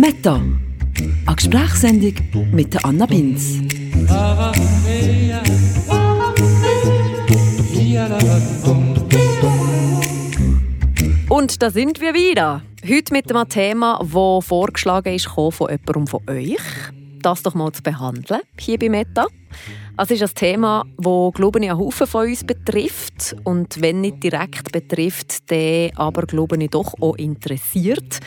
Meta, 0.00 0.40
eine 1.26 1.34
Gesprächssendung 1.34 2.14
mit 2.52 2.72
der 2.72 2.86
Anna 2.86 3.04
Binz. 3.04 3.58
Und 11.28 11.60
da 11.60 11.70
sind 11.70 12.00
wir 12.00 12.14
wieder. 12.14 12.62
Heute 12.88 13.12
mit 13.12 13.34
einem 13.34 13.48
Thema, 13.48 13.98
das 14.00 14.44
vorgeschlagen 14.44 15.14
ist 15.16 15.26
von 15.26 15.68
jemandem 15.68 16.06
von 16.06 16.20
euch. 16.30 16.56
Das 17.20 17.42
doch 17.42 17.54
mal 17.54 17.72
zu 17.72 17.82
behandeln, 17.82 18.42
hier 18.56 18.78
bei 18.78 18.88
Meta. 18.88 19.26
Es 19.96 20.12
ist 20.12 20.22
ein 20.22 20.30
Thema, 20.32 20.84
das, 20.96 21.32
glaube 21.32 21.58
ich, 21.58 21.68
einen 21.68 21.76
Haufen 21.80 22.06
von 22.06 22.28
uns 22.28 22.44
betrifft. 22.44 23.34
Und 23.42 23.82
wenn 23.82 24.02
nicht 24.02 24.22
direkt 24.22 24.70
betrifft, 24.70 25.50
dann 25.50 25.90
aber, 25.96 26.22
glaube 26.22 26.56
ich, 26.62 26.70
doch 26.70 26.94
auch 27.00 27.16
interessiert. 27.16 28.20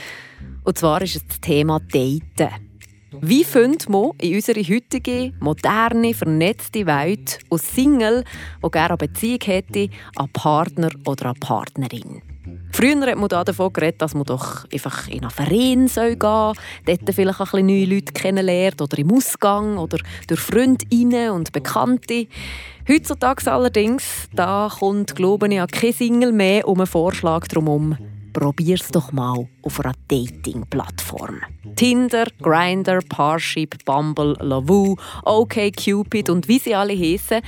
Und 0.63 0.77
zwar 0.77 1.01
ist 1.01 1.15
es 1.15 1.25
das 1.25 1.41
Thema 1.41 1.79
Daten. 1.79 2.71
Wie 3.19 3.43
findet 3.43 3.89
man 3.89 4.11
in 4.21 4.35
unserer 4.35 4.61
heutigen, 4.61 5.35
moderne, 5.41 6.13
vernetzte 6.13 6.85
Welt 6.85 7.39
aus 7.49 7.61
Single, 7.75 8.23
die 8.63 8.71
gerne 8.71 8.89
eine 8.89 8.97
Beziehung 8.97 9.39
hätte, 9.43 9.89
einen 10.15 10.31
Partner 10.31 10.89
oder 11.05 11.25
eine 11.25 11.33
Partnerin? 11.33 12.21
Früher 12.71 13.05
hat 13.05 13.17
man 13.17 13.27
davon 13.27 13.73
geredet, 13.73 14.01
dass 14.01 14.13
man 14.13 14.23
doch 14.23 14.65
einfach 14.71 15.07
in 15.09 15.21
einen 15.21 15.29
Verein 15.29 15.49
gehen 15.49 15.87
soll, 15.87 16.15
dort 16.15 16.57
vielleicht 16.85 17.39
ein 17.39 17.45
bisschen 17.45 17.65
neue 17.65 17.85
Leute 17.85 18.13
kennenlernt 18.13 18.81
oder 18.81 18.97
im 18.97 19.11
Ausgang 19.11 19.77
oder 19.77 19.97
durch 20.27 20.39
Freundinnen 20.39 21.31
und 21.31 21.51
Bekannte. 21.51 22.27
Heutzutage 22.87 23.51
allerdings, 23.51 24.29
da 24.33 24.71
kommt, 24.79 25.15
glaube 25.15 25.53
ich, 25.53 25.71
kein 25.71 25.93
Single 25.93 26.31
mehr 26.31 26.67
um 26.67 26.79
einen 26.79 26.87
Vorschlag 26.87 27.47
drumherum 27.47 27.97
probier's 28.33 28.87
doch 28.89 29.11
mal 29.11 29.47
auf 29.61 29.79
einer 29.79 29.93
Dating-Plattform. 30.07 31.41
Tinder, 31.75 32.25
Grindr, 32.41 32.99
Parship, 33.07 33.83
Bumble, 33.85 34.35
Lavu, 34.39 34.95
OkCupid 35.23 36.29
und 36.29 36.47
wie 36.47 36.59
sie 36.59 36.75
alle 36.75 36.97
heißen, 36.97 37.41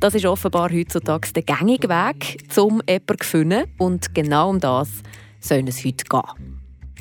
das 0.00 0.14
ist 0.14 0.26
offenbar 0.26 0.70
heutzutage 0.72 1.32
der 1.32 1.42
gängige 1.42 1.88
Weg, 1.88 2.42
um 2.56 2.80
jemanden 2.88 3.18
zu 3.18 3.28
finden. 3.28 3.64
Und 3.78 4.14
genau 4.14 4.50
um 4.50 4.60
das 4.60 4.88
soll 5.40 5.64
es 5.68 5.84
heute 5.84 6.04
gehen. 6.04 6.60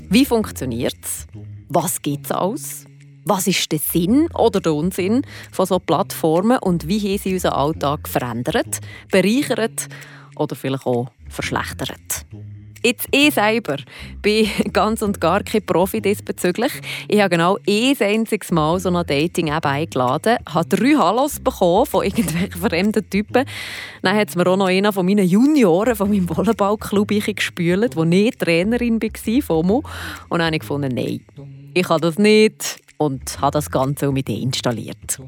Wie 0.10 0.26
funktioniert 0.26 0.98
es? 1.04 1.28
Was 1.70 2.02
gibt 2.02 2.26
es 2.26 2.32
aus? 2.32 2.86
Was 3.26 3.46
ist 3.46 3.70
der 3.74 3.80
Sinn 3.80 4.30
oder 4.34 4.62
der 4.62 4.74
Unsinn 4.74 5.24
von 5.52 5.66
solchen 5.66 5.86
Plattformen 5.86 6.60
und 6.60 6.88
wie 6.88 7.00
haben 7.00 7.18
sie 7.18 7.34
unseren 7.34 7.54
Alltag 7.54 8.08
verändert, 8.08 8.80
bereichert 9.12 9.90
oder 10.38 10.56
vielleicht 10.56 10.86
auch 10.86 11.10
verschlechtert? 11.28 12.26
Jetzt 12.88 13.10
ich 13.12 13.34
selber 13.34 13.76
bin 14.22 14.48
ganz 14.72 15.02
und 15.02 15.20
gar 15.20 15.44
kein 15.44 15.66
Profi 15.66 16.00
diesbezüglich. 16.00 16.72
Ich 17.10 17.20
habe 17.20 17.32
genau 17.32 17.58
ein 17.68 17.98
einziges 18.00 18.50
Mal 18.50 18.80
so 18.80 18.88
ein 18.88 19.06
Dating-App 19.06 19.66
eingeladen, 19.66 20.38
habe 20.48 20.70
drei 20.70 20.96
Hallos 20.96 21.42
bekommen 21.42 21.86
von 21.86 22.06
irgendwelchen 22.06 22.62
fremden 22.62 23.10
Typen. 23.10 23.44
Dann 24.04 24.16
hat 24.16 24.30
es 24.30 24.38
mir 24.38 24.48
auch 24.48 24.56
noch 24.56 24.68
einer 24.68 24.94
von 24.94 25.06
meinen 25.06 25.28
Junioren 25.28 25.98
von 25.98 26.10
meinem 26.10 26.30
Volleyballclub 26.30 27.10
gespült, 27.10 27.98
wo 27.98 28.06
ich 28.06 28.38
Trainerin 28.38 29.02
war 29.02 29.64
mir. 29.64 29.82
Und 30.30 30.40
dann 30.40 30.44
habe 30.44 30.56
ich 30.56 30.62
gefunden, 30.62 30.96
nein, 30.96 31.26
ich 31.74 31.86
kann 31.86 32.00
das 32.00 32.18
nicht 32.18 32.80
und 33.00 33.42
habe 33.42 33.52
das 33.52 33.70
Ganze 33.70 34.14
mit 34.14 34.30
installiert. 34.30 35.20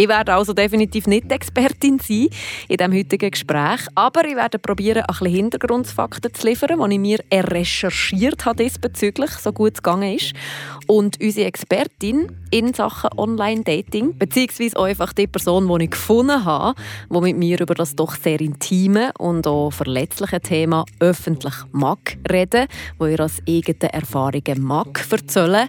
Ich 0.00 0.06
werde 0.06 0.32
also 0.32 0.52
definitiv 0.52 1.08
nicht 1.08 1.32
Expertin 1.32 1.98
sein 1.98 2.28
in 2.68 2.76
diesem 2.76 2.94
heutigen 2.94 3.32
Gespräch, 3.32 3.80
aber 3.96 4.24
ich 4.24 4.36
werde 4.36 4.60
probieren, 4.60 5.02
ein 5.02 5.06
bisschen 5.08 5.34
Hintergrundfakten 5.34 6.32
zu 6.32 6.46
liefern, 6.46 6.78
die 6.78 6.94
ich 6.94 7.00
mir 7.00 7.18
recherchiert 7.32 8.44
habe 8.44 8.62
diesbezüglich, 8.62 9.32
so 9.32 9.52
gut 9.52 9.72
es 9.74 9.82
gegangen 9.82 10.14
ist. 10.14 10.34
Und 10.86 11.20
unsere 11.20 11.48
Expertin 11.48 12.30
in 12.52 12.72
Sachen 12.74 13.10
Online-Dating, 13.18 14.16
beziehungsweise 14.16 14.76
auch 14.76 14.84
einfach 14.84 15.12
die 15.12 15.26
Person, 15.26 15.66
die 15.66 15.86
ich 15.86 15.90
gefunden 15.90 16.44
habe, 16.44 16.80
die 17.10 17.20
mit 17.20 17.36
mir 17.36 17.60
über 17.60 17.74
das 17.74 17.96
doch 17.96 18.14
sehr 18.14 18.40
intime 18.40 19.10
und 19.18 19.48
auch 19.48 19.72
verletzliche 19.72 20.40
Thema 20.40 20.84
öffentlich 21.00 21.54
mag 21.72 22.18
reden, 22.30 22.68
wo 23.00 23.06
ihr 23.06 23.18
als 23.18 23.42
eigene 23.48 23.92
Erfahrungen 23.92 24.62
mag 24.62 25.04
erzählen. 25.10 25.68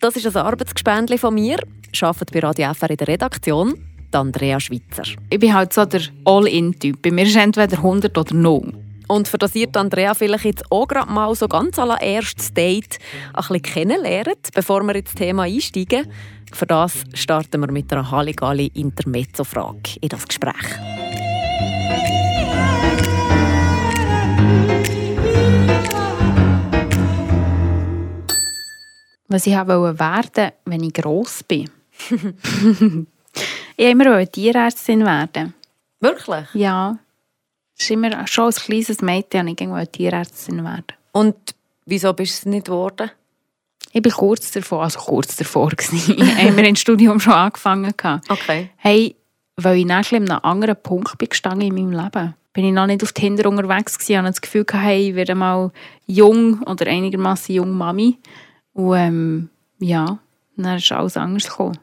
Das 0.00 0.16
ist 0.16 0.26
ein 0.26 0.36
Arbeitsgespendli 0.36 1.16
von 1.16 1.34
mir 1.34 1.58
arbeitet 2.00 2.32
bei 2.32 2.40
Radio 2.40 2.72
FR 2.72 2.90
in 2.90 2.96
der 2.96 3.08
Redaktion, 3.08 3.74
Andrea 4.12 4.60
Schweitzer. 4.60 5.04
Ich 5.30 5.38
bin 5.38 5.52
halt 5.52 5.72
so 5.72 5.84
der 5.84 6.02
All-In-Typ. 6.24 7.02
Bei 7.02 7.10
mir 7.10 7.24
ist 7.24 7.36
entweder 7.36 7.76
100 7.76 8.16
oder 8.16 8.34
0. 8.34 8.72
Und 9.08 9.28
für 9.28 9.38
das 9.38 9.54
ihr 9.54 9.68
Andrea 9.74 10.14
vielleicht 10.14 10.44
jetzt 10.44 10.70
auch 10.70 10.86
gerade 10.86 11.10
mal 11.10 11.34
so 11.34 11.48
ganz 11.48 11.78
allererstes 11.78 12.54
Date 12.54 12.98
ein 13.34 13.42
bisschen 13.42 13.62
kennenlernt, 13.62 14.48
bevor 14.54 14.82
wir 14.84 14.94
ins 14.94 15.14
Thema 15.14 15.42
einsteigen, 15.42 16.06
für 16.52 16.66
das 16.66 17.04
starten 17.14 17.60
wir 17.60 17.72
mit 17.72 17.92
einer 17.92 18.10
Halligalli 18.10 18.70
Intermezzo-Frage 18.74 19.98
in 20.00 20.08
das 20.08 20.26
Gespräch. 20.26 20.54
Was 29.28 29.46
ich 29.46 29.54
wollte 29.54 29.98
werden, 29.98 30.52
wenn 30.66 30.82
ich 30.82 30.92
gross 30.92 31.42
bin. 31.42 31.70
ich 33.76 33.86
wollte 33.86 33.90
immer 33.90 34.26
Tierärztin 34.26 35.04
werden. 35.04 35.54
Wirklich? 36.00 36.46
Ja. 36.54 36.98
Das 37.76 37.84
ist 37.84 37.90
immer, 37.90 38.26
schon 38.26 38.46
als 38.46 38.64
kleines 38.64 39.00
Mädchen 39.00 39.48
ich 39.48 39.60
irgendwo 39.60 39.84
Tierärztin 39.84 40.64
werden. 40.64 40.84
Und 41.12 41.36
wieso 41.86 42.12
bist 42.12 42.44
du 42.44 42.48
es 42.48 42.52
nicht 42.52 42.66
geworden? 42.66 43.10
Ich 43.92 44.04
war 44.04 44.12
kurz 44.12 44.50
davor, 44.52 44.84
also 44.84 44.98
kurz 44.98 45.36
davor 45.36 45.70
gewesen. 45.70 46.16
haben 46.38 46.56
wir 46.56 46.64
im 46.64 46.76
Studium 46.76 47.20
schon 47.20 47.34
angefangen. 47.34 47.94
Okay. 48.28 48.70
Hey, 48.76 49.16
weil 49.56 49.78
ich 49.78 49.84
nachher 49.84 50.16
in 50.16 50.30
einem 50.30 50.40
anderen 50.42 50.76
Punkt 50.76 51.18
bin 51.18 51.28
gestanden 51.28 51.68
in 51.68 51.74
meinem 51.74 52.02
Leben. 52.04 52.34
Bin 52.54 52.64
ich 52.64 52.72
noch 52.72 52.86
nicht 52.86 53.02
auf 53.02 53.12
Tinder 53.12 53.48
unterwegs 53.48 53.98
gewesen, 53.98 54.18
und 54.18 54.26
das 54.26 54.40
Gefühl 54.40 54.64
hey, 54.72 55.10
ich 55.10 55.14
werde 55.14 55.34
mal 55.34 55.70
jung 56.06 56.62
oder 56.62 56.86
einigermaßen 56.86 57.54
jung 57.54 57.70
Mami. 57.70 58.18
Und 58.74 58.96
ähm, 58.96 59.50
ja, 59.78 60.18
dann 60.56 60.76
ist 60.76 60.92
alles 60.92 61.16
anders 61.16 61.48
gekommen. 61.48 61.78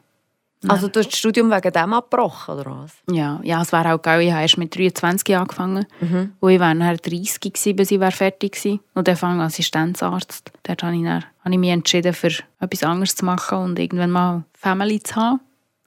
Also 0.68 0.88
du 0.88 1.00
hast 1.00 1.12
das 1.12 1.18
Studium 1.18 1.50
wegen 1.50 1.72
dem 1.72 1.92
abgebrochen, 1.94 2.54
oder 2.54 2.82
was? 2.82 2.92
Ja, 3.10 3.40
ja 3.42 3.62
es 3.62 3.72
wäre 3.72 3.94
auch 3.94 4.02
geil. 4.02 4.20
Ich 4.22 4.30
habe 4.30 4.42
erst 4.42 4.58
mit 4.58 4.76
23 4.76 5.36
angefangen. 5.36 5.86
Mhm. 6.00 6.32
Und 6.38 6.50
ich 6.50 6.60
wäre 6.60 6.76
dann 6.76 6.96
30 6.96 7.40
gewesen, 7.40 7.76
bis 7.76 7.90
ich 7.90 8.14
fertig 8.14 8.64
war. 8.64 8.78
Und 8.94 9.08
dann 9.08 9.16
fange 9.16 9.42
ich 9.42 9.46
Assistenzarzt. 9.46 10.52
Dort 10.62 10.82
habe 10.82 10.96
ich, 10.96 11.02
dann, 11.02 11.24
habe 11.44 11.52
ich 11.52 11.58
mich 11.58 11.70
entschieden, 11.70 12.12
für 12.12 12.32
etwas 12.60 12.82
anderes 12.82 13.16
zu 13.16 13.24
machen 13.24 13.58
und 13.58 13.78
irgendwann 13.78 14.10
mal 14.10 14.44
Family 14.52 15.02
zu 15.02 15.16
haben. 15.16 15.40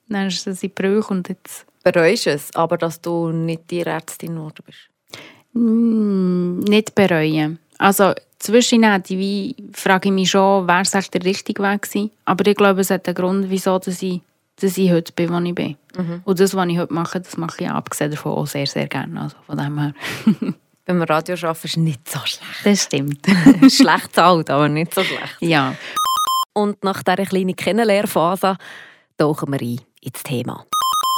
Dann 0.08 0.26
ist 0.26 0.46
es 0.46 0.62
in 0.62 0.70
Brüch 0.70 1.08
und 1.10 1.28
jetzt... 1.28 1.66
Bereust 1.84 2.26
es, 2.26 2.54
aber 2.56 2.76
dass 2.76 3.00
du 3.00 3.30
nicht 3.30 3.70
die 3.70 3.80
Ärztin 3.80 4.34
geworden 4.34 4.64
bist? 4.66 4.88
Mm, 5.52 6.60
nicht 6.60 6.94
bereuen. 6.94 7.58
Also 7.78 8.12
zwischendurch 8.38 9.54
frage 9.72 10.08
ich 10.08 10.14
mich 10.14 10.30
schon, 10.30 10.66
wäre 10.66 10.82
es 10.82 10.90
der 10.90 11.24
richtige 11.24 11.62
Weg 11.62 11.82
gewesen. 11.82 12.10
Aber 12.24 12.46
ich 12.46 12.56
glaube, 12.56 12.80
es 12.80 12.90
hat 12.90 13.06
einen 13.06 13.14
Grund, 13.14 13.50
wieso 13.50 13.78
dass 13.78 14.02
ich, 14.02 14.20
dass 14.60 14.78
ich 14.78 14.90
heute 14.90 15.12
bin, 15.12 15.30
wo 15.30 15.38
ich 15.38 15.54
bin. 15.54 15.76
Mhm. 15.96 16.22
Und 16.24 16.40
das, 16.40 16.54
was 16.54 16.68
ich 16.68 16.78
heute 16.78 16.94
mache, 16.94 17.20
das 17.20 17.36
mache 17.36 17.64
ich 17.64 17.70
abgesehen 17.70 18.10
davon 18.10 18.32
auch 18.32 18.46
sehr, 18.46 18.66
sehr 18.66 18.86
gerne. 18.86 19.20
Also 19.20 19.36
von 19.46 19.58
dem 19.58 19.78
her. 19.78 19.94
Wenn 20.86 20.98
wir 20.98 21.08
Radio 21.08 21.34
arbeiten, 21.34 21.66
ist 21.66 21.76
nicht 21.78 22.08
so 22.08 22.18
schlecht. 22.18 22.60
Das 22.62 22.84
stimmt. 22.84 23.26
schlecht 23.72 24.18
alt, 24.18 24.50
aber 24.50 24.68
nicht 24.68 24.92
so 24.92 25.02
schlecht. 25.02 25.36
Ja. 25.40 25.74
Und 26.52 26.84
nach 26.84 27.02
dieser 27.02 27.24
kleinen 27.24 27.56
Kennenlernphase 27.56 28.58
tauchen 29.16 29.52
wir 29.52 29.60
ein 29.60 29.80
ins 30.02 30.22
Thema. 30.22 30.66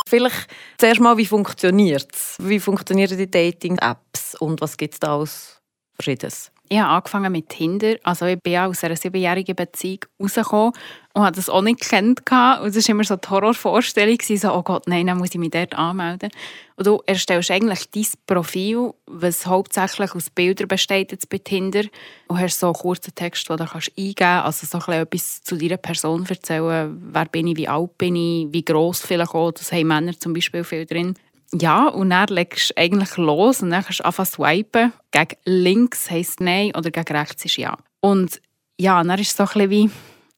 Vielleicht 0.08 0.46
zuerst 0.78 1.00
mal, 1.00 1.16
wie 1.16 1.26
funktioniert 1.26 2.08
es? 2.12 2.36
Wie 2.38 2.60
funktionieren 2.60 3.18
die 3.18 3.30
Dating-Apps 3.30 4.36
und 4.36 4.60
was 4.60 4.76
gibt 4.76 4.94
es 4.94 5.00
da 5.00 5.14
aus 5.14 5.60
Verschiedenes? 5.94 6.52
Ich 6.68 6.78
habe 6.78 6.90
angefangen 6.90 7.32
mit 7.32 7.48
Tinder. 7.48 7.96
Also 8.02 8.26
ich 8.26 8.40
bin 8.40 8.56
aus 8.58 8.82
einer 8.82 8.96
siebenjährigen 8.96 9.54
Beziehung 9.54 10.00
rausgekommen 10.20 10.72
und 11.14 11.22
habe 11.22 11.36
das 11.36 11.48
auch 11.48 11.62
nicht 11.62 11.80
gekannt. 11.80 12.20
Und 12.60 12.74
es 12.74 12.88
war 12.88 12.94
immer 12.94 13.04
so 13.04 13.16
die 13.16 13.28
Horrorvorstellung, 13.28 14.18
so, 14.20 14.52
oh 14.52 14.62
Gott, 14.62 14.86
nein, 14.86 15.06
dann 15.06 15.18
muss 15.18 15.30
ich 15.30 15.38
mich 15.38 15.50
dort 15.50 15.74
anmelden. 15.74 16.30
Und 16.76 16.86
du 16.86 17.00
erstellst 17.06 17.50
eigentlich 17.50 17.90
dein 17.90 18.06
Profil, 18.26 18.92
was 19.06 19.46
hauptsächlich 19.46 20.14
aus 20.14 20.28
Bildern 20.28 20.68
besteht 20.68 21.12
jetzt 21.12 21.28
bei 21.28 21.38
Tinder. 21.38 21.84
Und 22.26 22.40
hast 22.40 22.58
so 22.58 22.66
einen 22.66 22.74
kurzen 22.74 23.14
Text, 23.14 23.48
den 23.48 23.56
du 23.56 23.64
kannst 23.64 23.92
eingeben 23.96 24.14
kannst. 24.16 24.62
Also 24.62 24.78
so 24.80 24.92
etwas 24.92 25.42
zu 25.42 25.56
deiner 25.56 25.76
Person 25.76 26.26
erzählen. 26.28 27.00
Wer 27.12 27.24
bin 27.26 27.46
ich, 27.46 27.56
wie 27.56 27.68
alt 27.68 27.96
bin 27.96 28.16
ich, 28.16 28.48
wie 28.50 28.64
gross 28.64 29.00
vielleicht 29.00 29.34
auch. 29.34 29.52
Das 29.52 29.72
haben 29.72 29.86
Männer 29.86 30.18
zum 30.18 30.32
Beispiel 30.32 30.64
viel 30.64 30.84
drin. 30.84 31.14
Ja, 31.60 31.88
und 31.88 32.10
dann 32.10 32.28
legst 32.28 32.70
du 32.70 32.76
eigentlich 32.76 33.16
los 33.16 33.62
und 33.62 33.70
dann 33.70 33.82
kannst 33.82 34.00
du 34.00 34.04
anfangen 34.04 34.26
swipen. 34.26 34.92
Gegen 35.10 35.36
links 35.44 36.10
heisst 36.10 36.40
Nein 36.40 36.72
oder 36.76 36.90
gegen 36.90 37.16
rechts 37.16 37.44
ist 37.44 37.56
Ja. 37.56 37.76
Und 38.00 38.40
ja, 38.78 39.02
dann 39.02 39.18
ist 39.18 39.30
es 39.30 39.36
so 39.36 39.44
ein 39.44 39.48
bisschen 39.48 39.70
wie, 39.70 39.90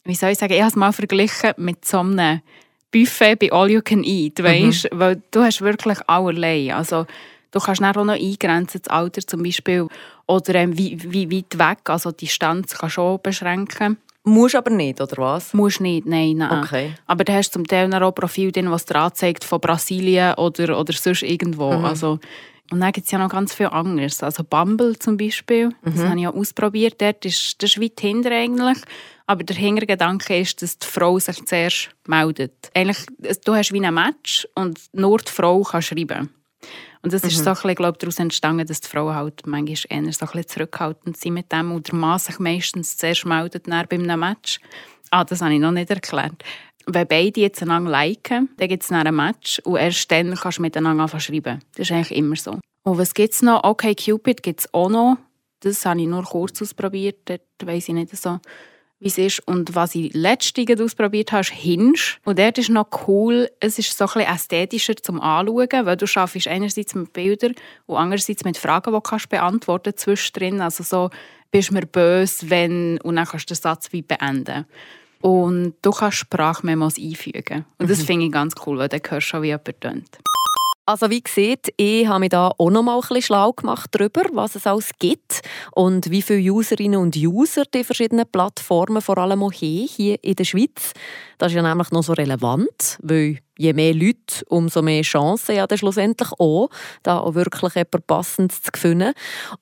wie 0.04 0.14
soll 0.14 0.30
ich 0.30 0.38
sagen, 0.38 0.52
ich 0.52 0.60
habe 0.60 0.70
es 0.70 0.76
mal 0.76 0.92
verglichen 0.92 1.52
mit 1.56 1.84
so 1.84 2.00
einem 2.00 2.40
Buffet 2.90 3.36
bei 3.36 3.52
All 3.52 3.70
You 3.70 3.82
Can 3.82 4.04
Eat, 4.04 4.42
weißt? 4.42 4.92
Mhm. 4.92 4.98
Weil 4.98 5.22
du 5.30 5.42
hast 5.42 5.60
wirklich 5.60 5.98
allerlei. 6.06 6.74
Also 6.74 7.06
du 7.50 7.58
kannst 7.58 7.82
dann 7.82 7.96
auch 7.96 8.04
noch 8.04 8.14
eingrenzen, 8.14 8.80
das 8.82 8.90
Alter 8.90 9.20
zum 9.22 9.42
Beispiel, 9.42 9.86
oder 10.26 10.54
ähm, 10.54 10.76
wie, 10.76 10.98
wie 11.10 11.30
weit 11.30 11.58
weg, 11.58 11.90
also 11.90 12.10
die 12.12 12.26
Distanz 12.26 12.76
kannst 12.76 12.96
du 12.96 13.02
auch 13.02 13.18
beschränken. 13.18 13.98
Musst 14.28 14.54
aber 14.54 14.70
nicht, 14.70 15.00
oder 15.00 15.16
was? 15.16 15.54
Musst 15.54 15.80
nicht, 15.80 16.06
nein, 16.06 16.36
nein. 16.36 16.62
Okay. 16.64 16.94
Aber 17.06 17.24
da 17.24 17.34
hast 17.34 17.50
du 17.50 17.52
zum 17.54 17.66
Teil 17.66 17.92
auch 17.94 18.12
Profil 18.12 18.52
drin, 18.52 18.70
was 18.70 18.84
dir 18.84 18.96
anzeigt 18.96 19.44
von 19.44 19.60
Brasilien 19.60 20.34
oder, 20.34 20.78
oder 20.78 20.92
sonst 20.92 21.22
irgendwo. 21.22 21.72
Mhm. 21.72 21.84
Also, 21.84 22.18
und 22.70 22.80
dann 22.80 22.92
gibt 22.92 23.06
es 23.06 23.10
ja 23.10 23.18
noch 23.18 23.30
ganz 23.30 23.54
viel 23.54 23.66
anderes. 23.66 24.22
Also 24.22 24.44
Bumble 24.44 24.98
zum 24.98 25.16
Beispiel, 25.16 25.70
das 25.82 25.94
Mhm. 25.94 26.08
habe 26.08 26.16
ich 26.16 26.22
ja 26.24 26.30
ausprobiert. 26.30 27.00
Dort 27.00 27.24
ist, 27.24 27.62
das 27.62 27.70
ist 27.70 27.80
wie 27.80 27.90
Tinder 27.90 28.30
eigentlich. 28.30 28.78
Aber 29.26 29.44
der 29.44 29.56
Hintergedanke 29.56 30.38
ist, 30.38 30.60
dass 30.62 30.78
die 30.78 30.86
Frau 30.86 31.18
sich 31.18 31.44
zuerst 31.46 31.90
meldet. 32.06 32.70
Eigentlich, 32.74 32.98
du 33.44 33.54
hast 33.54 33.72
wie 33.72 33.84
ein 33.84 33.94
Match 33.94 34.46
und 34.54 34.78
nur 34.92 35.18
die 35.18 35.30
Frau 35.32 35.62
kann 35.62 35.82
schreiben. 35.82 36.30
Und 37.02 37.12
das 37.12 37.22
Mhm. 37.22 37.28
ist 37.28 37.44
so 37.44 37.50
ein 37.50 37.54
bisschen, 37.54 37.74
glaube 37.76 37.92
ich, 37.96 37.98
daraus 37.98 38.18
entstanden, 38.18 38.66
dass 38.66 38.80
die 38.80 38.88
Frauen 38.88 39.14
halt 39.14 39.46
manchmal 39.46 40.04
eher 40.04 40.12
so 40.12 40.26
ein 40.26 40.32
bisschen 40.32 40.48
zurückhaltend 40.48 41.16
sind 41.16 41.34
mit 41.34 41.52
dem 41.52 41.72
und 41.72 41.88
der 41.88 41.94
Mann 41.94 42.18
sich 42.18 42.38
meistens 42.38 42.96
zuerst 42.96 43.24
meldet 43.26 43.64
bei 43.66 43.72
einem 43.90 44.20
Match. 44.20 44.60
Ah, 45.10 45.24
das 45.24 45.40
habe 45.40 45.54
ich 45.54 45.60
noch 45.60 45.70
nicht 45.72 45.90
erklärt. 45.90 46.42
Wenn 46.86 47.06
beide 47.06 47.40
jetzt 47.40 47.62
einander 47.62 47.90
liken, 47.90 48.48
dann 48.56 48.68
gibt 48.68 48.82
es 48.82 48.88
dann 48.88 49.06
ein 49.06 49.14
Match 49.14 49.58
und 49.60 49.76
erst 49.76 50.10
dann 50.10 50.34
kannst 50.34 50.58
du 50.58 50.62
miteinander 50.62 51.02
anfangen 51.04 51.20
schreiben. 51.20 51.60
Das 51.76 51.88
ist 51.88 51.92
eigentlich 51.92 52.16
immer 52.18 52.36
so. 52.36 52.58
Und 52.82 52.98
was 52.98 53.12
gibt 53.14 53.34
es 53.34 53.42
noch? 53.42 53.62
Okay, 53.64 53.94
Cupid 53.94 54.42
gibt 54.42 54.60
es 54.60 54.74
auch 54.74 54.88
noch. 54.88 55.18
Das 55.60 55.84
habe 55.84 56.00
ich 56.00 56.06
nur 56.06 56.22
kurz 56.24 56.62
ausprobiert. 56.62 57.18
Dort 57.26 57.42
weiss 57.62 57.88
ich 57.88 57.94
nicht 57.94 58.16
so, 58.16 58.38
wie 59.00 59.08
es 59.08 59.18
ist. 59.18 59.46
Und 59.46 59.74
was 59.74 59.94
ich 59.94 60.12
letztens 60.14 60.80
ausprobiert 60.80 61.32
habe, 61.32 61.42
ist 61.42 61.50
Hinge. 61.50 61.98
Und 62.24 62.38
dort 62.38 62.58
ist 62.58 62.70
noch 62.70 62.88
cool, 63.06 63.48
es 63.60 63.78
ist 63.78 63.96
so 63.96 64.04
ein 64.04 64.12
bisschen 64.12 64.34
ästhetischer 64.34 64.96
zum 64.96 65.20
Anschauen, 65.20 65.86
weil 65.86 65.96
du 65.96 66.06
schaffst 66.06 66.48
einerseits 66.48 66.94
mit 66.94 67.12
Bildern 67.12 67.54
und 67.86 67.96
andererseits 67.96 68.44
mit 68.44 68.56
Fragen, 68.56 68.90
die 68.90 68.96
du 68.96 69.00
kannst 69.00 69.28
beantworten 69.28 69.96
zwischendrin. 69.96 70.60
Also 70.60 70.82
so, 70.82 71.10
bist 71.50 71.70
du 71.70 71.74
mir 71.74 71.86
böse, 71.86 72.50
wenn... 72.50 73.00
Und 73.02 73.16
dann 73.16 73.26
kannst 73.26 73.50
du 73.50 73.54
den 73.54 73.60
Satz 73.60 73.92
wie 73.92 74.02
beenden. 74.02 74.66
Und 75.20 75.74
du 75.82 75.90
kannst 75.90 76.18
Sprachmemos 76.18 76.98
einfügen. 76.98 77.64
Und 77.78 77.90
das 77.90 78.02
finde 78.02 78.26
ich 78.26 78.32
ganz 78.32 78.54
cool, 78.66 78.78
weil 78.78 78.88
dann 78.88 79.00
hörst 79.08 79.26
du 79.26 79.30
schon, 79.30 79.42
wie 79.42 79.48
jemand 79.48 79.80
tönt. 79.80 80.18
Also 80.88 81.10
wie 81.10 81.20
gesagt, 81.20 81.68
ich 81.76 82.06
habe 82.06 82.20
mich 82.20 82.30
da 82.30 82.50
auch 82.56 82.70
noch 82.70 82.82
mal 82.82 82.98
ein 82.98 83.20
schlau 83.20 83.52
gemacht 83.52 83.90
darüber, 83.90 84.22
was 84.32 84.54
es 84.54 84.66
alles 84.66 84.88
gibt 84.98 85.42
und 85.72 86.10
wie 86.10 86.22
viele 86.22 86.50
Userinnen 86.50 86.98
und 86.98 87.14
User 87.14 87.64
die 87.66 87.84
verschiedenen 87.84 88.24
Plattformen 88.26 89.02
vor 89.02 89.18
allem 89.18 89.42
auch 89.42 89.52
haben, 89.52 89.86
hier 89.86 90.16
in 90.24 90.36
der 90.36 90.44
Schweiz. 90.44 90.94
Das 91.36 91.52
ist 91.52 91.56
ja 91.56 91.62
nämlich 91.62 91.90
noch 91.90 92.02
so 92.02 92.14
relevant, 92.14 92.96
weil 93.02 93.38
je 93.58 93.74
mehr 93.74 93.92
Leute, 93.92 94.42
umso 94.46 94.80
mehr 94.80 95.02
Chancen 95.02 95.56
ja 95.56 95.66
dann 95.66 95.76
schlussendlich 95.76 96.30
auch, 96.38 96.70
da 97.02 97.18
auch 97.18 97.34
wirklich 97.34 97.76
etwas 97.76 98.00
Passendes 98.06 98.62
zu 98.62 98.70
finden. 98.74 99.12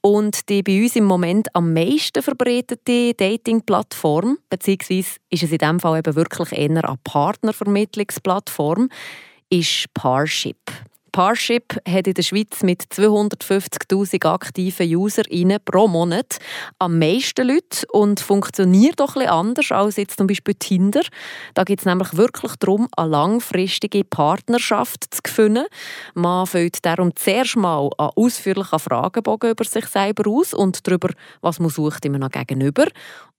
Und 0.02 0.48
die 0.48 0.62
bei 0.62 0.80
uns 0.80 0.94
im 0.94 1.06
Moment 1.06 1.48
am 1.56 1.72
meisten 1.72 2.22
verbreitete 2.22 3.14
Dating-Plattform, 3.14 4.38
beziehungsweise 4.48 5.16
ist 5.30 5.42
es 5.42 5.50
in 5.50 5.58
diesem 5.58 5.80
Fall 5.80 5.98
eben 5.98 6.14
wirklich 6.14 6.52
eher 6.52 6.70
eine 6.70 6.98
Partnervermittlungsplattform, 7.02 8.90
ist 9.50 9.92
Parship. 9.92 10.56
Parship 11.16 11.80
hat 11.88 12.06
in 12.06 12.12
der 12.12 12.22
Schweiz 12.22 12.62
mit 12.62 12.82
250'000 12.92 14.26
aktiven 14.26 14.94
UserInnen 14.94 15.60
pro 15.64 15.88
Monat 15.88 16.36
am 16.78 16.98
meisten 16.98 17.48
Leute 17.48 17.86
und 17.90 18.20
funktioniert 18.20 19.00
doch 19.00 19.16
etwas 19.16 19.32
anders 19.32 19.72
als 19.72 19.96
jetzt 19.96 20.18
zum 20.18 20.26
Beispiel 20.26 20.52
Tinder. 20.52 21.00
Da 21.54 21.64
geht 21.64 21.78
es 21.78 21.86
nämlich 21.86 22.18
wirklich 22.18 22.54
darum, 22.56 22.86
eine 22.98 23.08
langfristige 23.08 24.04
Partnerschaft 24.04 25.06
zu 25.10 25.22
gewinnen. 25.22 25.64
Man 26.12 26.46
füllt 26.46 26.84
darum 26.84 27.16
zuerst 27.16 27.56
mal 27.56 27.88
einen 27.96 28.10
ausführlichen 28.14 28.78
Fragebogen 28.78 29.52
über 29.52 29.64
sich 29.64 29.86
selber 29.86 30.30
aus 30.30 30.52
und 30.52 30.86
darüber, 30.86 31.08
was 31.40 31.60
man 31.60 31.70
sucht, 31.70 32.04
immer 32.04 32.18
noch 32.18 32.30
gegenüber. 32.30 32.88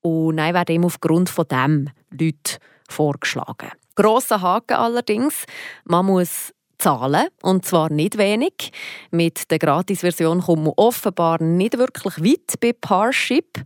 Und 0.02 0.38
dann 0.38 0.56
werden 0.56 0.78
ihm 0.78 0.86
aufgrund 0.86 1.30
von 1.30 1.48
dem 1.48 1.92
Leute 2.10 2.58
vorgeschlagen. 2.90 3.70
Grosser 3.94 4.42
Haken 4.42 4.78
allerdings, 4.78 5.46
man 5.86 6.08
muss 6.08 6.54
zahlen, 6.78 7.28
und 7.42 7.66
zwar 7.66 7.92
nicht 7.92 8.18
wenig. 8.18 8.72
Mit 9.12 9.50
der 9.52 9.60
Gratisversion 9.60 10.42
kommt 10.42 10.64
man 10.64 10.74
offenbar 10.76 11.42
nicht 11.42 11.78
wirklich 11.78 12.18
weit 12.24 12.60
bei 12.60 12.74
Parship. 12.74 13.64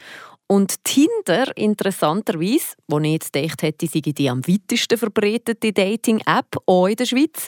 Und 0.48 0.84
Tinder, 0.84 1.56
interessanterweise, 1.56 2.76
wo 2.88 3.00
ich 3.00 3.14
jetzt 3.14 3.32
gedacht 3.32 3.62
hätte, 3.62 3.88
sei 3.88 4.02
die 4.02 4.30
am 4.30 4.46
weitesten 4.46 4.98
verbreitete 4.98 5.72
Dating-App, 5.72 6.58
auch 6.66 6.88
in 6.88 6.98
der 6.98 7.06
Schweiz, 7.06 7.48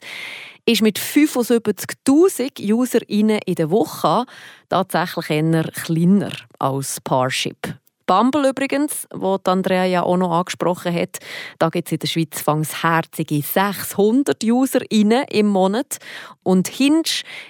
ist 0.66 0.82
mit 0.82 0.98
75'000 0.98 2.72
UserInnen 2.72 3.40
in 3.46 3.56
der 3.56 3.70
Woche 3.70 4.26
tatsächlich 4.70 5.30
eher 5.30 5.64
kleiner 5.64 6.32
als 6.60 7.02
Parship. 7.02 7.76
Bumble 8.06 8.50
übrigens, 8.50 9.08
wo 9.14 9.38
Andrea 9.44 9.86
ja 9.86 10.04
auch 10.04 10.18
noch 10.18 10.32
angesprochen 10.32 10.94
hat, 10.94 11.20
da 11.60 11.70
gibt 11.70 11.88
es 11.88 11.94
in 11.94 12.00
der 12.00 12.08
Schweiz 12.08 12.42
fangs 12.42 12.84
herzige 12.84 13.42
600 13.42 14.44
UserInnen 14.44 15.26
im 15.30 15.48
Monat. 15.48 15.98
Und 16.44 16.68
Hinge 16.68 17.04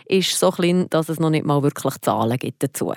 ist 0.05 0.37
so 0.37 0.51
klein, 0.51 0.87
dass 0.89 1.09
es 1.09 1.19
noch 1.19 1.29
nicht 1.29 1.45
mal 1.45 1.63
wirklich 1.63 1.95
Zahlen 2.01 2.37
gibt 2.37 2.63
dazu. 2.63 2.93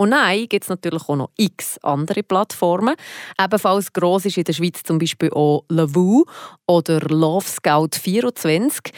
Und 0.00 0.08
nein, 0.08 0.46
gibt 0.48 0.64
es 0.64 0.70
natürlich 0.70 1.06
auch 1.10 1.16
noch 1.16 1.30
x 1.36 1.76
andere 1.82 2.22
Plattformen. 2.22 2.94
Ebenfalls 3.38 3.92
gross 3.92 4.24
ist 4.24 4.38
in 4.38 4.44
der 4.44 4.54
Schweiz 4.54 4.82
zum 4.82 4.98
Beispiel 4.98 5.30
auch 5.30 5.64
Lavu 5.68 6.24
oder 6.66 7.00
Love 7.00 7.46
Scout 7.46 7.90
24. 8.00 8.92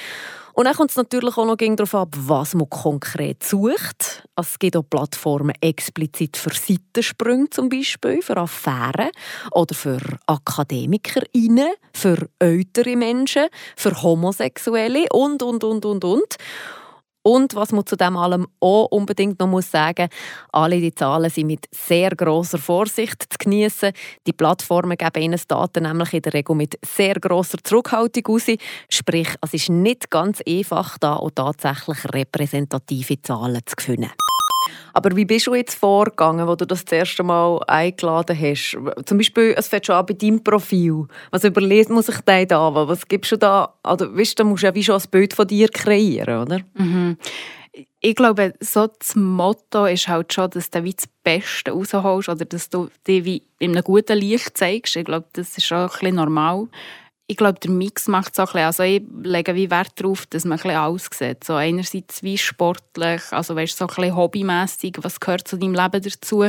Und 0.54 0.66
dann 0.66 0.74
kommt 0.74 0.90
es 0.90 0.96
natürlich 0.96 1.36
auch 1.36 1.46
noch 1.46 1.56
darauf 1.56 1.94
ab, 1.94 2.08
was 2.16 2.54
man 2.54 2.68
konkret 2.68 3.42
sucht. 3.42 4.24
Also 4.34 4.50
es 4.52 4.58
gibt 4.58 4.76
auch 4.76 4.82
Plattformen 4.88 5.54
explizit 5.60 6.36
für 6.36 6.50
Seitensprünge 6.50 7.50
zum 7.50 7.68
Beispiel, 7.68 8.20
für 8.22 8.36
Affären 8.36 9.10
oder 9.52 9.74
für 9.74 10.00
AkademikerInnen, 10.26 11.72
für 11.94 12.28
ältere 12.38 12.96
Menschen, 12.96 13.46
für 13.76 14.02
Homosexuelle 14.02 15.06
und, 15.10 15.42
und, 15.42 15.64
und, 15.64 15.84
und, 15.84 16.04
und. 16.04 16.36
Und 17.22 17.54
was 17.54 17.72
man 17.72 17.86
zu 17.86 17.96
dem 17.96 18.16
allem 18.16 18.48
auch 18.60 18.86
unbedingt 18.86 19.38
noch 19.38 19.46
muss 19.46 19.70
sagen, 19.70 20.08
alle 20.50 20.80
die 20.80 20.94
Zahlen 20.94 21.30
sind 21.30 21.46
mit 21.46 21.66
sehr 21.70 22.10
großer 22.10 22.58
Vorsicht 22.58 23.22
zu 23.22 23.38
genießen. 23.38 23.92
Die 24.26 24.32
Plattformen 24.32 24.96
geben 24.96 25.22
ihnen 25.22 25.40
Daten 25.46 25.84
nämlich 25.84 26.12
in 26.14 26.22
der 26.22 26.34
Regel 26.34 26.56
mit 26.56 26.78
sehr 26.84 27.14
großer 27.14 27.58
Zurückhaltung 27.62 28.34
aus. 28.34 28.46
Sprich, 28.88 29.28
es 29.40 29.54
ist 29.54 29.68
nicht 29.68 30.10
ganz 30.10 30.40
einfach, 30.46 30.98
da 30.98 31.16
auch 31.16 31.30
tatsächlich 31.30 31.98
repräsentative 32.12 33.22
Zahlen 33.22 33.60
zu 33.66 33.76
finden. 33.78 34.10
Aber 34.92 35.16
wie 35.16 35.24
bist 35.24 35.46
du 35.46 35.54
jetzt 35.54 35.74
vorgegangen, 35.74 36.46
wo 36.46 36.54
du 36.54 36.66
das, 36.66 36.84
das 36.84 36.98
erste 36.98 37.22
Mal 37.22 37.60
eingeladen 37.66 38.38
hast? 38.38 38.78
Zum 39.06 39.18
Beispiel, 39.18 39.54
es 39.56 39.68
fängt 39.68 39.86
schon 39.86 39.96
an 39.96 40.06
bei 40.06 40.14
deinem 40.14 40.42
Profil. 40.42 41.06
Was 41.30 41.44
überlegt 41.44 41.90
man 41.90 42.02
sich 42.02 42.20
da 42.24 42.44
da? 42.44 42.74
Was 42.74 43.08
gibst 43.08 43.32
du 43.32 43.36
da? 43.36 43.74
Also, 43.82 44.16
weißt, 44.16 44.38
da 44.38 44.44
musst 44.44 44.62
du 44.62 44.66
ja 44.66 44.74
wie 44.74 44.84
schon 44.84 45.00
ein 45.00 45.10
Bild 45.10 45.34
von 45.34 45.46
dir 45.46 45.68
kreieren, 45.68 46.42
oder? 46.42 46.60
Mhm. 46.74 47.16
Ich 48.00 48.14
glaube, 48.14 48.52
so 48.60 48.86
das 48.86 49.14
Motto 49.16 49.86
ist 49.86 50.08
halt 50.08 50.32
schon, 50.32 50.50
dass 50.50 50.68
du 50.68 50.84
wie 50.84 50.92
das 50.92 51.06
Beste 51.22 51.70
rausholst 51.70 52.28
oder 52.28 52.44
dass 52.44 52.68
du 52.68 52.90
dich 53.06 53.24
wie 53.24 53.42
in 53.58 53.70
einem 53.70 53.82
guten 53.82 54.18
Licht 54.18 54.58
zeigst. 54.58 54.96
Ich 54.96 55.04
glaube, 55.04 55.26
das 55.32 55.56
ist 55.56 55.64
schon 55.64 55.78
ein 55.78 55.88
bisschen 55.88 56.16
normal. 56.16 56.68
Ich 57.32 57.38
glaube, 57.38 57.58
der 57.60 57.70
Mix 57.70 58.08
macht 58.08 58.34
es 58.34 58.40
auch 58.40 58.54
ein 58.54 58.66
bisschen. 58.66 58.66
Also 58.66 58.82
ich 58.82 59.02
lege 59.22 59.54
wie 59.54 59.70
Wert 59.70 59.92
darauf, 59.96 60.26
dass 60.26 60.44
man 60.44 60.58
ein 60.58 60.62
bisschen 60.62 60.78
alles 60.78 61.08
sieht. 61.10 61.44
So 61.44 61.54
einerseits 61.54 62.22
wie 62.22 62.36
sportlich, 62.36 63.22
also 63.30 63.56
weißt, 63.56 63.78
so 63.78 63.86
ein 63.86 63.94
bisschen 63.94 64.16
hobbymässig, 64.16 64.98
was 65.00 65.18
gehört 65.18 65.48
zu 65.48 65.56
deinem 65.56 65.74
Leben 65.74 66.02
dazu. 66.02 66.44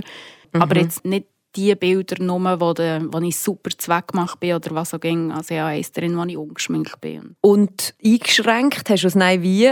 Aber 0.51 0.75
jetzt 0.77 1.05
nicht 1.05 1.27
die 1.55 1.73
Bilder 1.75 2.21
nur, 2.21 2.59
wo, 2.59 2.73
de, 2.73 2.99
wo 3.13 3.19
ich 3.19 3.39
super 3.39 3.69
zweckgemacht 3.69 4.41
bin 4.41 4.55
oder 4.55 4.75
was 4.75 4.89
so 4.89 4.99
ging. 4.99 5.31
Also 5.31 5.53
ja, 5.53 5.67
eins 5.67 5.93
drin, 5.93 6.17
wo 6.17 6.23
ich 6.25 6.35
ungeschminkt 6.35 6.99
bin. 6.99 7.37
Und 7.39 7.93
eingeschränkt 8.03 8.89
hast 8.89 9.03
du 9.03 9.07
es 9.07 9.15
nein 9.15 9.41
wie? 9.41 9.71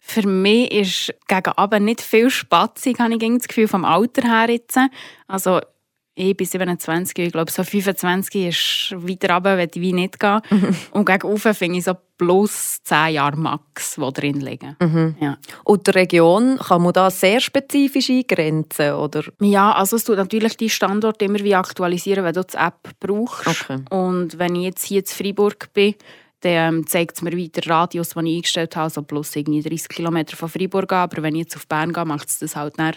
Für 0.00 0.26
mich 0.26 0.72
ist 0.72 1.14
gegen 1.28 1.52
Abend 1.52 1.84
nicht 1.84 2.00
viel 2.00 2.28
spatzig, 2.28 2.98
habe 2.98 3.14
ich 3.14 3.20
das 3.20 3.46
Gefühl, 3.46 3.68
vom 3.68 3.84
Alter 3.84 4.22
her 4.22 4.50
jetzt. 4.50 4.78
Also 5.28 5.60
ich 6.14 6.36
bin 6.36 6.46
27, 6.46 7.18
ich 7.18 7.32
glaube 7.32 7.50
so 7.50 7.64
25 7.64 8.46
ist 8.46 8.94
weiter 9.06 9.34
runter, 9.34 9.56
wenn 9.56 9.70
ich 9.72 9.80
wie 9.80 9.92
nicht 9.92 10.18
gehen. 10.18 10.40
Und 10.90 11.06
gegen 11.06 11.26
oben 11.26 11.54
finde 11.54 11.78
ich 11.78 11.84
so 11.84 11.94
plus 12.18 12.82
10 12.82 13.14
Jahre 13.14 13.36
max, 13.36 13.94
die 13.94 14.12
drin 14.12 14.40
liegen. 14.40 15.16
Ja. 15.20 15.38
Und 15.64 15.86
die 15.86 15.92
Region, 15.92 16.58
kann 16.58 16.82
man 16.82 16.92
da 16.92 17.10
sehr 17.10 17.40
spezifisch 17.40 18.10
eingrenzen, 18.10 18.92
oder? 18.92 19.24
Ja, 19.40 19.72
also 19.72 19.96
es 19.96 20.04
tut 20.04 20.18
natürlich 20.18 20.56
die 20.58 20.68
Standorte 20.68 21.24
immer 21.24 21.38
wie 21.38 21.54
aktualisieren, 21.54 22.24
wenn 22.24 22.34
du 22.34 22.44
die 22.44 22.58
App 22.58 22.90
brauchst. 23.00 23.46
Okay. 23.46 23.82
Und 23.88 24.38
wenn 24.38 24.54
ich 24.56 24.64
jetzt 24.64 24.84
hier 24.84 25.00
in 25.00 25.06
Freiburg 25.06 25.72
bin, 25.72 25.94
dann 26.40 26.86
zeigt 26.86 27.16
es 27.16 27.22
mir 27.22 27.36
weiter 27.36 27.68
Radius, 27.68 28.10
den 28.10 28.26
ich 28.26 28.36
eingestellt 28.36 28.74
habe, 28.76 28.90
so 28.90 29.02
plus 29.02 29.36
irgendwie 29.36 29.62
30 29.62 29.88
Kilometer 29.88 30.36
von 30.36 30.48
Freiburg 30.48 30.92
an. 30.92 30.98
Aber 31.00 31.22
wenn 31.22 31.34
ich 31.34 31.42
jetzt 31.42 31.56
auf 31.56 31.66
Bern 31.66 31.92
gehe, 31.92 32.04
macht 32.04 32.28
es 32.28 32.38
das 32.38 32.56
halt 32.56 32.78
dann 32.78 32.94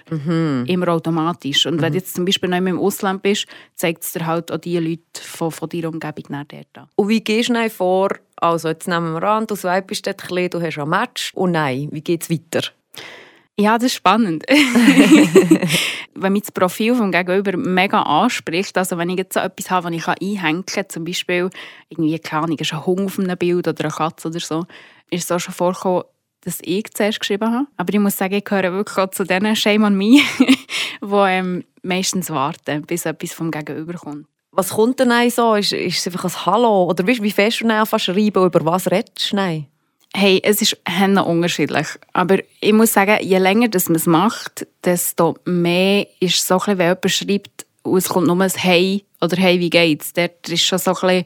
immer 0.68 0.88
automatisch. 0.88 1.66
Und 1.66 1.82
wenn 1.82 1.92
du 1.92 2.00
jetzt 2.00 2.16
zum 2.16 2.26
Beispiel 2.26 2.50
noch 2.50 2.58
im 2.58 2.80
Ausland 2.80 3.22
bist, 3.22 3.48
zeigt 3.76 4.04
es 4.04 4.14
dir 4.14 4.26
halt 4.26 4.52
auch 4.52 4.58
die 4.58 4.78
Leute 4.78 5.22
von, 5.22 5.52
von 5.52 5.70
deiner 5.70 5.90
Umgebung 5.90 6.26
dann 6.30 6.48
dort 6.48 6.78
an. 6.78 6.88
Und 6.96 7.10
wie 7.10 7.22
gehst 7.22 7.50
du 7.50 7.54
dann 7.54 7.70
vor? 7.70 8.10
Also, 8.38 8.70
jetzt 8.70 8.88
nehmen 8.88 9.14
wir 9.14 9.24
an, 9.24 9.48
du 9.48 9.56
swipest 9.56 10.08
dort 10.08 10.22
ein 10.24 10.28
bisschen, 10.28 10.50
du 10.50 10.62
hast 10.62 10.78
ein 10.80 10.90
Match. 10.90 11.32
Und 11.34 11.52
nein, 11.52 11.90
wie 11.92 12.02
geht 12.02 12.24
es 12.24 12.30
weiter? 12.30 12.70
Ja, 13.60 13.78
das 13.78 13.86
ist 13.86 13.96
spannend. 13.96 14.44
wenn 16.16 16.34
mich 16.34 16.44
das 16.44 16.52
Profil 16.52 16.96
vom 16.96 17.12
Gegenüber 17.12 17.56
mega 17.58 18.02
anspricht, 18.02 18.78
also 18.78 18.98
wenn 18.98 19.10
ich 19.10 19.18
jetzt 19.18 19.34
so 19.34 19.40
etwas 19.40 19.70
habe, 19.70 19.92
das 19.92 19.98
ich 19.98 20.08
einhängen 20.08 20.66
kann, 20.66 20.90
zum 20.90 21.04
Beispiel 21.04 21.50
irgendwie, 21.90 22.18
keine 22.20 22.44
Ahnung, 22.44 22.58
ist 22.58 22.74
ein 22.74 22.86
Hund 22.86 23.06
auf 23.06 23.20
einem 23.20 23.38
Bild 23.38 23.68
oder 23.68 23.84
eine 23.84 23.94
Katze 23.94 24.28
oder 24.30 24.40
so, 24.40 24.66
ist 25.12 25.26
es 25.26 25.32
auch 25.32 25.40
schon 25.40 25.54
vorgekommen, 25.54 26.04
dass 26.42 26.60
ich 26.64 26.92
zuerst 26.94 27.20
geschrieben 27.20 27.52
habe. 27.52 27.68
Aber 27.78 27.94
ich 27.94 28.00
muss 28.00 28.18
sagen, 28.18 28.34
ich 28.34 28.44
gehöre 28.44 28.74
wirklich 28.74 28.98
auch 28.98 29.12
zu 29.12 29.24
denen 29.24 29.56
Shame 29.56 29.84
on 29.84 29.96
me, 29.96 30.20
die 30.40 30.58
ähm, 31.02 31.64
meistens 31.84 32.30
warten, 32.30 32.82
bis 32.84 33.06
etwas 33.06 33.34
vom 33.34 33.52
Gegenüber 33.52 33.94
kommt. 33.94 34.28
Was 34.52 34.70
kommt 34.70 35.00
denn 35.00 35.30
so? 35.30 35.56
Ist, 35.56 35.74
ist 35.74 36.00
es 36.00 36.08
einfach 36.08 36.26
ein 36.26 36.46
Hallo? 36.46 36.86
Oder 36.86 37.08
wie, 37.08 37.22
wie 37.24 37.32
fest 37.32 37.62
du 37.62 37.68
einfach 37.68 38.00
schreiben? 38.00 38.46
Über 38.46 38.66
was 38.66 38.90
redest 38.90 39.32
du? 39.32 39.66
Hey, 40.16 40.40
es 40.44 40.62
ist 40.62 40.78
unterschiedlich. 41.26 41.88
Aber 42.14 42.38
ich 42.60 42.74
muss 42.74 42.94
sagen, 42.94 43.18
je 43.22 43.38
länger 43.38 43.68
das 43.68 43.90
man 43.90 43.96
es 43.96 44.06
macht, 44.06 44.68
desto 44.84 45.38
mehr 45.46 46.08
ist 46.20 46.48
so 46.48 46.56
ein 46.56 46.60
bisschen, 46.60 46.78
wenn 46.78 46.88
jemand 46.88 47.12
schreibt, 47.12 47.66
und 47.84 47.98
es 47.98 48.10
kommt 48.10 48.28
nur 48.28 48.40
ein 48.40 48.52
Hey 48.56 49.04
oder 49.22 49.38
Hey, 49.38 49.60
wie 49.60 49.70
geht's? 49.70 50.14
Dort 50.14 50.48
ist 50.48 50.64
schon 50.64 50.80
so 50.80 50.92
ein 50.92 51.02
bisschen, 51.02 51.26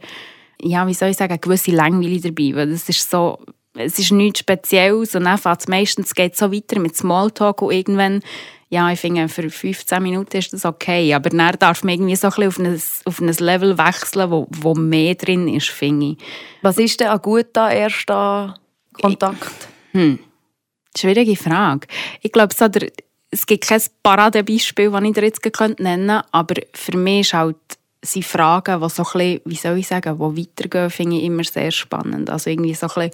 ja, 0.61 0.87
wie 0.87 0.93
soll 0.93 1.09
ich 1.09 1.17
sagen, 1.17 1.33
eine 1.33 1.39
gewisse 1.39 1.71
Langweile 1.71 2.19
dabei. 2.19 2.55
Weil 2.55 2.71
das 2.71 2.89
ist 2.89 3.09
so, 3.09 3.39
es 3.75 3.99
ist 3.99 4.11
nichts 4.11 4.39
Spezielles 4.39 5.15
und 5.15 5.25
dann 5.25 5.37
fängt 5.37 5.59
es 5.59 5.67
meistens 5.67 6.15
geht 6.15 6.35
so 6.35 6.51
weiter 6.51 6.79
mit 6.79 6.95
Smalltalk 6.95 7.61
und 7.61 7.73
irgendwann 7.73 8.21
ja, 8.69 8.91
ich 8.91 8.99
finde, 8.99 9.29
für 9.29 9.49
15 9.49 10.03
Minuten 10.03 10.35
ist 10.37 10.51
das 10.51 10.65
okay. 10.65 11.13
Aber 11.13 11.29
dann 11.29 11.55
darf 11.57 11.83
man 11.83 11.93
irgendwie 11.93 12.17
so 12.17 12.27
ein 12.27 12.33
bisschen 12.49 12.49
auf 12.49 12.59
ein, 12.59 12.81
auf 13.05 13.21
ein 13.21 13.45
Level 13.45 13.77
wechseln, 13.77 14.29
wo, 14.29 14.47
wo 14.49 14.73
mehr 14.75 15.15
drin 15.15 15.47
ist, 15.47 15.69
finde 15.69 16.07
ich. 16.07 16.17
Was 16.63 16.77
ist 16.77 16.99
denn 16.99 17.07
ein 17.07 17.21
guter 17.21 17.71
erster 17.71 18.55
Kontakt? 19.01 19.67
Hm. 19.91 20.19
Schwierige 20.97 21.35
Frage. 21.35 21.87
Ich 22.21 22.31
glaube, 22.31 22.53
so 22.53 22.67
der, 22.67 22.89
es 23.29 23.45
gibt 23.45 23.67
kein 23.67 23.81
Paradebeispiel, 24.03 24.89
das 24.89 25.03
ich 25.03 25.13
dir 25.13 25.23
jetzt 25.23 25.43
nennen 25.79 26.07
könnte, 26.07 26.25
aber 26.31 26.55
für 26.73 26.97
mich 26.97 27.21
ist 27.21 27.33
halt 27.33 27.57
sind 28.03 28.25
Fragen, 28.25 28.79
die 28.79 28.89
so 28.89 29.03
ein 29.03 29.11
bisschen, 29.13 29.41
wie 29.45 29.55
soll 29.55 29.77
ich 29.77 29.87
sagen, 29.87 30.17
die 30.17 30.41
weitergehen, 30.41 30.89
finde 30.89 31.17
ich 31.17 31.23
immer 31.23 31.43
sehr 31.43 31.71
spannend. 31.71 32.29
Also 32.29 32.49
irgendwie 32.49 32.73
so 32.73 32.87
ein 32.87 33.09
bisschen 33.09 33.11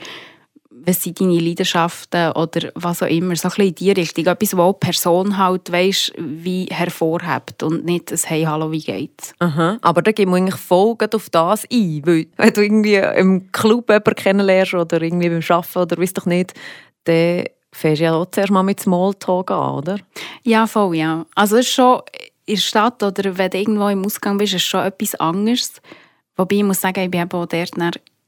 was 0.85 1.01
sind 1.01 1.19
deine 1.19 1.39
Leidenschaften 1.39 2.31
oder 2.31 2.71
was 2.75 3.01
auch 3.01 3.07
immer, 3.07 3.35
so 3.35 3.47
ein 3.47 3.49
bisschen 3.49 3.67
in 3.67 3.75
die 3.75 3.91
Richtung. 3.91 4.25
Etwas, 4.25 4.57
wo 4.57 4.71
die 4.71 4.85
Person 4.85 5.37
halt 5.37 5.71
weißt, 5.71 6.13
wie 6.17 6.65
hervorhebt 6.65 7.63
und 7.63 7.85
nicht 7.85 8.11
ein 8.11 8.19
«Hey, 8.23 8.43
hallo, 8.43 8.71
wie 8.71 8.81
geht's?» 8.81 9.33
Aha, 9.39 9.77
aber 9.81 10.01
da 10.01 10.11
gehen 10.11 10.29
wir 10.29 10.37
eigentlich 10.37 10.59
voll 10.59 10.95
auf 11.13 11.29
das 11.29 11.65
ein, 11.71 12.01
weil 12.05 12.27
wenn 12.37 12.53
du 12.53 12.61
irgendwie 12.63 12.95
im 12.95 13.51
Club 13.51 13.89
jemanden 13.89 14.15
kennenlernst 14.15 14.73
oder 14.73 15.01
irgendwie 15.01 15.29
beim 15.29 15.41
Arbeiten 15.47 15.79
oder 15.79 15.97
weiss 15.97 16.13
doch 16.13 16.25
nicht, 16.25 16.53
dann 17.05 17.45
fängst 17.71 17.99
du 17.99 18.05
ja 18.05 18.13
auch 18.13 18.25
zuerst 18.31 18.51
mal 18.51 18.63
mit 18.63 18.79
Smalltalk 18.79 19.51
an, 19.51 19.75
oder? 19.75 19.99
Ja, 20.43 20.67
voll, 20.67 20.95
ja. 20.95 21.25
Also 21.35 21.57
es 21.57 21.67
ist 21.67 21.73
schon 21.73 22.01
in 22.45 22.55
der 22.55 22.61
Stadt 22.61 23.01
oder 23.01 23.37
wenn 23.37 23.51
du 23.51 23.57
irgendwo 23.57 23.87
im 23.87 24.05
Ausgang 24.05 24.37
bist, 24.37 24.53
ist 24.53 24.63
es 24.63 24.67
schon 24.67 24.83
etwas 24.83 25.15
anderes. 25.15 25.81
Wobei 26.35 26.57
ich 26.57 26.63
muss 26.63 26.81
sagen, 26.81 26.99
ich 26.99 27.11
bin 27.11 27.21
eben 27.21 27.31
auch 27.31 27.45
dort 27.45 27.77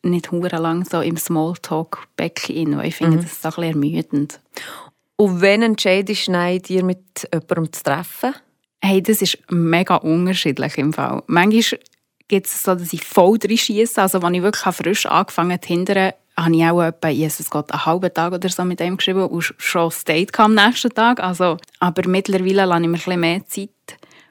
nicht 0.06 0.32
hure 0.32 0.58
lang 0.58 0.86
so 0.86 1.02
im 1.02 1.18
Smalltalk-Becken 1.18 2.78
weil 2.78 2.88
ich 2.88 2.96
finde, 2.96 3.18
mhm. 3.18 3.22
das 3.22 3.34
ist 3.34 3.46
ein 3.46 3.50
bisschen 3.50 3.64
ermüdend. 3.64 4.40
Und 5.18 5.42
wenn 5.42 5.62
entscheidest 5.62 6.28
du, 6.28 6.60
dir 6.60 6.84
mit 6.84 7.28
jemandem 7.32 7.72
zu 7.72 7.84
treffen? 7.84 8.36
Hey, 8.82 9.02
das 9.02 9.22
ist 9.22 9.38
mega 9.50 9.96
unterschiedlich 9.96 10.78
im 10.78 10.94
Fall. 10.94 11.24
Manchmal 11.28 11.80
gibt 12.28 12.48
es 12.48 12.64
so, 12.64 12.76
dass 12.76 12.94
ich 12.94 13.04
voll 13.04 13.38
drin 13.38 13.58
schiesse. 13.58 14.02
Also, 14.02 14.20
als 14.20 14.36
ich 14.36 14.44
wirklich 14.44 14.76
frisch 14.76 15.06
angefangen 15.06 15.54
habe, 15.54 15.68
hindern, 15.68 16.12
habe 16.38 16.56
ich 16.56 16.66
auch 16.66 16.82
etwa, 16.82 17.08
Jesus 17.08 17.50
Gott, 17.50 17.72
einen 17.72 17.86
halben 17.86 18.14
Tag 18.14 18.34
oder 18.34 18.50
so 18.50 18.66
mit 18.66 18.82
ihm 18.82 18.98
geschrieben 18.98 19.26
und 19.26 19.54
schon 19.58 19.90
das 19.90 20.04
Date 20.04 20.34
kam 20.34 20.58
am 20.58 20.66
nächsten 20.66 20.94
Tag. 20.94 21.22
Also, 21.22 21.58
aber 21.80 22.08
mittlerweile 22.08 22.66
lasse 22.66 22.82
ich 22.82 22.88
mir 22.88 22.88
ein 22.88 22.92
bisschen 22.94 23.20
mehr 23.20 23.46
Zeit, 23.46 23.70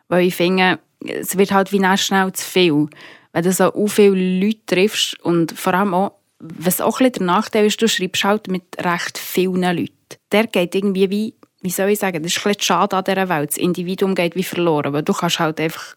weil 0.09 0.27
ich 0.27 0.37
finde, 0.37 0.79
es 1.01 1.37
wird 1.39 1.53
halt 1.53 1.73
wie 1.73 1.97
schnell 1.97 2.33
zu 2.33 2.45
viel 2.45 2.89
wenn 3.35 3.43
du 3.43 3.53
so 3.53 3.87
viele 3.89 4.41
Leute 4.41 4.65
triffst 4.65 5.21
und 5.21 5.53
vor 5.53 5.75
allem 5.75 5.93
auch, 5.93 6.13
was 6.39 6.81
auch 6.81 7.01
ein 7.01 7.11
der 7.11 7.23
Nachteil 7.23 7.67
ist, 7.67 7.83
du 7.83 7.89
schreibst 7.89 8.23
halt 8.23 8.49
mit 8.49 8.63
recht 8.79 9.19
vielen 9.19 9.63
Leuten. 9.77 9.93
Der 10.31 10.47
geht 10.47 10.75
irgendwie 10.75 11.11
wie, 11.11 11.35
wie 11.61 11.71
soll 11.71 11.91
ich 11.91 11.99
sagen, 11.99 12.23
das 12.23 12.33
ist 12.33 12.39
ein 12.39 12.51
bisschen 12.51 12.63
schade 12.63 12.97
an 12.97 13.03
dieser 13.03 13.29
Welt. 13.29 13.51
Das 13.51 13.57
Individuum 13.57 14.15
geht 14.15 14.37
wie 14.37 14.45
verloren, 14.45 14.93
weil 14.93 15.03
du 15.03 15.13
kannst 15.13 15.41
halt 15.41 15.59
einfach 15.59 15.97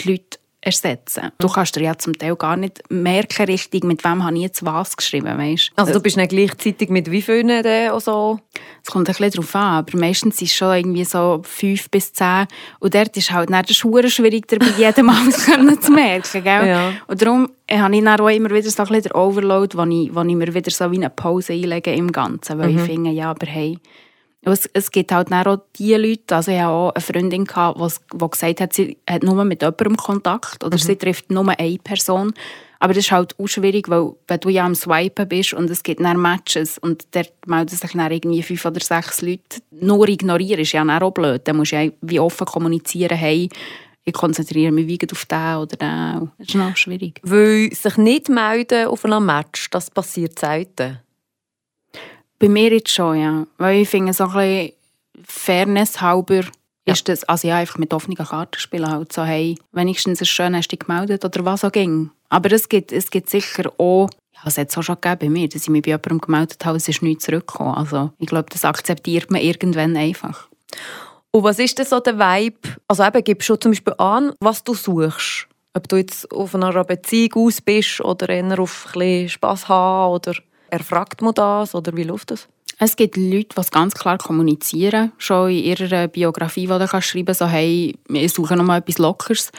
die 0.00 0.12
Leute 0.12 0.38
ersetzen. 0.62 1.32
Du 1.38 1.48
kannst 1.48 1.74
dir 1.74 1.82
ja 1.82 1.96
zum 1.96 2.12
Teil 2.18 2.36
gar 2.36 2.56
nicht 2.56 2.82
merken, 2.90 3.46
richtig, 3.46 3.84
mit 3.84 4.04
wem 4.04 4.24
habe 4.24 4.36
ich 4.36 4.42
jetzt 4.42 4.64
was 4.64 4.96
geschrieben, 4.96 5.38
weißt? 5.38 5.72
Also 5.76 5.94
du 5.94 6.00
bist 6.00 6.16
nicht 6.16 6.30
gleichzeitig 6.30 6.90
mit 6.90 7.10
wie 7.10 7.22
vielen 7.22 7.48
denn 7.48 7.98
so? 8.00 8.38
Es 8.82 8.90
kommt 8.90 9.08
ein 9.08 9.14
bisschen 9.14 9.30
darauf 9.30 9.54
an, 9.54 9.78
aber 9.78 9.98
meistens 9.98 10.40
ist 10.42 10.50
es 10.50 10.56
schon 10.56 10.74
irgendwie 10.74 11.04
so 11.04 11.40
fünf 11.44 11.90
bis 11.90 12.12
zehn 12.12 12.46
und 12.78 12.94
dort 12.94 13.16
ist 13.16 13.30
halt 13.30 13.48
nicht 13.48 13.70
das 13.70 13.76
schwierig, 13.76 14.46
bei 14.46 14.58
jedem 14.76 15.08
alles 15.08 15.46
zu 15.80 15.92
merken, 15.92 16.44
gell? 16.44 16.68
Ja. 16.68 16.92
Und 17.06 17.22
darum 17.22 17.48
habe 17.70 17.96
ich 17.96 18.04
dann 18.04 18.20
auch 18.20 18.28
immer 18.28 18.50
wieder 18.50 18.70
so 18.70 18.82
ein 18.82 18.88
bisschen 18.88 19.02
den 19.02 19.12
Overload, 19.12 19.78
wo 19.78 19.84
ich, 19.84 20.14
wo 20.14 20.22
ich 20.22 20.34
mir 20.34 20.54
wieder 20.54 20.70
so 20.70 20.90
wie 20.90 20.96
eine 20.96 21.10
Pause 21.10 21.54
einlege 21.54 21.94
im 21.94 22.12
Ganzen, 22.12 22.58
weil 22.58 22.70
mhm. 22.70 22.78
ich 22.78 22.84
finde, 22.84 23.10
ja, 23.10 23.30
aber 23.30 23.46
hey, 23.46 23.78
es, 24.42 24.66
es 24.72 24.90
gibt 24.90 25.12
halt 25.12 25.32
auch 25.32 25.58
die 25.78 25.94
Leute, 25.94 26.36
also 26.36 26.50
ich 26.50 26.58
hatte 26.58 26.68
auch 26.68 26.94
eine 26.94 27.02
Freundin, 27.02 27.44
die, 27.44 28.30
gesagt 28.30 28.60
hat, 28.60 28.72
sie 28.72 28.96
hat 29.08 29.22
nur 29.22 29.44
mit 29.44 29.60
jemandem 29.60 29.96
Kontakt 29.96 30.64
oder 30.64 30.76
mhm. 30.76 30.80
sie 30.80 30.96
trifft 30.96 31.30
nur 31.30 31.46
eine 31.48 31.78
Person. 31.78 32.32
Aber 32.82 32.94
das 32.94 33.04
ist 33.04 33.12
halt 33.12 33.38
auch 33.38 33.46
schwierig, 33.46 33.90
weil 33.90 34.14
wenn 34.26 34.40
du 34.40 34.48
ja 34.48 34.64
am 34.64 34.74
Swipen 34.74 35.28
bist 35.28 35.52
und 35.52 35.68
es 35.68 35.82
gibt 35.82 36.00
dann 36.00 36.20
Matches 36.20 36.78
und 36.78 37.14
dort 37.14 37.30
melden 37.46 37.76
sich 37.76 37.92
dann 37.92 38.10
irgendwie 38.10 38.42
fünf 38.42 38.64
oder 38.64 38.80
sechs 38.80 39.20
Leute, 39.20 39.60
nur 39.70 40.08
ignorieren 40.08 40.60
ist 40.60 40.72
ja 40.72 40.82
auch 41.02 41.10
blöd. 41.10 41.42
Dann 41.44 41.58
musst 41.58 41.72
du 41.72 41.76
ja 41.76 41.90
wie 42.00 42.20
offen 42.20 42.46
kommunizieren, 42.46 43.18
hey, 43.18 43.50
ich 44.04 44.14
konzentriere 44.14 44.72
mich 44.72 44.86
wie 44.86 44.98
auf 45.12 45.26
den 45.26 45.56
oder 45.56 45.76
den. 45.76 46.30
Das 46.38 46.48
ist 46.48 46.54
noch 46.54 46.76
schwierig. 46.76 47.20
Weil 47.22 47.70
sich 47.74 47.98
nicht 47.98 48.30
melden 48.30 48.86
auf 48.86 49.04
einem 49.04 49.26
Match, 49.26 49.68
das 49.68 49.90
passiert 49.90 50.38
selten. 50.38 51.00
Bei 52.40 52.48
mir 52.48 52.72
jetzt 52.72 52.90
schon, 52.90 53.20
ja. 53.20 53.46
Weil 53.58 53.82
ich 53.82 53.88
finde, 53.88 54.12
so 54.14 54.24
ein 54.24 54.32
bisschen 54.32 54.72
Fairness 55.24 56.00
halber 56.00 56.42
ja. 56.86 56.94
ist 56.94 57.06
das, 57.08 57.22
also 57.24 57.46
ja, 57.46 57.58
einfach 57.58 57.78
mit 57.78 57.92
offenen 57.92 58.16
Karten 58.16 58.58
spielen 58.58 58.90
halt 58.90 59.12
so, 59.12 59.22
hey, 59.22 59.56
wenigstens 59.72 60.22
ist 60.22 60.30
schön, 60.30 60.56
hast 60.56 60.72
du 60.72 60.76
dich 60.76 60.86
gemeldet 60.86 61.24
oder 61.24 61.44
was 61.44 61.64
auch 61.64 61.72
ging. 61.72 62.10
Aber 62.30 62.50
es 62.50 62.68
gibt, 62.68 62.92
es 62.92 63.10
gibt 63.10 63.28
sicher 63.28 63.70
auch, 63.78 64.08
ja, 64.32 64.40
es 64.46 64.56
hat 64.56 64.70
es 64.70 64.78
auch 64.78 64.82
schon 64.82 64.96
gegeben 65.00 65.18
bei 65.20 65.28
mir, 65.28 65.48
dass 65.48 65.62
ich 65.62 65.68
mich 65.68 65.82
bei 65.82 65.90
jemandem 65.90 66.18
gemeldet 66.18 66.64
habe, 66.64 66.78
es 66.78 66.88
ist 66.88 67.02
nichts 67.02 67.26
zurückgekommen. 67.26 67.74
Also 67.74 68.12
ich 68.18 68.26
glaube, 68.26 68.48
das 68.50 68.64
akzeptiert 68.64 69.30
man 69.30 69.42
irgendwann 69.42 69.96
einfach. 69.96 70.48
Und 71.32 71.44
was 71.44 71.58
ist 71.58 71.78
denn 71.78 71.86
so 71.86 72.00
der 72.00 72.18
Vibe? 72.18 72.56
Also 72.88 73.04
eben, 73.04 73.22
gibst 73.22 73.48
du 73.50 73.56
zum 73.56 73.72
Beispiel 73.72 73.94
an, 73.98 74.32
was 74.40 74.64
du 74.64 74.74
suchst? 74.74 75.46
Ob 75.74 75.88
du 75.88 75.96
jetzt 75.96 76.32
auf 76.32 76.54
einer 76.54 76.84
Beziehung 76.84 77.46
aus 77.46 77.60
bist 77.60 78.00
oder 78.00 78.28
eher 78.30 78.58
auf 78.58 78.86
ein 78.86 78.98
bisschen 78.98 79.28
Spass 79.28 79.68
haben 79.68 80.14
oder 80.14 80.34
Erfragt 80.70 81.22
man 81.22 81.34
das 81.34 81.74
oder 81.74 81.96
wie 81.96 82.04
läuft 82.04 82.30
das? 82.30 82.48
Es 82.78 82.96
gibt 82.96 83.16
Leute, 83.18 83.54
die 83.58 83.70
ganz 83.70 83.94
klar 83.94 84.16
kommunizieren, 84.16 85.12
schon 85.18 85.50
in 85.50 85.64
ihrer 85.64 86.08
Biografie, 86.08 86.66
die 86.66 86.68
du 86.68 86.86
schreiben 87.02 87.26
kannst, 87.26 87.38
so, 87.38 87.46
hey, 87.46 87.94
wir 88.08 88.28
suchen 88.30 88.56
noch 88.56 88.64
mal 88.64 88.78
etwas 88.78 88.96
Lockeres. 88.96 89.52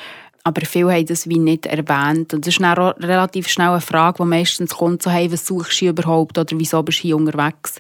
Aber 0.44 0.62
viele 0.66 0.92
haben 0.92 1.06
das 1.06 1.30
wie 1.30 1.38
nicht 1.38 1.68
erwähnt. 1.68 2.34
Und 2.34 2.48
das 2.48 2.56
ist 2.56 2.64
auch 2.64 2.96
relativ 2.98 3.48
schnell 3.48 3.70
eine 3.70 3.82
Frage, 3.82 4.24
die 4.24 4.30
meistens 4.30 4.76
kommt, 4.76 5.04
so, 5.04 5.12
hey, 5.12 5.32
was 5.32 5.46
suchst 5.46 5.82
du 5.82 5.90
überhaupt 5.90 6.38
oder 6.38 6.58
wieso 6.58 6.82
bist 6.82 7.00
du 7.00 7.02
hier 7.04 7.16
unterwegs? 7.16 7.80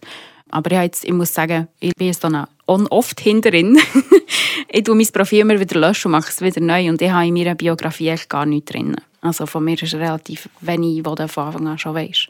Aber 0.52 0.72
ich, 0.72 0.78
jetzt, 0.78 1.06
ich 1.06 1.14
muss 1.14 1.34
sagen, 1.34 1.68
ich 1.80 1.96
bin 1.96 2.08
jetzt 2.08 2.24
dann 2.24 2.46
oft 2.68 3.20
hinterin. 3.20 3.80
ich 4.68 4.84
tue 4.84 4.96
mein 4.96 5.08
Profil 5.08 5.40
immer 5.40 5.60
wieder 5.60 5.80
löschen 5.80 6.10
und 6.10 6.20
mache 6.20 6.30
es 6.30 6.42
wieder 6.42 6.62
neu. 6.62 6.90
Und 6.90 7.02
ich 7.02 7.10
habe 7.10 7.26
in 7.26 7.34
meiner 7.34 7.56
Biografie 7.56 8.10
echt 8.10 8.30
gar 8.30 8.46
nichts 8.46 8.72
drin. 8.72 8.96
Also 9.22 9.46
von 9.46 9.64
mir 9.64 9.82
ist 9.82 9.94
relativ 9.94 10.50
wenig, 10.60 11.04
was 11.04 11.16
du 11.16 11.28
von 11.28 11.48
Anfang 11.48 11.68
an 11.68 11.78
schon 11.80 11.96
weißt. 11.96 12.30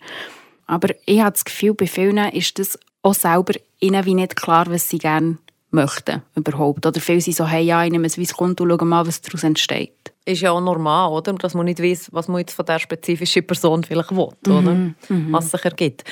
Aber 0.72 0.96
ich 1.06 1.20
habe 1.20 1.34
das 1.34 1.44
Gefühl, 1.44 1.74
bei 1.74 1.86
vielen 1.86 2.18
ist 2.30 2.58
das 2.58 2.80
auch 3.02 3.14
selber 3.14 3.56
ihnen 3.82 4.06
wie 4.06 4.14
nicht 4.14 4.38
klar, 4.38 4.68
was 4.70 4.88
sie 4.88 5.00
gerne 5.00 5.38
möchten 5.70 6.22
überhaupt. 6.34 6.86
Oder 6.86 7.02
viele 7.02 7.20
sind 7.20 7.36
so, 7.36 7.46
hey, 7.46 7.62
ja, 7.62 7.84
ich 7.84 7.92
nehme 7.92 8.08
ein 8.08 8.10
weißes 8.10 8.34
Konto 8.34 8.64
und 8.64 8.70
schaue 8.70 8.88
mal, 8.88 9.06
was 9.06 9.20
daraus 9.20 9.44
entsteht. 9.44 10.14
Ist 10.24 10.42
ja 10.42 10.52
auch 10.52 10.62
normal, 10.62 11.12
oder? 11.12 11.34
Dass 11.34 11.56
man 11.56 11.66
nicht 11.66 11.82
weiß, 11.82 12.14
was 12.14 12.30
man 12.30 12.40
jetzt 12.40 12.54
von 12.54 12.66
der 12.66 12.80
spezifischen 12.80 13.46
Person 13.46 13.84
vielleicht 13.84 14.12
will, 14.12 14.30
mhm. 14.48 14.56
oder? 14.56 14.74
Mhm. 14.74 15.34
Was 15.34 15.52
sich 15.52 15.66
ergibt. 15.66 16.06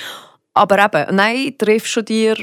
Aber 0.52 0.84
eben, 0.84 1.16
nein, 1.16 1.54
triffst 1.56 1.96
du 1.96 2.02
dir 2.02 2.36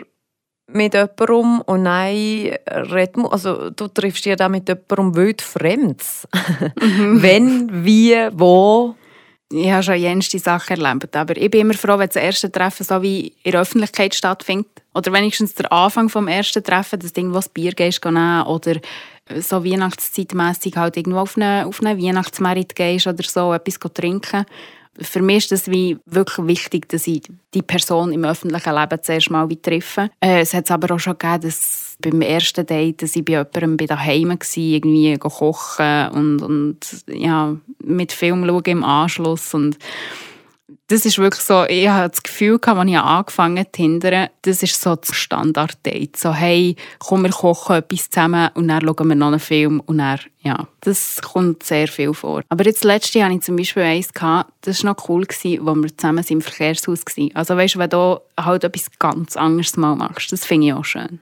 mit 0.72 0.96
jemandem 0.96 1.62
und 1.68 1.84
nein, 1.84 2.58
red, 2.68 3.16
also 3.30 3.70
du 3.70 3.90
triffst 3.90 4.26
dich 4.26 4.36
ja 4.40 4.50
mit 4.50 4.68
jemandem 4.68 5.16
wild 5.16 5.44
Fremds. 5.44 6.28
Mhm. 6.82 7.22
Wenn, 7.22 7.86
wie, 7.86 8.16
wo 8.32 8.96
ich 9.52 9.72
habe 9.72 9.84
schon 9.84 9.96
jenste 9.96 10.40
Sachen 10.40 10.82
erlebt. 10.82 11.16
Aber 11.16 11.38
ich 11.38 11.50
bin 11.50 11.62
immer 11.62 11.74
froh, 11.74 11.98
wenn 11.98 12.08
das 12.08 12.18
erste 12.18 12.52
Treffen 12.52 12.84
so 12.84 13.02
wie 13.02 13.34
in 13.44 13.52
der 13.52 13.62
Öffentlichkeit 13.62 14.14
stattfindet. 14.14 14.68
Oder 14.94 15.14
wenigstens 15.14 15.54
der 15.54 15.72
Anfang 15.72 16.08
des 16.08 16.28
ersten 16.28 16.64
Treffen, 16.64 17.00
dass 17.00 17.14
du 17.14 17.22
irgendwo 17.22 17.38
das 17.38 17.50
Bier 17.50 17.72
gehst 17.72 18.04
nehmen 18.04 18.44
oder 18.44 18.76
so 19.40 19.64
Weihnachtszeitmässig 19.64 20.76
halt 20.76 20.98
irgendwo 20.98 21.20
auf 21.20 21.38
einen, 21.38 21.66
auf 21.66 21.82
einen 21.82 22.02
Weihnachtsmerit 22.02 22.76
gehst 22.76 23.08
oder 23.08 23.24
so, 23.24 23.54
etwas 23.54 23.80
trinken. 23.94 24.46
für 25.00 25.22
mich 25.22 25.46
ist 25.46 25.52
es 25.52 25.72
wie 25.72 25.98
wirklich 26.06 26.48
wichtig, 26.48 26.90
dass 26.90 27.08
ich 27.08 27.22
die 27.54 27.62
Person 27.62 28.12
im 28.12 28.26
öffentlichen 28.26 28.76
Leben 28.76 29.04
zuerst 29.04 29.30
mal 29.30 29.48
treffe. 29.48 30.10
Äh, 30.20 30.42
es 30.42 30.54
hat 30.54 30.72
aber 30.72 30.96
auch 30.96 31.00
schon 31.00 31.18
gegeben, 31.18 31.42
dass 31.42 31.87
beim 32.00 32.22
ersten 32.22 32.66
Date, 32.66 33.02
dass 33.02 33.16
ich 33.16 33.26
bei 33.26 33.34
jemandem 33.34 33.88
daheim 33.88 34.30
war, 34.30 34.38
irgendwie 34.56 35.18
kochen 35.18 36.10
und, 36.10 36.42
und 36.42 36.78
ja, 37.08 37.56
mit 37.84 38.12
Film 38.12 38.46
schauen 38.46 38.64
im 38.66 38.84
Anschluss 38.84 39.54
und 39.54 39.78
das 40.90 41.06
ist 41.06 41.18
wirklich 41.18 41.44
so, 41.44 41.66
ich 41.66 41.90
habe 41.90 42.10
das 42.10 42.24
Gefühl, 42.24 42.60
als 42.64 42.90
ich 42.90 42.98
angefangen 42.98 43.60
habe 43.60 43.72
zu 43.72 43.82
hindern, 43.82 44.30
das 44.44 44.64
ist 44.64 44.82
so 44.82 44.96
das 44.96 45.14
Standard-Date. 45.14 46.16
So, 46.16 46.34
hey, 46.34 46.78
komm, 47.00 47.24
wir 47.24 47.32
kochen 47.32 47.78
etwas 47.78 48.10
zusammen 48.10 48.50
und 48.54 48.70
dann 48.70 48.82
schauen 48.82 49.10
wir 49.10 49.16
noch 49.16 49.28
einen 49.28 49.40
Film 49.40 49.82
und 49.82 49.98
dann, 49.98 50.20
ja, 50.40 50.68
das 50.82 51.22
kommt 51.22 51.64
sehr 51.64 51.90
viel 51.90 52.14
vor. 52.14 52.42
Aber 52.48 52.66
jetzt 52.66 52.86
letztes 52.86 53.16
Jahr 53.16 53.26
hatte 53.26 53.38
ich 53.38 53.44
zum 53.44 53.58
Beispiel 53.58 53.84
eins, 53.84 54.14
gehabt, 54.14 54.52
das 54.62 54.84
war 54.84 54.94
noch 54.94 55.10
cool, 55.10 55.26
wo 55.26 55.76
wir 55.76 55.98
zusammen 55.98 56.26
im 56.30 56.42
Verkehrshaus 56.42 57.04
waren. 57.06 57.36
Also 57.36 57.58
weißt 57.58 57.76
du, 57.76 57.80
wenn 57.80 57.90
du 57.90 58.20
halt 58.40 58.64
etwas 58.64 58.88
ganz 58.98 59.36
anderes 59.36 59.76
mal 59.76 59.96
machst, 59.96 60.32
das 60.32 60.46
finde 60.46 60.68
ich 60.68 60.74
auch 60.74 60.86
schön. 60.86 61.20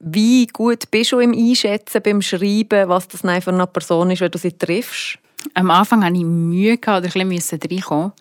Wie 0.00 0.46
gut 0.46 0.90
bist 0.90 1.12
du 1.12 1.18
im 1.20 1.32
Einschätzen, 1.32 2.02
beim 2.02 2.20
Schreiben, 2.20 2.88
was 2.88 3.08
das 3.08 3.20
für 3.20 3.50
eine 3.50 3.66
Person 3.66 4.10
ist, 4.10 4.20
wenn 4.20 4.30
du 4.30 4.38
sie 4.38 4.52
triffst? 4.52 5.18
Am 5.54 5.70
Anfang 5.70 6.04
hatte 6.04 6.16
ich 6.16 6.24
Mühe 6.24 6.78
oder 6.78 7.02
ein 7.02 7.28
bisschen 7.28 7.60
reinkommen. 7.60 8.12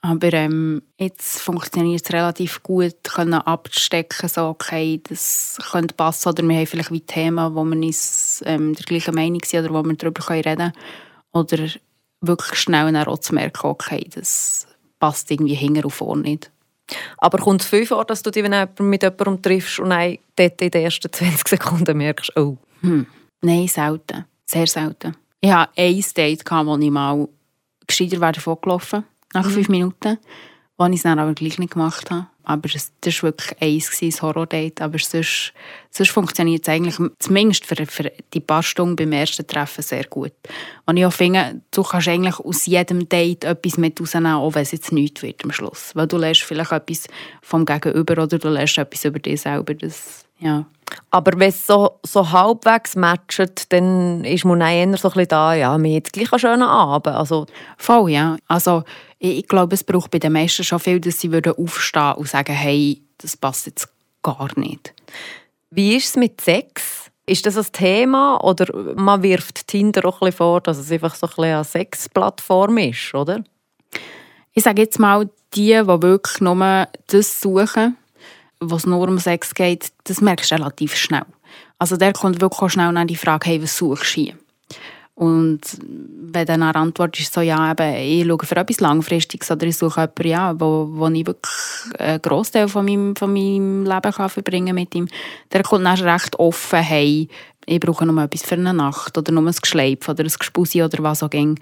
Aber 0.00 0.32
ähm, 0.32 0.82
jetzt 0.96 1.40
funktioniert 1.40 2.02
es 2.04 2.12
relativ 2.12 2.62
gut, 2.62 3.02
können 3.02 3.34
abzustecken, 3.34 4.28
so, 4.28 4.46
okay, 4.46 5.00
das 5.08 5.58
könnte 5.72 5.94
passen. 5.94 6.28
Oder 6.28 6.46
wir 6.46 6.56
haben 6.56 6.66
vielleicht 6.66 6.92
wie 6.92 7.00
Themen, 7.00 7.54
wo 7.54 7.64
wir 7.64 7.76
uns 7.76 8.42
ähm, 8.46 8.74
der 8.74 8.84
gleichen 8.84 9.14
Meinung 9.14 9.40
sind 9.44 9.64
oder 9.64 9.74
wo 9.74 9.82
wir 9.88 9.96
darüber 9.96 10.30
reden 10.30 10.56
können. 10.56 10.72
Oder 11.32 11.68
wirklich 12.20 12.60
schnell 12.60 12.96
auch 12.96 13.18
zu 13.18 13.34
merken, 13.34 13.66
okay, 13.66 14.08
das 14.14 14.68
passt 15.00 15.30
irgendwie 15.30 15.54
hinten 15.54 15.84
und 15.84 15.90
vorne 15.90 16.22
nicht. 16.22 16.50
Aber 17.18 17.38
kommt 17.38 17.62
es 17.62 17.68
viel 17.68 17.86
vor, 17.86 18.04
dass 18.04 18.22
du 18.22 18.30
dich 18.30 18.42
mit 18.42 18.52
jemandem 19.02 19.42
triffst 19.42 19.78
und 19.78 19.90
dann 19.90 20.18
dort 20.36 20.60
in 20.62 20.70
den 20.70 20.84
ersten 20.84 21.12
20 21.12 21.48
Sekunden 21.48 21.96
merkst, 21.96 22.36
oh? 22.36 22.56
Hm. 22.80 23.06
Nein, 23.42 23.68
selten. 23.68 24.24
Sehr 24.46 24.66
selten. 24.66 25.16
Ich 25.40 25.52
hatte 25.52 25.72
ein 25.76 26.04
Date, 26.16 26.44
wo 26.50 26.76
ich 26.76 26.90
mal 26.90 27.28
gescheiter 27.86 28.18
davon 28.32 28.58
gelaufen 28.60 29.04
nach 29.34 29.44
mhm. 29.44 29.50
fünf 29.50 29.68
Minuten, 29.68 30.18
wo 30.76 30.86
ich 30.86 30.96
es 30.96 31.02
dann 31.02 31.18
aber 31.18 31.34
gleich 31.34 31.58
nicht 31.58 31.72
gemacht 31.72 32.10
habe. 32.10 32.26
Aber 32.44 32.68
das 32.68 32.92
war 33.04 33.22
wirklich 33.24 33.60
eins, 33.60 34.02
ein 34.02 34.22
Horror-Date. 34.22 34.80
Aber 34.80 34.98
sonst, 34.98 35.52
sonst 35.98 36.10
funktioniert 36.10 36.62
es 36.62 36.68
eigentlich, 36.68 36.96
zumindest 37.18 37.66
für, 37.66 37.84
für 37.86 38.12
die 38.32 38.40
paar 38.40 38.62
Stunden 38.62 38.96
beim 38.96 39.12
ersten 39.12 39.46
Treffen, 39.46 39.82
sehr 39.82 40.04
gut. 40.04 40.32
Und 40.86 40.96
ich 40.96 41.04
auch 41.04 41.12
finde, 41.12 41.60
du 41.72 41.82
kannst 41.82 42.08
eigentlich 42.08 42.38
aus 42.38 42.66
jedem 42.66 43.08
Date 43.08 43.44
etwas 43.44 43.76
mit 43.76 44.00
rausnehmen, 44.00 44.34
auch 44.34 44.54
wenn 44.54 44.62
es 44.62 44.72
jetzt 44.72 44.92
nichts 44.92 45.22
wird 45.22 45.44
am 45.44 45.50
Schluss. 45.50 45.90
Weil 45.94 46.06
du 46.06 46.16
lernst 46.16 46.42
vielleicht 46.42 46.72
etwas 46.72 47.08
vom 47.42 47.64
Gegenüber 47.64 48.22
oder 48.22 48.38
du 48.38 48.48
lernst 48.48 48.78
etwas 48.78 49.04
über 49.04 49.18
dich 49.18 49.40
selber. 49.40 49.74
Das, 49.74 50.24
ja. 50.38 50.66
Aber 51.10 51.38
wenn 51.38 51.48
es 51.48 51.66
so, 51.66 51.98
so 52.06 52.30
halbwegs 52.30 52.94
matcht, 52.94 53.72
dann 53.72 54.24
ist 54.24 54.44
man 54.44 54.60
eher 54.60 54.86
so 54.96 55.08
ein 55.08 55.12
bisschen 55.12 55.28
da, 55.28 55.54
ja, 55.54 55.76
wir 55.76 55.96
haben 55.96 56.02
gleich 56.04 56.32
einen 56.32 56.38
schönen 56.38 56.62
Abend. 56.62 57.14
Also, 57.14 57.46
Voll, 57.76 58.10
ja. 58.10 58.36
Also, 58.46 58.84
ich, 59.18 59.38
ich 59.38 59.48
glaube, 59.48 59.74
es 59.74 59.82
braucht 59.82 60.12
bei 60.12 60.20
den 60.20 60.32
meisten 60.32 60.64
schon 60.64 60.78
viel, 60.78 61.00
dass 61.00 61.20
sie 61.20 61.32
würden 61.32 61.54
aufstehen 61.58 62.14
und 62.14 62.28
sagen, 62.28 62.54
hey, 62.54 63.02
das 63.18 63.36
passt 63.36 63.66
jetzt 63.66 63.88
gar 64.22 64.48
nicht. 64.56 64.94
Wie 65.70 65.96
ist 65.96 66.06
es 66.06 66.16
mit 66.16 66.40
Sex? 66.40 67.10
Ist 67.26 67.44
das 67.44 67.58
ein 67.58 67.66
Thema 67.72 68.42
oder 68.42 68.66
man 68.94 69.22
wirft 69.22 69.66
Tinder 69.66 70.06
auch 70.06 70.22
ein 70.22 70.26
bisschen 70.26 70.38
vor, 70.38 70.60
dass 70.62 70.78
es 70.78 70.90
einfach 70.90 71.14
so 71.14 71.26
ein 71.26 71.44
eine 71.44 71.64
Sexplattform 71.64 72.78
ist, 72.78 73.14
oder? 73.14 73.44
Ich 74.54 74.64
sage 74.64 74.82
jetzt 74.82 74.98
mal, 74.98 75.28
die, 75.54 75.66
die 75.66 75.86
wirklich 75.86 76.40
nur 76.40 76.88
das 77.08 77.40
suchen, 77.40 77.96
was 78.60 78.86
nur 78.86 79.06
um 79.06 79.18
Sex 79.18 79.54
geht, 79.54 79.92
das 80.04 80.20
merkst 80.20 80.50
du 80.50 80.54
relativ 80.54 80.96
schnell. 80.96 81.26
Also 81.78 81.96
der 81.96 82.12
kommt 82.12 82.40
wirklich 82.40 82.72
schnell 82.72 82.96
an 82.96 83.06
die 83.06 83.16
Frage, 83.16 83.50
hey, 83.50 83.62
was 83.62 83.76
suchst 83.76 84.16
du 84.16 84.20
hier? 84.20 84.34
Und 85.18 85.60
wenn 85.82 86.46
dann 86.46 86.62
eine 86.62 86.76
Antwort 86.76 87.18
ist 87.18 87.34
so, 87.34 87.40
ja, 87.40 87.72
eben, 87.72 87.94
ich 87.96 88.24
schaue 88.24 88.46
für 88.46 88.56
etwas 88.56 88.78
Langfristiges 88.78 89.50
oder 89.50 89.66
ich 89.66 89.76
suche 89.76 90.02
jemanden, 90.02 90.28
ja, 90.28 90.60
wo, 90.60 90.88
wo 90.92 91.08
ich 91.08 91.26
wirklich 91.26 91.52
einen 91.98 92.22
Großteil 92.22 92.68
von 92.68 92.84
meinem, 92.84 93.16
von 93.16 93.32
meinem 93.32 93.84
Leben 93.84 94.12
kann 94.12 94.28
verbringen 94.28 94.76
mit 94.76 94.94
ihm, 94.94 95.08
der 95.50 95.64
kommt 95.64 95.84
dann 95.84 95.98
recht 95.98 96.38
offen, 96.38 96.78
hey, 96.78 97.28
ich 97.66 97.80
brauche 97.80 98.06
nur 98.06 98.22
etwas 98.22 98.44
für 98.44 98.54
eine 98.54 98.72
Nacht 98.72 99.18
oder 99.18 99.32
nur 99.32 99.44
ein 99.44 99.56
Geschleip 99.60 100.08
oder 100.08 100.22
ein 100.22 100.30
Gespusi 100.38 100.84
oder 100.84 101.02
was 101.02 101.24
auch 101.24 101.32
immer. 101.32 101.56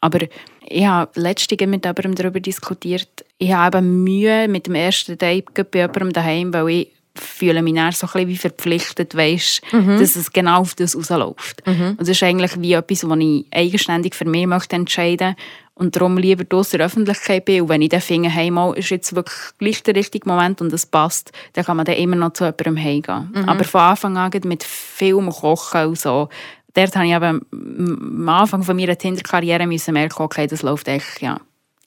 Aber 0.00 0.20
ich 0.66 0.86
habe 0.86 1.20
letztens 1.20 1.60
mit 1.68 1.84
jemandem 1.84 2.14
darüber 2.14 2.40
diskutiert, 2.40 3.26
ich 3.36 3.52
habe 3.52 3.76
eben 3.76 4.04
Mühe 4.04 4.48
mit 4.48 4.68
dem 4.68 4.74
ersten 4.74 5.18
Date 5.18 5.52
bei 5.52 5.80
jemandem 5.80 6.14
daheim, 6.14 6.54
weil 6.54 6.68
ich 6.70 6.92
fühle 7.14 7.62
mich 7.62 7.74
dann 7.74 7.92
so 7.92 8.06
ein 8.06 8.12
bisschen 8.12 8.28
wie 8.28 8.36
verpflichtet, 8.36 9.16
weißt, 9.16 9.62
mhm. 9.72 9.98
dass 9.98 10.16
es 10.16 10.32
genau 10.32 10.60
auf 10.60 10.74
das 10.74 10.96
rausläuft. 10.96 11.66
Mhm. 11.66 11.90
Und 11.90 12.00
das 12.00 12.08
ist 12.08 12.22
eigentlich 12.22 12.60
wie 12.60 12.72
etwas, 12.72 13.08
was 13.08 13.18
ich 13.18 13.46
eigenständig 13.50 14.14
für 14.14 14.24
mich 14.24 14.46
möchte 14.46 14.76
entscheiden 14.76 15.36
und 15.74 15.96
darum 15.96 16.16
lieber 16.18 16.44
aus 16.56 16.70
der 16.70 16.80
Öffentlichkeit 16.80 17.44
bin. 17.44 17.62
Und 17.62 17.68
wenn 17.68 17.82
ich 17.82 17.88
dann 17.88 18.00
finde, 18.00 18.28
hey, 18.28 18.50
mal, 18.50 18.72
ist 18.76 18.90
jetzt 18.90 19.14
wirklich 19.14 19.38
gleich 19.58 19.82
der 19.82 19.96
richtige 19.96 20.28
Moment 20.28 20.60
und 20.60 20.72
es 20.72 20.86
passt, 20.86 21.32
dann 21.54 21.64
kann 21.64 21.76
man 21.76 21.86
dann 21.86 21.96
immer 21.96 22.16
noch 22.16 22.32
zu 22.32 22.44
jemandem 22.44 22.76
heimgehen. 22.78 23.30
Mhm. 23.34 23.48
Aber 23.48 23.64
von 23.64 23.80
Anfang 23.80 24.16
an 24.16 24.30
mit 24.44 24.62
Film 24.62 25.28
und 25.28 25.34
Kochen 25.34 25.86
und 25.86 25.98
so, 25.98 26.28
dort 26.74 26.96
habe 26.96 27.06
ich 27.06 27.12
eben 27.12 27.40
am 27.52 28.28
Anfang 28.28 28.62
von 28.62 28.76
meiner 28.76 28.96
Tinder-Karriere 28.96 29.66
merken, 29.66 30.22
okay, 30.22 30.46
das 30.46 30.62
läuft 30.62 30.88
echt, 30.88 31.20
ja, 31.20 31.38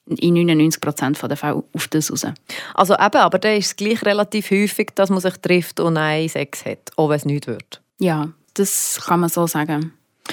in 0.06 0.34
99 0.34 0.80
Prozent 0.80 1.22
der 1.22 1.36
Fälle 1.36 1.62
auf 1.72 1.88
das 1.88 2.10
raus. 2.10 2.26
Also 2.74 2.94
eben, 2.94 3.16
aber 3.16 3.38
dann 3.38 3.56
ist 3.56 3.66
es 3.66 3.76
gleich 3.76 4.02
relativ 4.04 4.50
häufig, 4.50 4.90
dass 4.94 5.10
man 5.10 5.20
sich 5.20 5.36
trifft 5.38 5.80
und 5.80 5.96
einen 5.96 6.28
Sex 6.28 6.64
hat, 6.64 6.92
auch 6.96 7.08
wenn 7.08 7.16
es 7.16 7.24
nicht 7.24 7.46
wird. 7.46 7.82
Ja, 7.98 8.28
das 8.54 9.00
kann 9.04 9.20
man 9.20 9.28
so 9.28 9.46
sagen. 9.46 9.92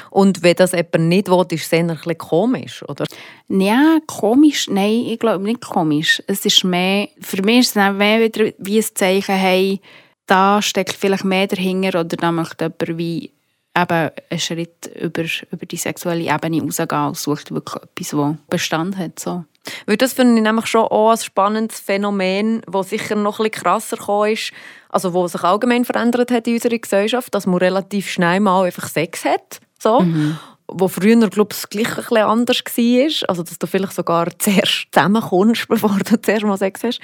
Und 0.09 0.41
wenn 0.41 0.55
das 0.55 0.71
jemand 0.71 1.07
nicht 1.07 1.29
will, 1.29 1.45
ist 1.51 1.65
es 1.65 1.71
eher 1.71 1.81
ein 1.81 1.87
bisschen 1.87 2.17
komisch, 2.17 2.83
oder? 2.87 3.05
Ja, 3.47 3.99
komisch, 4.07 4.67
nein, 4.69 5.03
ich 5.07 5.19
glaube 5.19 5.43
nicht 5.43 5.61
komisch. 5.61 6.21
Es 6.27 6.45
ist 6.45 6.63
mehr, 6.63 7.09
für 7.19 7.43
mich 7.43 7.59
ist 7.59 7.75
es 7.75 7.93
mehr 7.93 8.19
wieder 8.19 8.51
wie 8.57 8.79
ein 8.79 8.85
Zeichen, 8.95 9.35
hey, 9.35 9.81
da 10.25 10.61
steckt 10.61 10.93
vielleicht 10.93 11.25
mehr 11.25 11.47
dahinter 11.47 11.99
oder 11.99 12.17
da 12.17 12.31
möchte 12.31 12.65
jemand 12.65 12.97
wie 12.97 13.32
eben 13.75 14.11
einen 14.29 14.39
Schritt 14.39 14.87
über, 14.99 15.23
über 15.51 15.65
die 15.65 15.77
sexuelle 15.77 16.31
Ebene 16.31 16.61
rausgehen 16.61 17.07
und 17.07 17.17
sucht 17.17 17.51
wirklich 17.51 17.83
etwas, 17.83 18.09
das 18.09 18.35
Bestand 18.49 18.97
hat. 18.97 19.19
So. 19.19 19.45
Weil 19.85 19.97
das 19.97 20.13
finde 20.13 20.37
ich 20.37 20.43
nämlich 20.43 20.67
schon 20.67 20.83
auch 20.83 21.11
ein 21.11 21.17
spannendes 21.17 21.79
Phänomen, 21.79 22.61
das 22.69 22.89
sicher 22.89 23.15
noch 23.15 23.39
ein 23.39 23.49
bisschen 23.49 23.63
krasser 23.63 23.97
gekommen 23.97 24.31
ist, 24.31 24.51
also 24.89 25.13
wo 25.13 25.27
sich 25.27 25.43
allgemein 25.43 25.85
verändert 25.85 26.31
hat 26.31 26.47
in 26.47 26.55
unserer 26.55 26.77
Gesellschaft, 26.77 27.33
dass 27.33 27.47
man 27.47 27.57
relativ 27.57 28.09
schnell 28.09 28.39
mal 28.39 28.65
einfach 28.65 28.87
Sex 28.87 29.25
hat. 29.25 29.59
So. 29.79 30.01
Mhm. 30.01 30.37
Wo 30.67 30.87
früher, 30.87 31.29
glaube 31.29 31.53
ich, 31.53 31.69
gleich 31.69 31.89
ein 31.89 31.95
bisschen 31.95 32.17
anders 32.17 32.57
war. 32.57 33.29
Also, 33.29 33.43
dass 33.43 33.59
du 33.59 33.67
vielleicht 33.67 33.93
sogar 33.93 34.27
zuerst 34.39 34.87
zusammenkommst, 34.91 35.67
bevor 35.67 35.97
du 35.97 36.17
zuerst 36.21 36.45
mal 36.45 36.57
Sex 36.57 36.83
hast. 36.83 36.99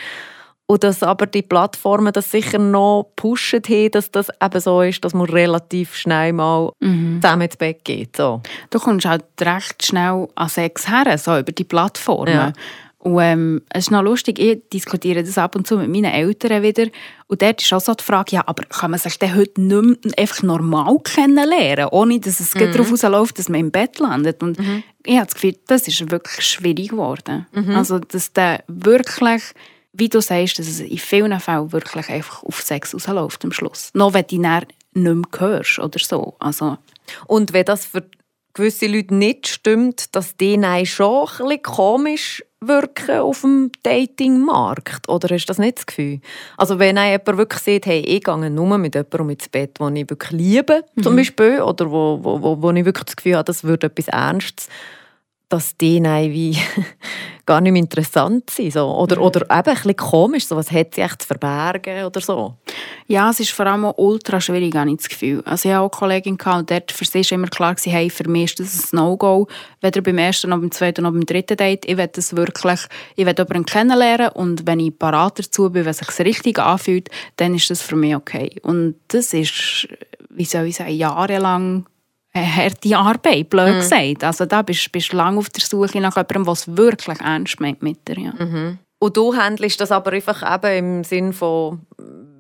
Und 0.70 0.84
dass 0.84 1.02
aber 1.02 1.26
die 1.26 1.42
Plattformen 1.42 2.14
das 2.14 2.30
sicher 2.30 2.60
noch 2.60 3.10
pushen 3.16 3.64
haben, 3.68 3.90
dass 3.90 4.12
das 4.12 4.28
eben 4.40 4.60
so 4.60 4.84
ist, 4.84 5.04
dass 5.04 5.16
man 5.16 5.28
relativ 5.28 5.96
schnell 5.96 6.32
mal 6.32 6.74
mhm. 6.80 7.20
zusammen 7.24 7.42
ins 7.42 7.58
Bett 7.58 7.84
geht. 7.84 8.16
So. 8.16 8.44
Du 8.70 8.78
kommst 8.78 9.08
halt 9.08 9.24
recht 9.42 9.84
schnell 9.84 10.28
an 10.36 10.48
Sex 10.48 10.88
her, 10.88 11.18
so 11.18 11.40
über 11.40 11.52
die 11.52 11.64
Plattformen. 11.64 12.36
Ja. 12.36 12.54
Und 13.00 13.20
ähm, 13.20 13.62
es 13.70 13.86
ist 13.86 13.92
noch 13.92 14.04
lustig, 14.04 14.38
ich 14.38 14.62
diskutiere 14.72 15.24
das 15.24 15.40
ab 15.40 15.56
und 15.56 15.66
zu 15.66 15.76
mit 15.76 15.90
meinen 15.90 16.14
Eltern 16.14 16.62
wieder. 16.62 16.86
Und 17.26 17.42
dort 17.42 17.64
ist 17.64 17.74
auch 17.74 17.82
so 17.82 17.96
die 17.96 18.04
Frage, 18.04 18.36
ja, 18.36 18.44
aber 18.46 18.64
kann 18.66 18.92
man 18.92 19.00
sich 19.00 19.18
denn 19.18 19.36
heute 19.36 19.60
nicht 19.62 20.06
mehr 20.06 20.14
einfach 20.20 20.44
normal 20.44 21.00
kennenlernen, 21.04 21.88
ohne 21.90 22.20
dass 22.20 22.40
es 22.40 22.54
mhm. 22.54 22.72
darauf 22.72 22.92
rausläuft, 22.92 23.40
dass 23.40 23.50
man 23.50 23.62
im 23.62 23.72
Bett 23.72 23.98
landet? 23.98 24.44
Und 24.44 24.60
mhm. 24.60 24.84
ich 25.04 25.16
habe 25.16 25.26
das 25.26 25.34
Gefühl, 25.34 25.56
das 25.66 25.88
ist 25.88 26.12
wirklich 26.12 26.46
schwierig 26.46 26.90
geworden. 26.90 27.48
Mhm. 27.54 27.76
Also, 27.76 27.98
dass 27.98 28.34
der 28.34 28.64
wirklich 28.68 29.42
wie 30.00 30.10
du 30.10 30.22
sagst, 30.22 30.60
dass 30.60 30.68
es 30.68 30.80
in 30.80 30.98
vielen 30.98 31.40
Fällen 31.40 31.72
wirklich 31.72 32.10
einfach 32.10 32.44
auf 32.44 32.62
Sex 32.62 32.94
rausläuft 32.94 33.44
am 33.46 33.52
Schluss. 33.52 33.92
Noch 33.94 34.14
wenn 34.14 34.26
du 34.28 34.36
ihn 34.36 34.42
nicht 34.42 34.76
mehr 34.94 35.22
hörst 35.38 35.80
oder 35.80 36.00
so. 36.00 36.36
Also. 36.40 36.78
Und 37.28 37.54
wenn 37.54 37.66
das 37.66 37.86
für 37.86 38.04
gewisse 38.54 38.88
Leute 38.88 39.14
nicht 39.14 39.48
stimmt, 39.48 40.16
dass 40.16 40.36
die 40.36 40.60
schon 40.86 41.28
ein 41.28 41.28
bisschen 41.28 41.62
komisch 41.64 42.44
wirken 42.62 43.20
auf 43.20 43.42
dem 43.42 43.72
Datingmarkt? 43.84 45.08
Oder 45.08 45.30
du 45.30 45.38
das 45.38 45.58
nicht 45.58 45.78
das 45.78 45.86
Gefühl? 45.86 46.20
Also 46.58 46.78
wenn 46.78 46.98
jemand 46.98 47.38
wirklich 47.38 47.62
sieht, 47.62 47.86
hey, 47.86 48.02
ich 48.02 48.24
gehe 48.24 48.50
nur 48.50 48.78
mit 48.78 48.96
jemandem 48.96 49.30
ins 49.30 49.48
Bett, 49.48 49.80
den 49.80 49.96
ich 49.96 50.10
wirklich 50.10 50.32
liebe, 50.32 50.84
mhm. 50.96 51.04
zum 51.04 51.16
Beispiel, 51.16 51.62
oder 51.62 51.90
wo, 51.90 52.20
wo, 52.22 52.42
wo, 52.42 52.62
wo 52.62 52.72
ich 52.72 52.86
wirklich 52.86 53.06
das 53.06 53.16
Gefühl 53.16 53.36
habe, 53.36 53.46
das 53.46 53.64
würde 53.64 53.88
etwas 53.88 54.10
Ernstes 54.10 54.68
dass 55.50 55.76
die 55.76 56.00
nein, 56.00 56.32
wie 56.32 56.58
gar 57.50 57.62
nicht 57.62 57.72
mehr 57.72 57.82
interessant 57.82 58.52
sind. 58.52 58.74
So. 58.74 58.86
Oder, 58.96 59.18
mhm. 59.18 59.24
oder 59.24 59.42
eben 59.42 59.52
ein 59.52 59.64
bisschen 59.64 59.96
komisch, 59.96 60.46
so, 60.46 60.56
was 60.56 60.72
hat 60.72 60.94
sie 60.94 61.02
echt 61.02 61.24
zu 61.24 61.28
verbergen 61.28 62.06
oder 62.06 62.22
so. 62.22 62.54
Ja, 63.08 63.32
es 63.32 63.40
ist 63.40 63.50
vor 63.50 63.66
allem 63.66 63.86
auch 63.86 63.98
ultra 63.98 64.40
schwierig, 64.40 64.76
habe 64.76 64.92
ich 64.92 64.98
das 64.98 65.10
Gefühl. 65.10 65.42
Also 65.46 65.68
ich 65.68 65.74
hatte 65.74 65.82
auch 65.82 65.92
eine 65.92 66.22
Kollegin 66.22 66.38
und 66.40 66.70
dort 66.70 66.92
für 66.92 67.06
sie 67.06 67.24
war 67.24 67.32
immer 67.32 67.48
klar, 67.48 67.74
gewesen, 67.74 67.92
hey, 67.92 68.12
für 68.12 68.30
mich 68.30 68.52
ist 68.52 68.60
das 68.60 68.94
ein 68.94 68.98
No-Go, 68.98 69.48
weder 69.82 70.02
beim 70.02 70.20
ersten, 70.20 70.52
noch 70.52 70.60
beim 70.60 70.72
zweiten, 70.72 71.02
noch 71.02 71.12
beim 71.12 71.26
dritten 71.26 71.58
Date. 71.58 71.86
Ich 71.86 71.98
will 71.98 72.08
das 72.08 72.36
wirklich, 72.36 72.82
ich 73.16 73.26
will 73.26 73.34
jemanden 73.36 73.66
kennenlernen 73.66 74.30
und 74.30 74.68
wenn 74.68 74.80
ich 74.80 74.98
parat 74.98 75.40
dazu 75.40 75.72
bin, 75.72 75.86
wenn 75.86 75.92
es 75.92 75.98
sich 75.98 76.20
richtig 76.20 76.60
anfühlt, 76.60 77.10
dann 77.38 77.56
ist 77.56 77.72
das 77.72 77.82
für 77.82 77.96
mich 77.96 78.16
okay. 78.16 78.58
Und 78.62 78.96
das 79.08 79.34
ist, 79.34 79.88
wie 80.30 80.46
soll 80.46 80.66
ich 80.66 80.76
sagen, 80.76 80.92
jahrelang 80.92 81.88
eine 82.34 82.56
harte 82.56 82.98
Arbeit, 82.98 83.50
blöd 83.50 83.76
mhm. 83.76 83.80
gesagt. 83.80 84.24
Also 84.24 84.46
da 84.46 84.62
bist 84.62 84.90
du 84.94 85.18
lange 85.18 85.40
auf 85.40 85.50
der 85.50 85.64
Suche 85.64 86.00
nach 86.00 86.16
jemandem, 86.16 86.44
der 86.44 86.54
es 86.54 86.78
wirklich 86.78 87.20
ernst 87.20 87.60
meint 87.60 87.82
mit 87.82 88.08
dir. 88.08 88.20
Ja. 88.20 88.34
Mhm. 88.46 88.80
Und 89.00 89.18
du 89.18 89.36
handelst 89.36 89.80
das 89.80 89.92
aber 89.92 90.12
einfach 90.12 90.44
eben 90.56 90.98
im 90.98 91.04
Sinn 91.04 91.34
von, 91.34 91.82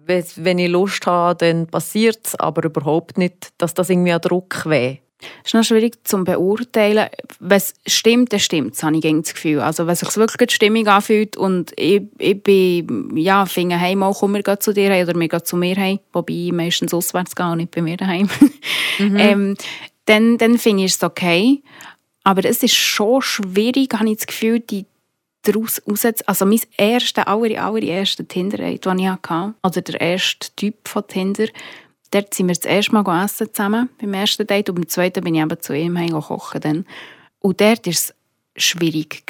wenn 0.05 0.59
ich 0.59 0.69
Lust 0.69 1.05
habe, 1.07 1.37
dann 1.37 1.67
passiert 1.67 2.19
es, 2.25 2.35
aber 2.35 2.65
überhaupt 2.65 3.17
nicht, 3.17 3.49
dass 3.57 3.73
das 3.73 3.89
irgendwie 3.89 4.11
ein 4.11 4.21
Druck 4.21 4.65
wäre. 4.65 4.99
Es 5.43 5.49
ist 5.49 5.53
noch 5.53 5.63
schwierig 5.63 6.07
zu 6.07 6.23
beurteilen. 6.23 7.09
Wenn 7.39 7.57
es 7.57 7.73
stimmt, 7.85 8.31
dann 8.31 8.39
stimmt 8.39 8.75
es, 8.75 8.83
habe 8.83 8.97
ich 8.97 9.01
das 9.03 9.33
Gefühl. 9.33 9.59
Also 9.59 9.85
wenn 9.85 9.93
es 9.93 9.99
sich 9.99 10.15
wirklich 10.17 10.47
die 10.47 10.55
Stimmung 10.55 10.87
anfühlt 10.87 11.35
und 11.35 11.73
ich, 11.77 12.03
ich 12.17 12.41
bin, 12.41 13.15
ja, 13.17 13.45
finde, 13.45 13.77
hey, 13.77 13.95
mal 13.95 14.13
komm, 14.13 14.35
wir 14.35 14.59
zu 14.59 14.73
dir 14.73 14.89
oder 14.91 15.19
wir 15.19 15.27
gehen 15.27 15.45
zu 15.45 15.57
mir 15.57 15.75
heim, 15.75 15.99
wobei 16.13 16.33
ich 16.33 16.51
meistens 16.51 16.93
auswärts 16.93 17.35
gehe 17.35 17.51
und 17.51 17.57
nicht 17.57 17.71
bei 17.71 17.81
mir 17.81 17.97
daheim, 17.97 18.29
mhm. 18.99 19.17
ähm, 19.17 19.57
dann, 20.05 20.37
dann 20.37 20.57
finde 20.57 20.85
ich 20.85 20.93
es 20.93 21.03
okay. 21.03 21.61
Aber 22.23 22.45
es 22.45 22.63
ist 22.63 22.75
schon 22.75 23.21
schwierig, 23.21 23.93
habe 23.93 24.09
ich 24.09 24.17
das 24.17 24.27
Gefühl, 24.27 24.59
die 24.59 24.85
daraus 25.43 25.81
rauszuziehen. 25.87 26.27
Also 26.27 26.45
mein 26.45 26.59
erster, 26.77 27.27
aller, 27.27 27.63
allererster 27.63 28.27
Tinder-Date, 28.27 28.85
den 28.85 28.99
ich 28.99 29.07
hatte, 29.07 29.53
oder 29.63 29.81
der 29.81 30.01
erste 30.01 30.49
Typ 30.55 30.87
von 30.87 31.07
Tinder, 31.07 31.47
dort 32.11 32.33
sind 32.33 32.47
wir 32.47 32.55
das 32.55 32.65
erste 32.65 32.93
Mal 32.93 33.23
essen 33.23 33.53
zusammen, 33.53 33.89
beim 33.99 34.13
ersten 34.13 34.47
Date. 34.47 34.69
Und 34.69 34.75
beim 34.75 34.87
zweiten 34.87 35.23
bin 35.23 35.35
ich 35.35 35.41
eben 35.41 35.61
zu 35.61 35.73
ihm. 35.73 35.95
Dann. 35.95 36.85
Und 37.39 37.61
dort 37.61 37.85
war 37.85 37.91
es 37.91 38.13
schwierig, 38.55 39.23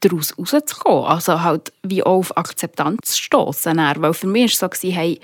daraus 0.00 0.34
rauszukommen. 0.38 1.04
Also 1.04 1.42
halt 1.42 1.72
wie 1.82 2.02
auch 2.02 2.18
auf 2.18 2.36
Akzeptanz 2.36 3.12
zu 3.12 3.22
stossen. 3.22 3.78
Weil 3.78 4.14
für 4.14 4.26
mich 4.26 4.60
war 4.60 4.70
es 4.72 4.80
so, 4.80 4.88
hey, 4.88 5.20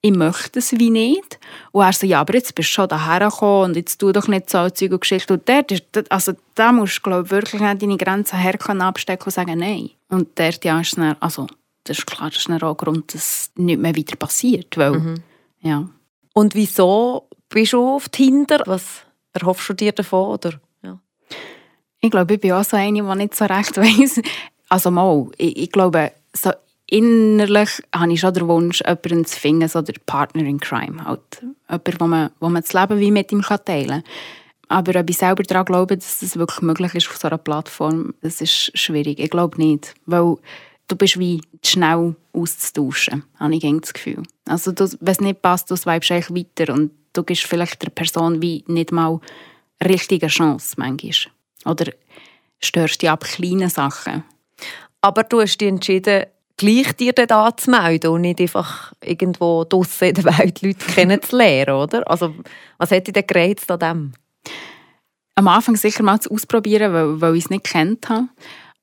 ich 0.00 0.12
möchte 0.12 0.60
es 0.60 0.72
wie 0.72 0.90
nicht. 0.90 1.38
Und 1.72 1.82
er 1.82 1.92
so, 1.92 2.06
ja, 2.06 2.20
aber 2.20 2.34
jetzt 2.34 2.54
bist 2.54 2.68
du 2.70 2.72
schon 2.72 2.88
daher 2.88 3.28
gekommen 3.28 3.70
und 3.70 3.76
jetzt 3.76 3.98
tu 3.98 4.12
doch 4.12 4.28
nicht 4.28 4.48
so 4.48 4.70
Zeug 4.70 4.92
und 4.92 5.00
Geschichte. 5.00 5.34
Und 5.34 5.48
dort 5.48 5.72
ist, 5.72 5.84
also 6.08 6.32
da 6.54 6.72
musst 6.72 6.98
du, 6.98 7.02
glaube 7.02 7.30
wirklich 7.30 7.60
nicht 7.60 7.82
deine 7.82 7.96
Grenzen 7.96 8.38
herkommen, 8.38 8.82
abstecken 8.82 9.26
und 9.26 9.32
sagen 9.32 9.58
Nein. 9.58 9.90
Und 10.08 10.38
dort 10.38 10.64
ja, 10.64 10.80
ist 10.80 10.96
dann, 10.96 11.16
also 11.20 11.48
das 11.84 11.98
ist 11.98 12.06
klar, 12.06 12.30
das 12.30 12.38
ist 12.38 12.48
dann 12.48 12.62
auch 12.62 12.70
ein 12.70 12.76
Grund, 12.76 13.14
dass 13.14 13.22
es 13.22 13.50
nicht 13.56 13.80
mehr 13.80 13.94
wieder 13.94 14.16
passiert. 14.16 14.76
Weil, 14.76 14.92
mhm. 14.92 15.14
ja. 15.62 15.88
Und 16.38 16.54
wieso 16.54 17.26
bist 17.48 17.72
du 17.72 17.96
auf 17.96 18.10
Tinder? 18.10 18.62
Was 18.66 19.02
erhoffst 19.32 19.70
du 19.70 19.72
dir 19.72 19.90
davon? 19.90 20.34
Oder? 20.34 20.52
Ja. 20.84 21.00
Ich 22.00 22.12
glaube, 22.12 22.34
ich 22.34 22.40
bin 22.40 22.52
auch 22.52 22.62
so 22.62 22.76
eine, 22.76 22.92
die 22.92 23.16
nicht 23.16 23.34
so 23.34 23.44
recht 23.44 23.76
weiss. 23.76 24.20
Also 24.68 24.92
mal, 24.92 25.26
ich, 25.36 25.56
ich 25.56 25.72
glaube, 25.72 26.12
so 26.32 26.52
innerlich 26.86 27.82
habe 27.92 28.12
ich 28.12 28.20
schon 28.20 28.34
den 28.34 28.46
Wunsch, 28.46 28.82
jemanden 28.86 29.24
zu 29.24 29.40
finden, 29.40 29.68
so 29.68 29.82
der 29.82 29.96
Partner 30.06 30.44
in 30.44 30.60
Crime. 30.60 31.04
Halt. 31.04 31.42
Jemand, 31.68 32.00
wo 32.00 32.06
man, 32.06 32.30
wo 32.38 32.48
man 32.48 32.62
das 32.62 32.72
Leben 32.72 33.00
wie 33.00 33.10
mit 33.10 33.32
ihm 33.32 33.42
teilen 33.42 33.88
kann. 33.88 34.04
Aber 34.68 35.00
ob 35.00 35.10
ich 35.10 35.18
selber 35.18 35.42
daran 35.42 35.64
glaube, 35.64 35.96
dass 35.96 36.20
das 36.20 36.36
wirklich 36.36 36.62
möglich 36.62 36.94
ist 36.94 37.08
auf 37.08 37.16
so 37.16 37.26
einer 37.26 37.38
Plattform, 37.38 38.14
das 38.20 38.40
ist 38.40 38.78
schwierig. 38.78 39.18
Ich 39.18 39.30
glaube 39.30 39.58
nicht. 39.60 39.92
Weil 40.06 40.36
du 40.88 40.96
bist 40.96 41.18
wie 41.18 41.40
schnell 41.62 42.16
auszutauschen, 42.32 43.24
habe 43.38 43.54
ich 43.54 43.80
das 43.80 43.92
Gefühl. 43.92 44.22
Also 44.46 44.72
wenn 44.76 45.12
es 45.12 45.20
nicht 45.20 45.42
passt, 45.42 45.70
du 45.70 45.76
swipest 45.76 46.10
eigentlich 46.10 46.46
weiter 46.58 46.72
und 46.72 46.90
du 47.12 47.22
gibst 47.22 47.44
vielleicht 47.44 47.82
der 47.82 47.90
Person 47.90 48.42
wie 48.42 48.64
nicht 48.66 48.92
mal 48.92 49.20
eine 49.78 49.90
richtige 49.90 50.26
Chance 50.28 50.74
manchmal. 50.78 51.32
Oder 51.64 51.92
störst 52.60 53.02
dich 53.02 53.10
ab 53.10 53.24
kleinen 53.24 53.68
Sachen. 53.68 54.24
Aber 55.00 55.22
du 55.22 55.40
hast 55.40 55.58
dich 55.58 55.68
entschieden, 55.68 56.24
gleich 56.56 56.92
dir 56.94 57.12
dann 57.12 57.30
anzumelden 57.30 58.10
und 58.10 58.22
nicht 58.22 58.40
einfach 58.40 58.92
irgendwo 59.02 59.64
draussen 59.64 60.08
in 60.08 60.14
der 60.14 60.38
Welt 60.38 60.62
Leute 60.62 60.86
kennenzulernen, 60.94 61.74
oder? 61.74 62.08
Also, 62.10 62.34
was 62.78 62.90
hätte 62.90 63.12
dich 63.12 63.26
denn 63.26 63.26
gereizt 63.26 63.70
an 63.70 63.78
dem? 63.78 64.12
Am 65.36 65.46
Anfang 65.46 65.76
sicher 65.76 66.02
mal 66.02 66.20
zu 66.20 66.30
ausprobieren, 66.32 66.92
weil, 66.92 67.20
weil 67.20 67.36
ich 67.36 67.44
es 67.44 67.50
nicht 67.50 67.64
kennt 67.64 68.08
habe. 68.08 68.28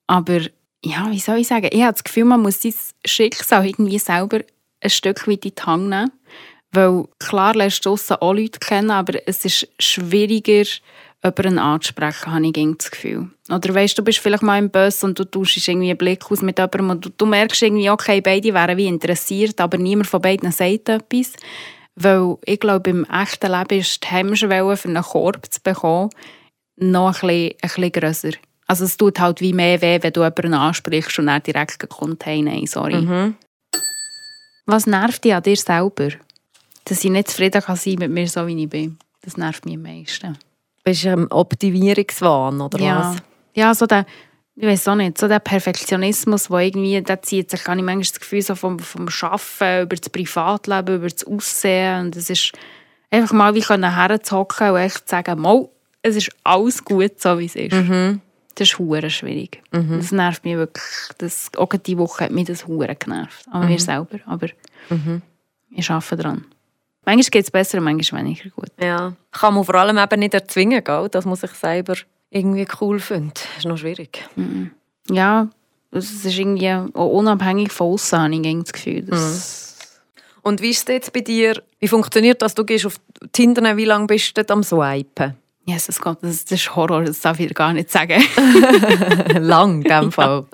Aber 0.07 0.39
ja, 0.83 1.09
wie 1.09 1.19
soll 1.19 1.39
ich 1.39 1.47
sagen? 1.47 1.69
Ich 1.71 1.81
habe 1.81 1.93
das 1.93 2.03
Gefühl, 2.03 2.25
man 2.25 2.41
muss 2.41 2.61
sein 2.61 2.73
Schicksal 3.05 3.65
irgendwie 3.65 3.99
selber 3.99 4.41
ein 4.81 4.89
Stück 4.89 5.27
weit 5.27 5.45
in 5.45 5.53
die 5.55 5.61
Hand 5.61 5.89
nehmen. 5.89 6.11
Weil 6.71 7.05
klar 7.19 7.55
lässt 7.55 7.85
du 7.85 7.93
auch 7.93 8.33
Leute 8.33 8.59
kennen, 8.59 8.91
aber 8.91 9.27
es 9.27 9.45
ist 9.45 9.67
schwieriger, 9.79 10.65
jemanden 11.23 11.59
anzusprechen, 11.59 12.33
habe 12.33 12.45
ich 12.45 12.77
das 12.77 12.91
Gefühl. 12.91 13.29
Oder 13.49 13.73
weißt 13.73 13.97
du, 13.97 14.03
bist 14.03 14.19
vielleicht 14.19 14.43
mal 14.43 14.59
im 14.59 14.69
Bus 14.69 15.03
und 15.03 15.17
du 15.17 15.23
tauschst 15.23 15.67
irgendwie 15.67 15.89
einen 15.89 15.97
Blick 15.97 16.29
aus 16.29 16.41
mit 16.41 16.59
jemandem 16.59 16.89
und 16.89 17.05
du, 17.05 17.09
du 17.09 17.25
merkst 17.25 17.63
irgendwie, 17.63 17.89
okay, 17.89 18.21
beide 18.21 18.53
wären 18.53 18.77
wie 18.77 18.88
interessiert, 18.88 19.59
aber 19.61 19.77
niemand 19.77 20.07
von 20.07 20.21
beiden 20.21 20.51
sagt 20.51 20.89
etwas. 20.89 21.33
Weil 21.95 22.38
ich 22.45 22.59
glaube, 22.59 22.89
im 22.89 23.05
echten 23.05 23.51
Leben 23.51 23.79
ist 23.79 24.03
die 24.03 24.07
Hemmschwelle 24.07 24.75
für 24.75 24.89
einen 24.89 25.03
Korb 25.03 25.51
zu 25.51 25.61
bekommen 25.61 26.09
noch 26.77 27.23
ein 27.23 27.27
bisschen, 27.27 27.51
ein 27.51 27.57
bisschen 27.61 27.91
grösser. 27.91 28.31
Also 28.67 28.86
es 28.86 28.97
tut 28.97 29.19
halt 29.19 29.41
wie 29.41 29.54
mehr 29.54 29.82
weh, 29.82 29.99
wenn 30.01 30.13
du 30.13 30.21
jemanden 30.21 30.54
ansprichst 30.54 31.19
und 31.19 31.28
er 31.28 31.39
direkt 31.39 31.88
kommt, 31.89 32.25
hey, 32.25 32.41
nein, 32.41 32.65
sorry. 32.65 32.95
Mhm. 32.95 33.36
Was 34.65 34.88
nervt 34.88 35.23
dich 35.23 35.34
an 35.34 35.43
dir 35.43 35.56
selber? 35.56 36.10
Dass 36.86 37.04
ich 37.04 37.12
nicht 37.12 37.30
zufrieden 37.30 37.62
kann 37.62 37.75
sein 37.75 37.95
mit 37.99 38.12
mir, 38.12 38.28
so 38.28 38.45
wie 38.47 38.63
ich 38.63 38.69
bin. 38.69 38.97
Das 39.21 39.38
nervt 39.38 39.65
mich 39.65 39.75
am 39.75 39.84
meisten. 39.84 40.38
Bist 40.84 41.04
du 41.04 41.12
ein 41.12 41.32
Optimierungswahn 41.32 42.62
oder 42.62 42.80
ja. 42.80 42.99
was? 42.99 43.17
Ja, 43.54 43.73
so 43.73 43.86
der, 43.86 44.06
ich 44.56 44.65
weiß 44.65 44.88
auch 44.88 44.95
nicht, 44.95 45.17
so 45.17 45.28
der 45.28 45.39
Perfektionismus, 45.39 46.47
der 46.47 46.60
irgendwie, 46.60 47.01
der 47.01 47.21
zieht 47.21 47.51
sich, 47.51 47.67
habe 47.67 47.78
ich 47.78 47.84
manchmal 47.84 48.01
das 48.01 48.19
Gefühl, 48.19 48.41
so 48.41 48.56
vom, 48.56 48.80
vom 48.80 49.08
Arbeiten 49.21 49.84
über 49.84 49.95
das 49.95 50.10
Privatleben, 50.10 50.95
über 50.95 51.08
das 51.08 51.25
Aussehen 51.25 52.06
und 52.06 52.15
es 52.15 52.30
ist 52.30 52.51
einfach 53.10 53.34
mal 53.34 53.56
wie 53.56 53.62
herzocken 53.62 54.71
und 54.71 54.78
echt 54.78 55.08
sagen, 55.10 55.41
mal, 55.41 55.67
es 56.01 56.15
ist 56.15 56.32
alles 56.43 56.84
gut, 56.84 57.19
so 57.19 57.39
wie 57.39 57.45
es 57.45 57.56
ist. 57.56 57.73
Mhm. 57.73 58.21
Das 58.55 58.69
ist 58.69 58.79
hure 58.79 59.09
schwierig. 59.09 59.61
Mhm. 59.71 59.97
Das 59.97 60.11
nervt 60.11 60.43
mich 60.45 60.55
wirklich. 60.55 60.83
Das, 61.17 61.51
auch 61.57 61.69
diese 61.69 61.97
Woche 61.97 62.25
hat 62.25 62.31
mich 62.31 62.45
das 62.45 62.67
hure 62.67 62.95
genervt. 62.95 63.45
Aber 63.51 63.65
mhm. 63.65 63.71
mir 63.71 63.79
selber. 63.79 64.19
Aber 64.25 64.47
mhm. 64.89 65.21
ich 65.69 65.89
arbeite 65.89 66.15
daran. 66.15 66.45
Manchmal 67.05 67.29
geht 67.29 67.43
es 67.43 67.51
besser, 67.51 67.81
manchmal 67.81 68.23
weniger 68.23 68.49
gut. 68.49 68.71
Ja. 68.81 69.13
Kann 69.31 69.53
man 69.53 69.63
vor 69.63 69.75
allem 69.75 69.97
eben 69.97 70.19
nicht 70.19 70.33
erzwingen, 70.33 70.83
gell? 70.83 71.07
dass 71.09 71.25
man 71.25 71.35
sich 71.35 71.51
selber 71.51 71.95
irgendwie 72.31 72.67
cool 72.81 72.99
findet. 72.99 73.45
Das 73.45 73.57
ist 73.59 73.65
noch 73.65 73.77
schwierig. 73.77 74.27
Mhm. 74.35 74.71
Ja, 75.09 75.49
es 75.91 76.25
ist 76.25 76.37
irgendwie 76.37 76.71
auch 76.71 77.09
unabhängig 77.11 77.71
von 77.71 77.93
außen, 77.93 78.19
habe 78.19 78.35
ich 78.35 78.63
das 78.63 78.73
Gefühl. 78.73 79.03
Dass 79.03 79.19
mhm. 79.21 80.41
Und 80.41 80.61
wie 80.61 80.69
ist 80.69 80.87
es 80.87 80.93
jetzt 80.93 81.13
bei 81.13 81.21
dir? 81.21 81.61
Wie 81.79 81.87
funktioniert 81.87 82.41
das? 82.41 82.53
Du 82.53 82.63
gehst 82.63 82.85
auf 82.85 82.97
Tinder, 83.31 83.77
wie 83.77 83.85
lange 83.85 84.05
bist 84.05 84.37
du 84.37 84.43
am 84.49 84.63
Swipen? 84.63 85.35
Jesus 85.65 85.99
Gott, 85.99 86.19
das, 86.21 86.45
das 86.45 86.60
ist 86.60 86.75
Horror, 86.75 87.04
das 87.04 87.19
darf 87.21 87.39
ich 87.39 87.54
gar 87.54 87.73
nicht 87.73 87.89
sagen. 87.91 88.23
Lang, 89.39 89.82
in 89.82 89.89
dem 89.89 90.12
Fall. 90.12 90.45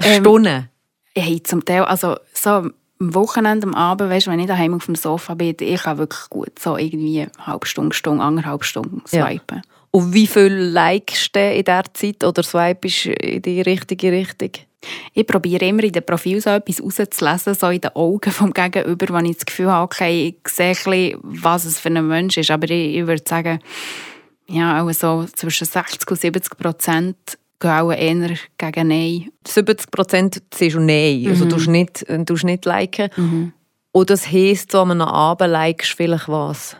Ja. 0.00 0.06
Ähm, 0.06 0.22
Stunden? 0.22 0.68
Hey, 1.14 1.42
zum 1.42 1.64
Teil, 1.64 1.82
also 1.82 2.16
so 2.32 2.50
am 2.50 2.74
Wochenende, 3.00 3.66
am 3.66 3.74
Abend, 3.74 4.10
weißt, 4.10 4.28
wenn 4.28 4.40
ich 4.40 4.46
daheim 4.46 4.74
auf 4.74 4.86
dem 4.86 4.94
Sofa 4.94 5.34
bin, 5.34 5.56
ich 5.58 5.82
kann 5.82 5.98
wirklich 5.98 6.30
gut 6.30 6.58
so 6.58 6.76
irgendwie 6.76 7.22
eine 7.22 7.46
halbe 7.46 7.66
Stunde, 7.66 7.94
Stunde, 7.94 8.22
anderthalb 8.22 8.64
Stunden 8.64 9.02
swipen. 9.06 9.56
Ja. 9.56 9.62
Und 9.90 10.12
wie 10.12 10.26
viel 10.26 10.52
likest 10.52 11.34
du 11.34 11.40
in 11.40 11.64
dieser 11.64 11.84
Zeit 11.94 12.22
oder 12.22 12.42
swipest 12.42 13.06
in 13.06 13.42
die 13.42 13.62
richtige 13.62 14.12
Richtung? 14.12 14.50
Ich 15.12 15.26
probiere 15.26 15.66
immer 15.66 15.82
in 15.82 15.92
den 15.92 16.04
Profil 16.04 16.40
so 16.40 16.50
etwas 16.50 16.80
rauszulesen, 16.80 17.54
so 17.54 17.68
in 17.68 17.80
den 17.80 17.96
Augen 17.96 18.30
vom 18.30 18.52
Gegenüber, 18.52 19.06
wo 19.08 19.24
ich 19.24 19.36
das 19.36 19.46
Gefühl 19.46 19.70
habe, 19.70 19.84
okay, 19.84 20.28
ich 20.28 20.52
sehe 20.52 20.68
ein 20.68 20.74
bisschen, 20.74 21.20
was 21.22 21.64
es 21.64 21.80
für 21.80 21.88
ein 21.88 22.06
Mensch 22.06 22.36
ist. 22.36 22.50
Aber 22.50 22.70
ich, 22.70 22.96
ich 22.96 23.06
würde 23.06 23.22
sagen, 23.26 23.58
ja, 24.50 24.82
auch 24.82 24.90
so 24.92 25.24
zwischen 25.34 25.66
60 25.66 26.10
und 26.10 26.20
70 26.20 26.58
Prozent 26.58 27.16
gehen 27.60 27.70
auch 27.70 27.92
eher 27.92 28.36
gegen 28.56 28.88
Nein. 28.88 29.30
70 29.46 29.90
Prozent 29.90 30.42
siehst 30.54 30.76
du 30.76 30.80
Nein, 30.80 31.26
also 31.28 31.44
mhm. 31.44 31.48
du 31.48 31.56
tust 31.56 31.68
nicht, 31.68 32.06
du 32.08 32.34
nicht 32.46 32.64
liken. 32.64 33.10
Mhm. 33.16 33.52
Und 33.92 34.10
das 34.10 34.30
heisst, 34.30 34.72
so 34.72 34.80
am 34.80 35.00
Abend 35.00 35.50
likest 35.50 35.92
vielleicht 35.92 36.28
was? 36.28 36.76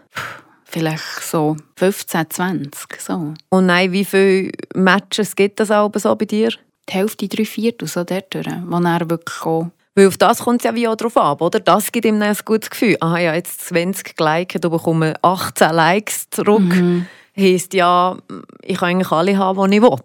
Vielleicht 0.64 1.22
so 1.22 1.57
15, 1.76 2.31
20, 2.31 3.00
so. 3.00 3.35
Und 3.48 3.66
nein, 3.66 3.90
wie 3.90 4.04
viele 4.04 4.52
Matches 4.74 5.35
gibt 5.35 5.61
es 5.61 5.70
auch 5.70 5.90
so 5.94 6.14
bei 6.14 6.26
dir? 6.26 6.50
Die 6.88 6.92
Hälfte, 6.92 7.26
drei 7.26 7.44
Viertel, 7.44 7.88
so 7.88 8.04
dort, 8.04 8.35
wo 8.35 8.76
er 8.76 9.11
wirklich 9.11 9.42
auch 9.42 9.70
weil 9.94 10.07
auf 10.07 10.16
das 10.16 10.38
kommt 10.38 10.61
es 10.61 10.64
ja 10.64 10.72
wie 10.76 10.87
auch 10.87 10.94
drauf 10.94 11.16
ab, 11.16 11.42
oder? 11.42 11.59
Das 11.59 11.90
gibt 11.90 12.04
ihm 12.04 12.22
ein 12.22 12.37
gutes 12.44 12.70
Gefühl. 12.70 12.96
Aha, 13.00 13.18
ja, 13.18 13.35
jetzt 13.35 13.62
20 13.62 14.16
geliked, 14.16 14.62
du 14.62 14.70
bekommst 14.70 15.16
18 15.22 15.74
Likes 15.74 16.31
zurück. 16.31 16.61
Mhm 16.61 17.07
heisst 17.38 17.74
ja, 17.74 18.16
ich 18.62 18.79
kann 18.79 18.90
eigentlich 18.90 19.11
alle 19.11 19.37
haben, 19.37 19.70
die 19.70 19.77
ich 19.77 19.83
will. 19.83 19.98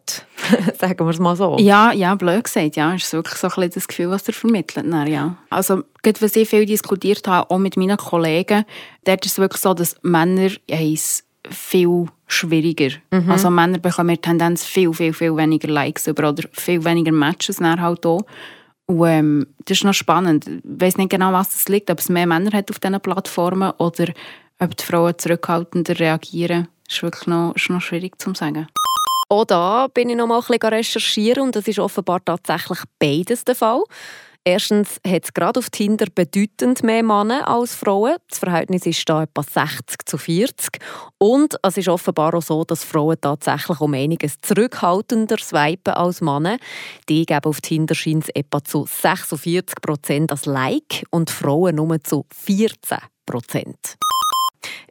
Sagen 0.80 1.06
wir 1.06 1.10
es 1.10 1.20
mal 1.20 1.36
so. 1.36 1.58
Ja, 1.60 1.92
ja, 1.92 2.16
blöd 2.16 2.44
gesagt, 2.44 2.76
ja. 2.76 2.94
Ist 2.94 3.14
wirklich 3.14 3.36
so 3.36 3.48
ein 3.48 3.54
bisschen 3.56 3.72
das 3.74 3.88
Gefühl, 3.88 4.10
was 4.10 4.28
er 4.28 4.34
vermittelt. 4.34 4.86
Dann, 4.86 5.08
ja. 5.08 5.36
Also, 5.50 5.84
gerade 6.02 6.22
was 6.22 6.36
ich 6.36 6.50
viel 6.50 6.66
diskutiert 6.66 7.28
habe, 7.28 7.50
auch 7.50 7.58
mit 7.58 7.78
meinen 7.78 7.98
Kollegen, 7.98 8.66
dort 9.06 9.26
ist 9.26 9.34
es 9.34 9.38
wirklich 9.40 9.62
so, 9.62 9.74
dass 9.74 9.96
Männer 10.02 10.52
es 10.68 11.24
viel 11.50 12.08
schwieriger. 12.28 12.96
Mhm. 13.12 13.32
Also 13.32 13.50
Männer 13.50 13.80
bekommen 13.80 14.16
in 14.16 14.22
Tendenz 14.22 14.64
viel, 14.66 14.94
viel, 14.94 15.14
viel 15.14 15.36
weniger 15.36 15.68
Likes 15.68 16.08
über 16.08 16.30
oder 16.30 16.44
viel 16.54 16.84
weniger 16.84 17.12
Matches 17.12 17.58
dann 17.58 17.82
halt 17.82 18.06
auch. 18.06 18.26
Und 18.86 19.08
ähm, 19.08 19.48
das 19.66 19.78
ist 19.78 19.84
noch 19.84 19.94
spannend. 19.94 20.48
Ich 20.48 20.62
weiß 20.64 20.98
nicht 20.98 21.10
genau, 21.10 21.32
was 21.32 21.52
das 21.52 21.70
liegt, 21.70 21.90
ob 21.90 22.00
es 22.00 22.10
mehr 22.10 22.28
Männer 22.28 22.52
hat 22.52 22.70
auf 22.70 22.80
diesen 22.80 23.00
Plattformen 23.00 23.72
oder 23.78 24.08
ob 24.60 24.76
die 24.76 24.84
Frauen 24.84 25.18
zurückhaltender 25.18 26.00
reagieren. 26.00 26.68
Ist 26.94 27.02
wirklich 27.02 27.26
noch, 27.26 27.56
ist 27.56 27.72
noch 27.72 27.82
schwierig 27.82 28.22
zu 28.22 28.36
sagen. 28.36 28.68
Auch 29.28 29.46
da 29.46 29.88
bin 29.88 30.10
ich 30.10 30.16
noch 30.16 30.28
mal 30.28 30.38
ein 30.38 30.46
bisschen 30.46 30.70
recherchieren 30.70 31.44
und 31.44 31.56
das 31.56 31.68
ist 31.68 31.80
offenbar 31.80 32.24
tatsächlich 32.24 32.78
beides 33.00 33.44
der 33.46 33.56
Fall. 33.56 33.82
Erstens 34.44 35.00
hat 35.08 35.24
es 35.24 35.34
gerade 35.34 35.58
auf 35.58 35.72
Tinder 35.72 36.06
bedeutend 36.14 36.84
mehr 36.84 37.02
Männer 37.02 37.48
als 37.48 37.74
Frauen. 37.74 38.18
Das 38.30 38.38
Verhältnis 38.38 38.86
ist 38.86 39.10
da 39.10 39.24
etwa 39.24 39.42
60 39.42 40.06
zu 40.06 40.20
40. 40.20 40.80
Und 41.18 41.56
es 41.64 41.78
ist 41.78 41.88
offenbar 41.88 42.36
auch 42.36 42.44
so, 42.44 42.64
dass 42.64 42.84
Frauen 42.84 43.18
tatsächlich 43.20 43.80
um 43.80 43.96
einiges 43.96 44.40
zurückhaltender 44.42 45.38
swipen 45.40 45.96
als 45.96 46.22
Männer. 46.22 46.58
Die 47.10 47.26
geben 47.26 47.46
auf 47.46 47.62
Tinder 47.62 47.96
scheint 47.96 48.36
etwa 48.36 48.64
zu 48.64 48.86
46 48.86 49.82
Prozent 49.82 50.30
als 50.30 50.46
Like 50.46 51.06
und 51.10 51.32
Frauen 51.32 51.78
nur 51.78 52.04
zu 52.04 52.28
14 52.30 53.00
Prozent. 53.26 53.98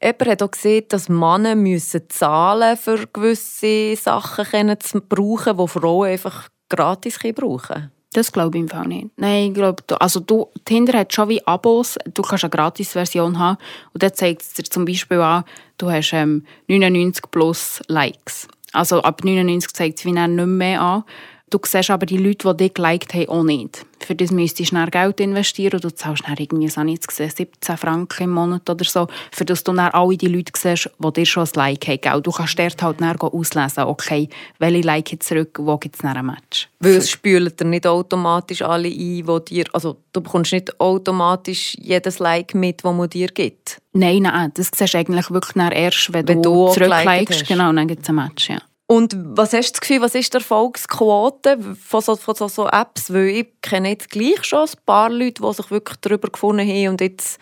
Jemand 0.03 0.27
hat 0.27 0.43
auch 0.43 0.51
gesehen, 0.51 0.85
dass 0.89 1.09
Männer 1.09 1.55
müssen 1.55 2.03
zahlen 2.09 2.77
für 2.77 3.07
gewisse 3.13 3.97
Sachen 3.97 4.81
zu 4.81 5.01
brauchen, 5.01 5.57
die 5.57 5.69
Frauen 5.69 6.09
einfach 6.09 6.49
gratis 6.69 7.19
brauchen 7.19 7.59
können. 7.59 7.93
Das 8.13 8.31
glaube 8.31 8.59
ich 8.59 8.63
im 8.63 8.69
Fall 8.69 8.87
nicht. 8.87 9.09
Nein, 9.17 9.49
ich 9.49 9.55
glaube, 9.55 9.83
also 9.99 10.21
du, 10.21 10.49
Tinder 10.67 10.99
hat 10.99 11.15
schon 11.15 11.31
wie 11.31 11.47
Abos. 11.47 11.99
Du 12.13 12.21
kannst 12.21 12.45
eine 12.45 12.51
Gratis-Version 12.51 13.39
haben. 13.39 13.57
Und 13.95 14.03
dann 14.03 14.13
zeigt 14.13 14.43
es 14.43 14.53
dir 14.53 14.65
zum 14.65 14.85
Beispiel 14.85 15.21
an, 15.21 15.45
du 15.79 15.91
hast 15.91 16.13
ähm, 16.13 16.45
99 16.69 17.31
plus 17.31 17.81
Likes. 17.89 18.49
Also 18.73 19.03
ab 19.03 19.25
99 19.25 19.73
zeigt 19.73 19.99
es 19.99 20.05
wie 20.05 20.13
nicht 20.13 20.29
mehr 20.29 20.81
an. 20.81 21.05
Du 21.49 21.59
siehst 21.65 21.91
aber 21.91 22.07
die 22.07 22.19
Leute, 22.19 22.49
die 22.55 22.65
dich 22.65 22.75
geliked 22.75 23.15
haben, 23.15 23.29
auch 23.29 23.43
nicht. 23.45 23.87
Für 24.05 24.15
das 24.15 24.31
müsstest 24.31 24.61
du 24.61 24.65
schnell 24.65 24.91
Geld 24.91 25.21
investieren 25.21 25.75
und 25.75 25.85
du 25.85 25.95
zahlst 25.95 26.25
dann 26.27 26.37
irgendwie, 26.37 26.67
ich 26.67 26.77
jetzt 26.77 27.09
gesehen, 27.09 27.31
17 27.31 27.77
Franken 27.77 28.25
im 28.25 28.31
Monat 28.31 28.69
oder 28.69 28.85
so, 28.85 29.07
für 29.31 29.45
das 29.45 29.65
du 29.65 29.73
dann 29.73 29.91
alle 29.91 30.17
die 30.17 30.29
Leute 30.29 30.53
siehst, 30.57 30.91
die 30.99 31.13
dir 31.13 31.27
schon 31.27 31.45
ein 31.45 31.51
Like 31.55 31.89
haben. 31.89 32.01
Gell? 32.01 32.21
Du 32.21 32.31
kannst 32.31 32.59
dort 32.59 32.83
halt 32.83 33.01
dann 33.01 33.17
auslesen, 33.17 33.85
okay, 33.85 34.29
welche 34.59 34.81
Like 34.83 35.23
zurück, 35.23 35.59
wo 35.61 35.77
gibt 35.79 35.97
es 35.97 36.03
dann 36.03 36.17
ein 36.17 36.27
Match. 36.27 36.69
Weil 36.81 36.97
es 36.97 37.11
spült 37.11 37.61
dir 37.61 37.65
nicht 37.65 37.87
automatisch 37.87 38.63
alle 38.63 38.89
ein, 38.89 39.27
wo 39.27 39.39
dir, 39.39 39.65
also 39.73 39.97
du 40.13 40.21
bekommst 40.21 40.53
nicht 40.53 40.79
automatisch 40.81 41.77
jedes 41.81 42.19
Like 42.19 42.55
mit, 42.55 42.85
das 42.85 42.95
man 42.95 43.09
dir 43.09 43.29
gibt? 43.29 43.81
Nein, 43.93 44.23
nein, 44.23 44.51
das 44.55 44.71
siehst 44.75 44.95
du 44.95 44.99
eigentlich 44.99 45.31
wirklich 45.31 45.57
erst, 45.73 46.13
wenn, 46.13 46.27
wenn 46.27 46.43
du, 46.43 46.67
du 46.67 46.73
zurücklikest. 46.73 47.47
Genau, 47.47 47.73
dann 47.73 47.87
gibt 47.87 48.03
es 48.03 48.09
ein 48.09 48.17
Match, 48.17 48.49
ja. 48.49 48.59
Und 48.93 49.17
was 49.17 49.55
hast 49.55 49.71
du 49.71 49.73
das 49.73 49.81
Gefühl, 49.81 50.03
was 50.03 50.15
ist 50.15 50.35
die 50.35 50.37
Erfolgsquote 50.37 51.59
von 51.83 52.03
so, 52.03 52.15
von 52.15 52.35
so, 52.35 52.47
so 52.47 52.69
Apps? 52.69 53.11
Weil 53.11 53.29
ich 53.29 53.47
kenne 53.63 53.89
jetzt 53.89 54.11
gleich 54.11 54.45
schon 54.45 54.69
ein 54.69 54.85
paar 54.85 55.09
Leute, 55.09 55.43
die 55.43 55.53
sich 55.55 55.71
wirklich 55.71 55.97
darüber 56.03 56.29
gefunden 56.29 56.69
haben 56.69 56.89
und 56.89 57.01
jetzt 57.01 57.39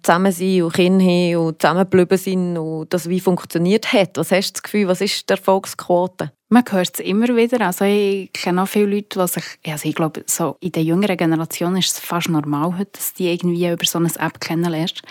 zusammen 0.00 0.30
sind 0.30 0.62
und 0.62 0.74
Kinder 0.74 1.04
haben 1.04 1.36
und 1.38 1.60
zusammengeblieben 1.60 2.18
sind 2.18 2.56
und 2.56 2.94
das 2.94 3.08
wie 3.08 3.18
funktioniert 3.18 3.92
hat. 3.92 4.16
Was 4.16 4.30
hast 4.30 4.50
du 4.50 4.52
das 4.52 4.62
Gefühl, 4.62 4.86
was 4.86 5.00
ist 5.00 5.28
die 5.28 5.32
Erfolgsquote? 5.32 6.30
Man 6.50 6.62
hört 6.70 6.90
es 6.94 7.00
immer 7.04 7.34
wieder. 7.34 7.66
Also 7.66 7.84
ich 7.84 8.32
kenne 8.32 8.62
auch 8.62 8.68
viele 8.68 8.94
Leute, 8.94 9.18
die 9.18 9.26
sich, 9.26 9.44
also 9.66 9.88
ich 9.88 9.96
glaube, 9.96 10.22
so 10.26 10.56
in 10.60 10.70
der 10.70 10.84
jüngeren 10.84 11.16
Generation 11.16 11.76
ist 11.78 11.94
es 11.94 11.98
fast 11.98 12.28
normal 12.28 12.78
heute, 12.78 12.92
dass 12.92 13.12
die 13.12 13.28
irgendwie 13.28 13.68
über 13.68 13.84
so 13.84 13.98
eine 13.98 14.08
App 14.20 14.38
kennenlernst. 14.38 15.02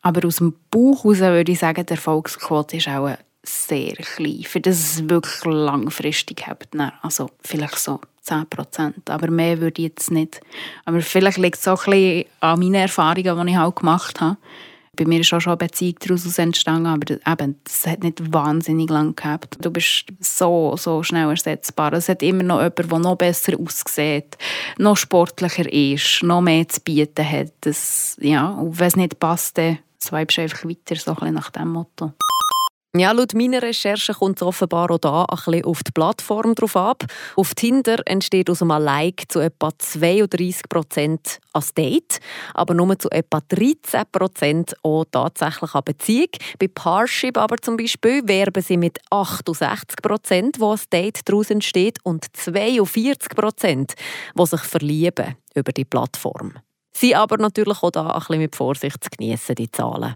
Aber 0.00 0.26
aus 0.26 0.36
dem 0.36 0.54
Bauch 0.70 1.04
heraus 1.04 1.20
würde 1.20 1.52
ich 1.52 1.58
sagen, 1.58 1.84
die 1.84 1.92
Erfolgsquote 1.92 2.78
ist 2.78 2.88
auch 2.88 3.10
sehr 3.44 3.94
klein, 3.94 4.42
für 4.44 4.60
das 4.60 4.76
es 4.76 5.08
wirklich 5.08 5.44
langfristig 5.44 6.46
hat. 6.46 6.68
Also 7.02 7.30
vielleicht 7.42 7.78
so 7.78 8.00
10 8.22 8.46
Prozent, 8.48 9.10
aber 9.10 9.30
mehr 9.30 9.60
würde 9.60 9.82
ich 9.82 9.88
jetzt 9.88 10.10
nicht. 10.10 10.40
Aber 10.84 11.00
vielleicht 11.00 11.38
liegt 11.38 11.58
es 11.58 11.68
auch 11.68 11.86
ein 11.86 11.90
bisschen 11.92 12.24
an 12.40 12.58
meinen 12.58 12.74
Erfahrungen, 12.74 13.46
die 13.46 13.52
ich 13.52 13.58
halt 13.58 13.76
gemacht 13.76 14.20
habe. 14.20 14.36
Bei 14.96 15.04
mir 15.04 15.20
ist 15.20 15.32
auch 15.34 15.40
schon 15.40 15.52
eine 15.52 15.56
Beziehung 15.56 15.96
daraus 16.00 16.38
entstanden, 16.38 16.86
aber 16.86 17.14
eben, 17.14 17.60
das 17.64 17.86
hat 17.86 18.04
nicht 18.04 18.32
wahnsinnig 18.32 18.88
lang 18.90 19.16
gehabt. 19.16 19.56
Du 19.60 19.70
bist 19.70 20.06
so, 20.20 20.76
so 20.76 21.02
schnell 21.02 21.28
ersetzbar. 21.28 21.92
Es 21.94 22.08
hat 22.08 22.22
immer 22.22 22.44
noch 22.44 22.58
jemanden, 22.58 22.88
der 22.88 22.98
noch 23.00 23.16
besser 23.16 23.58
aussieht, 23.58 24.38
noch 24.78 24.96
sportlicher 24.96 25.70
ist, 25.72 26.22
noch 26.22 26.42
mehr 26.42 26.68
zu 26.68 26.80
bieten 26.80 27.28
hat. 27.28 27.52
Das, 27.62 28.16
ja, 28.20 28.50
und 28.50 28.78
wenn 28.78 28.86
es 28.86 28.96
nicht 28.96 29.18
passt, 29.18 29.58
dann 29.58 29.78
swipest 30.00 30.38
du 30.38 30.42
einfach 30.42 30.64
weiter, 30.64 30.96
so 30.96 31.10
ein 31.10 31.16
bisschen 31.16 31.34
nach 31.34 31.50
dem 31.50 31.68
Motto. 31.70 32.12
Ja, 32.96 33.10
laut 33.10 33.34
meiner 33.34 33.60
Recherche 33.60 34.14
kommt 34.14 34.38
es 34.38 34.46
offenbar 34.46 34.88
auch 34.88 35.00
hier 35.00 35.10
ein 35.12 35.26
bisschen 35.46 35.64
auf 35.64 35.82
die 35.82 35.90
Plattform 35.90 36.54
drauf 36.54 36.76
ab. 36.76 37.04
Auf 37.34 37.52
Tinder 37.56 38.00
entsteht 38.06 38.48
aus 38.48 38.62
einem 38.62 38.80
Like 38.80 39.24
zu 39.28 39.40
etwa 39.40 39.70
32 39.76 40.68
Prozent 40.68 41.40
als 41.52 41.74
Date, 41.74 42.20
aber 42.54 42.72
nur 42.72 42.96
zu 42.96 43.10
etwa 43.10 43.40
13 43.48 44.02
Prozent 44.12 44.76
auch 44.84 45.06
tatsächlich 45.10 45.74
an 45.74 45.82
Beziehung. 45.84 46.28
Bei 46.60 46.68
Parship 46.68 47.36
aber 47.36 47.56
zum 47.56 47.76
Beispiel 47.76 48.22
werben 48.28 48.62
sie 48.62 48.76
mit 48.76 49.00
68 49.10 50.00
Prozent, 50.00 50.60
wo 50.60 50.70
als 50.70 50.88
Date 50.88 51.28
daraus 51.28 51.50
entsteht, 51.50 51.98
und 52.04 52.26
42 52.36 53.30
Prozent, 53.30 53.94
die 54.38 54.46
sich 54.46 54.60
verlieben 54.60 55.34
über 55.56 55.72
die 55.72 55.84
Plattform. 55.84 56.52
Sie 56.92 57.16
aber 57.16 57.38
natürlich 57.38 57.82
auch 57.82 57.90
da 57.90 58.06
ein 58.06 58.20
bisschen 58.20 58.38
mit 58.38 58.54
Vorsicht 58.54 59.02
zu 59.02 59.10
genießen, 59.10 59.56
die 59.56 59.72
Zahlen. 59.72 60.14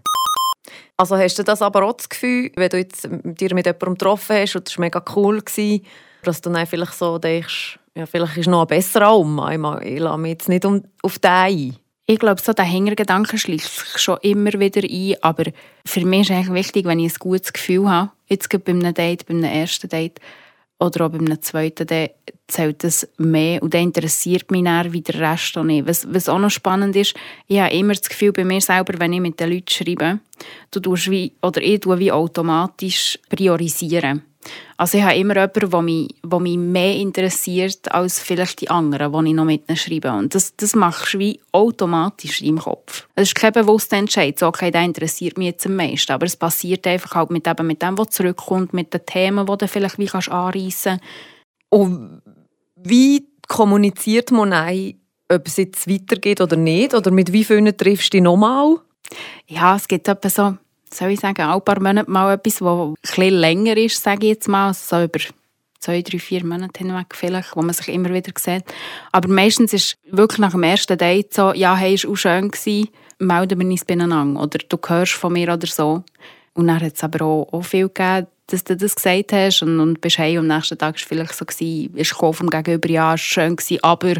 Also 0.97 1.17
hast 1.17 1.39
du 1.39 1.43
das 1.43 1.61
aber 1.61 1.83
auch 1.83 1.93
das 1.93 2.09
Gefühl, 2.09 2.51
wenn 2.55 2.69
du 2.69 2.77
jetzt 2.77 3.07
dir 3.07 3.53
mit 3.53 3.65
jemandem 3.65 3.93
getroffen 3.93 4.35
hast 4.35 4.55
und 4.55 4.67
das 4.67 4.77
war 4.77 4.85
mega 4.85 5.03
cool, 5.15 5.41
gewesen, 5.41 5.85
dass 6.23 6.41
du 6.41 6.49
dann 6.49 6.67
vielleicht 6.67 6.93
so 6.93 7.17
denkst, 7.17 7.79
ja, 7.95 8.05
vielleicht 8.05 8.37
ist 8.37 8.47
noch 8.47 8.61
ein 8.61 8.67
besserer 8.67 9.15
um. 9.15 9.41
Ich 9.83 9.99
lasse 9.99 10.17
mich 10.17 10.31
jetzt 10.31 10.49
nicht 10.49 10.65
auf 10.65 11.19
den 11.19 11.31
ein. 11.31 11.75
Ich 12.05 12.17
glaube, 12.17 12.41
so 12.41 12.53
der 12.53 12.65
Hängergedanke 12.65 13.37
schließt 13.37 13.79
sich 13.79 14.01
schon 14.01 14.17
immer 14.21 14.53
wieder 14.53 14.81
ein. 14.81 15.15
Aber 15.21 15.43
für 15.85 16.05
mich 16.05 16.21
ist 16.21 16.31
eigentlich 16.31 16.53
wichtig, 16.53 16.85
wenn 16.85 16.99
ich 16.99 17.13
ein 17.13 17.19
gutes 17.19 17.53
Gefühl 17.53 17.89
habe, 17.89 18.11
jetzt 18.27 18.49
bei 18.49 18.71
einem 18.71 18.93
Date, 18.93 19.27
bei 19.27 19.33
einem 19.33 19.43
ersten 19.43 19.89
Date 19.89 20.19
oder 20.79 21.05
auch 21.05 21.09
bei 21.09 21.19
einem 21.19 21.41
zweiten, 21.41 21.85
dann 21.85 22.09
zählt 22.47 22.83
das 22.83 23.07
mehr 23.17 23.61
und 23.61 23.73
dann 23.73 23.83
interessiert 23.83 24.49
mich 24.49 24.63
dann 24.63 24.91
wie 24.91 25.01
der 25.01 25.19
Rest 25.19 25.57
auch 25.57 25.63
nicht. 25.63 25.87
Was, 25.87 26.07
was 26.11 26.29
auch 26.29 26.39
noch 26.39 26.49
spannend 26.49 26.95
ist, 26.95 27.13
ich 27.47 27.59
habe 27.59 27.73
immer 27.73 27.93
das 27.93 28.09
Gefühl 28.09 28.31
bei 28.31 28.45
mir 28.45 28.61
selber, 28.61 28.97
wenn 28.97 29.13
ich 29.13 29.19
mit 29.19 29.39
den 29.39 29.51
Leuten 29.51 29.69
schreibe, 29.69 30.19
du 30.71 30.79
tust 30.79 31.11
wie, 31.11 31.33
oder 31.41 31.61
ich 31.61 31.81
tue 31.81 31.99
wie 31.99 32.11
automatisch 32.11 33.19
priorisieren. 33.29 34.23
Also 34.77 34.97
ich 34.97 35.03
habe 35.03 35.15
immer 35.15 35.35
jemanden, 35.35 35.69
der 35.69 35.81
mich, 35.81 36.15
der 36.23 36.39
mich 36.39 36.57
mehr 36.57 36.95
interessiert 36.95 37.91
als 37.91 38.19
vielleicht 38.19 38.61
die 38.61 38.69
anderen, 38.69 39.11
die 39.11 39.29
ich 39.29 39.35
noch 39.35 39.45
mit 39.45 39.67
ihnen 39.67 39.75
schreibe. 39.75 40.11
Und 40.11 40.33
das, 40.33 40.55
das 40.55 40.75
machst 40.75 41.13
du 41.13 41.19
wie 41.19 41.39
automatisch 41.51 42.41
in 42.41 42.55
deinem 42.55 42.63
Kopf. 42.63 43.07
Es 43.15 43.29
ist 43.29 43.35
kein 43.35 43.51
bewusster 43.51 43.97
Entscheid, 43.97 44.39
so, 44.39 44.47
okay, 44.47 44.71
der 44.71 44.83
interessiert 44.83 45.37
mich 45.37 45.47
jetzt 45.47 45.65
am 45.65 45.75
meisten. 45.75 46.11
Aber 46.11 46.25
es 46.25 46.37
passiert 46.37 46.87
einfach 46.87 47.15
halt 47.15 47.29
mit, 47.29 47.47
eben 47.47 47.67
mit 47.67 47.81
dem, 47.81 47.97
was 47.97 48.11
zurückkommt, 48.11 48.73
mit 48.73 48.93
den 48.93 49.05
Themen, 49.05 49.45
die 49.45 49.57
du 49.57 49.67
vielleicht 49.67 49.99
wie 49.99 50.05
kannst 50.05 50.29
anreissen 50.29 50.99
kannst. 50.99 51.03
Und 51.69 52.21
wie 52.75 53.27
kommuniziert 53.47 54.31
man 54.31 54.53
ein, 54.53 54.95
ob 55.29 55.45
es 55.47 55.57
jetzt 55.57 55.89
weitergeht 55.89 56.41
oder 56.41 56.55
nicht? 56.55 56.93
Oder 56.93 57.11
mit 57.11 57.33
wie 57.33 57.43
vielen 57.43 57.75
triffst 57.75 58.13
du 58.13 58.17
dich 58.17 58.23
nochmal? 58.23 58.77
Ja, 59.47 59.75
es 59.75 59.87
gibt 59.87 60.07
etwa 60.07 60.29
so 60.29 60.57
soll 60.93 61.11
ich 61.11 61.19
sagen, 61.19 61.41
ein 61.41 61.61
paar 61.61 61.81
Monate 61.81 62.09
mal 62.09 62.33
etwas, 62.33 62.61
ein 62.61 62.95
bisschen 63.01 63.33
länger 63.33 63.77
ist, 63.77 64.01
sage 64.01 64.27
ich 64.27 64.33
jetzt 64.33 64.47
mal, 64.47 64.67
also 64.67 64.97
so 64.97 65.03
über 65.03 65.19
zwei, 65.79 66.01
drei, 66.01 66.19
vier 66.19 66.45
Monate 66.45 66.79
hinweg 66.79 67.07
vielleicht, 67.13 67.55
wo 67.55 67.61
man 67.61 67.73
sich 67.73 67.89
immer 67.89 68.13
wieder 68.13 68.31
sieht. 68.37 68.65
Aber 69.11 69.29
meistens 69.29 69.73
ist 69.73 69.97
wirklich 70.09 70.39
nach 70.39 70.51
dem 70.51 70.63
ersten 70.63 70.97
Date 70.97 71.33
so, 71.33 71.53
ja, 71.53 71.75
hey, 71.75 71.95
war 71.95 72.11
auch 72.11 72.15
schön, 72.15 72.51
gewesen, 72.51 72.89
melden 73.19 73.59
wir 73.59 73.67
uns 73.67 73.85
beieinander 73.85 74.41
oder 74.41 74.59
du 74.67 74.77
hörst 74.87 75.13
von 75.13 75.33
mir 75.33 75.53
oder 75.53 75.67
so. 75.67 76.03
Und 76.53 76.67
dann 76.67 76.81
hat 76.81 76.95
es 76.95 77.03
aber 77.03 77.25
auch, 77.25 77.53
auch 77.53 77.63
viel 77.63 77.87
gegeben, 77.87 78.27
dass 78.47 78.63
du 78.63 78.75
das 78.75 78.95
gesagt 78.95 79.31
hast 79.31 79.61
und, 79.61 79.79
und 79.79 80.01
bist 80.01 80.17
hey, 80.17 80.37
am 80.37 80.47
nächsten 80.47 80.77
Tag 80.77 80.95
war 80.95 80.95
es 80.95 81.03
vielleicht 81.03 81.35
so, 81.35 81.45
gewesen, 81.45 81.95
ist 81.95 82.13
vom 82.13 82.49
Gegenüber, 82.49 82.89
ja, 82.89 83.13
es 83.13 83.21
war 83.21 83.45
schön, 83.45 83.55
gewesen, 83.55 83.83
aber 83.83 84.15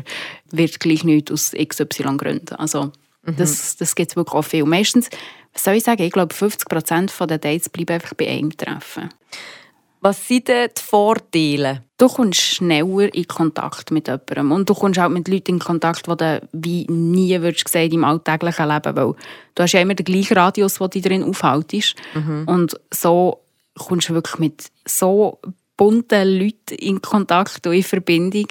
wird 0.51 0.79
gleich 0.79 1.03
nicht 1.03 1.31
aus 1.31 1.51
XY 1.51 2.17
Gründen. 2.17 2.55
Also 2.55 2.91
mhm. 3.23 3.35
das, 3.37 3.77
das 3.77 3.95
gibt 3.95 4.11
es 4.11 4.15
wirklich 4.15 4.35
auch 4.35 4.43
viel. 4.43 4.65
Meistens 4.65 5.09
was 5.53 5.63
soll 5.63 5.75
ich 5.75 5.83
sagen, 5.83 6.03
ich 6.03 6.11
glaube 6.11 6.33
50 6.33 6.67
Prozent 6.67 7.13
der 7.19 7.37
Dates 7.37 7.69
bleiben 7.69 7.93
einfach 7.93 8.13
bei 8.13 8.27
einem 8.29 8.55
Treffen. 8.55 9.09
Was 10.01 10.25
sind 10.27 10.47
denn 10.47 10.69
die 10.77 10.81
Vorteile? 10.81 11.83
Du 11.97 12.07
kommst 12.07 12.39
schneller 12.39 13.13
in 13.13 13.27
Kontakt 13.27 13.91
mit 13.91 14.07
jemandem 14.07 14.53
und 14.53 14.69
du 14.69 14.73
kommst 14.73 14.97
auch 14.99 15.09
mit 15.09 15.27
Leuten 15.27 15.55
in 15.55 15.59
Kontakt, 15.59 16.07
die 16.07 16.15
du 16.15 16.47
wie 16.53 16.85
nie 16.87 17.41
würdest 17.41 17.67
sehen 17.67 17.91
im 17.91 18.05
alltäglichen 18.05 18.69
Leben, 18.69 18.95
weil 18.95 19.13
du 19.55 19.63
hast 19.63 19.73
ja 19.73 19.81
immer 19.81 19.95
den 19.95 20.05
gleichen 20.05 20.37
Radius, 20.37 20.75
den 20.75 20.89
dich 20.89 21.01
darin 21.01 21.23
aufhaltest 21.25 21.95
mhm. 22.13 22.45
und 22.47 22.79
so 22.93 23.41
kommst 23.77 24.07
du 24.07 24.13
wirklich 24.13 24.39
mit 24.39 24.71
so 24.85 25.39
bunten 25.75 26.39
Leuten 26.39 26.75
in 26.75 27.01
Kontakt 27.01 27.67
und 27.67 27.73
in 27.73 27.83
Verbindung. 27.83 28.47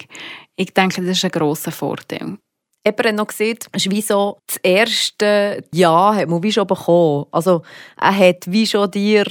Ich 0.55 0.73
denke, 0.73 1.01
das 1.01 1.17
ist 1.17 1.25
ein 1.25 1.31
grosser 1.31 1.71
Vorteil. 1.71 2.37
Jemand 2.85 3.05
hat 3.05 3.15
noch 3.15 3.27
gesagt, 3.27 3.67
es 3.71 3.85
ist 3.85 3.91
wie 3.91 4.01
so, 4.01 4.37
das 4.47 4.57
erste 4.57 5.63
Ja 5.73 6.13
hat 6.15 6.29
man 6.29 6.41
wie 6.41 6.51
schon 6.51 6.65
bekommen. 6.65 7.25
Also 7.31 7.61
er 7.99 8.17
hat 8.17 8.45
wie 8.47 8.65
schon 8.65 8.89
dir 8.89 9.25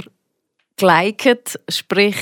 geliked, 0.77 1.59
sprich, 1.69 2.17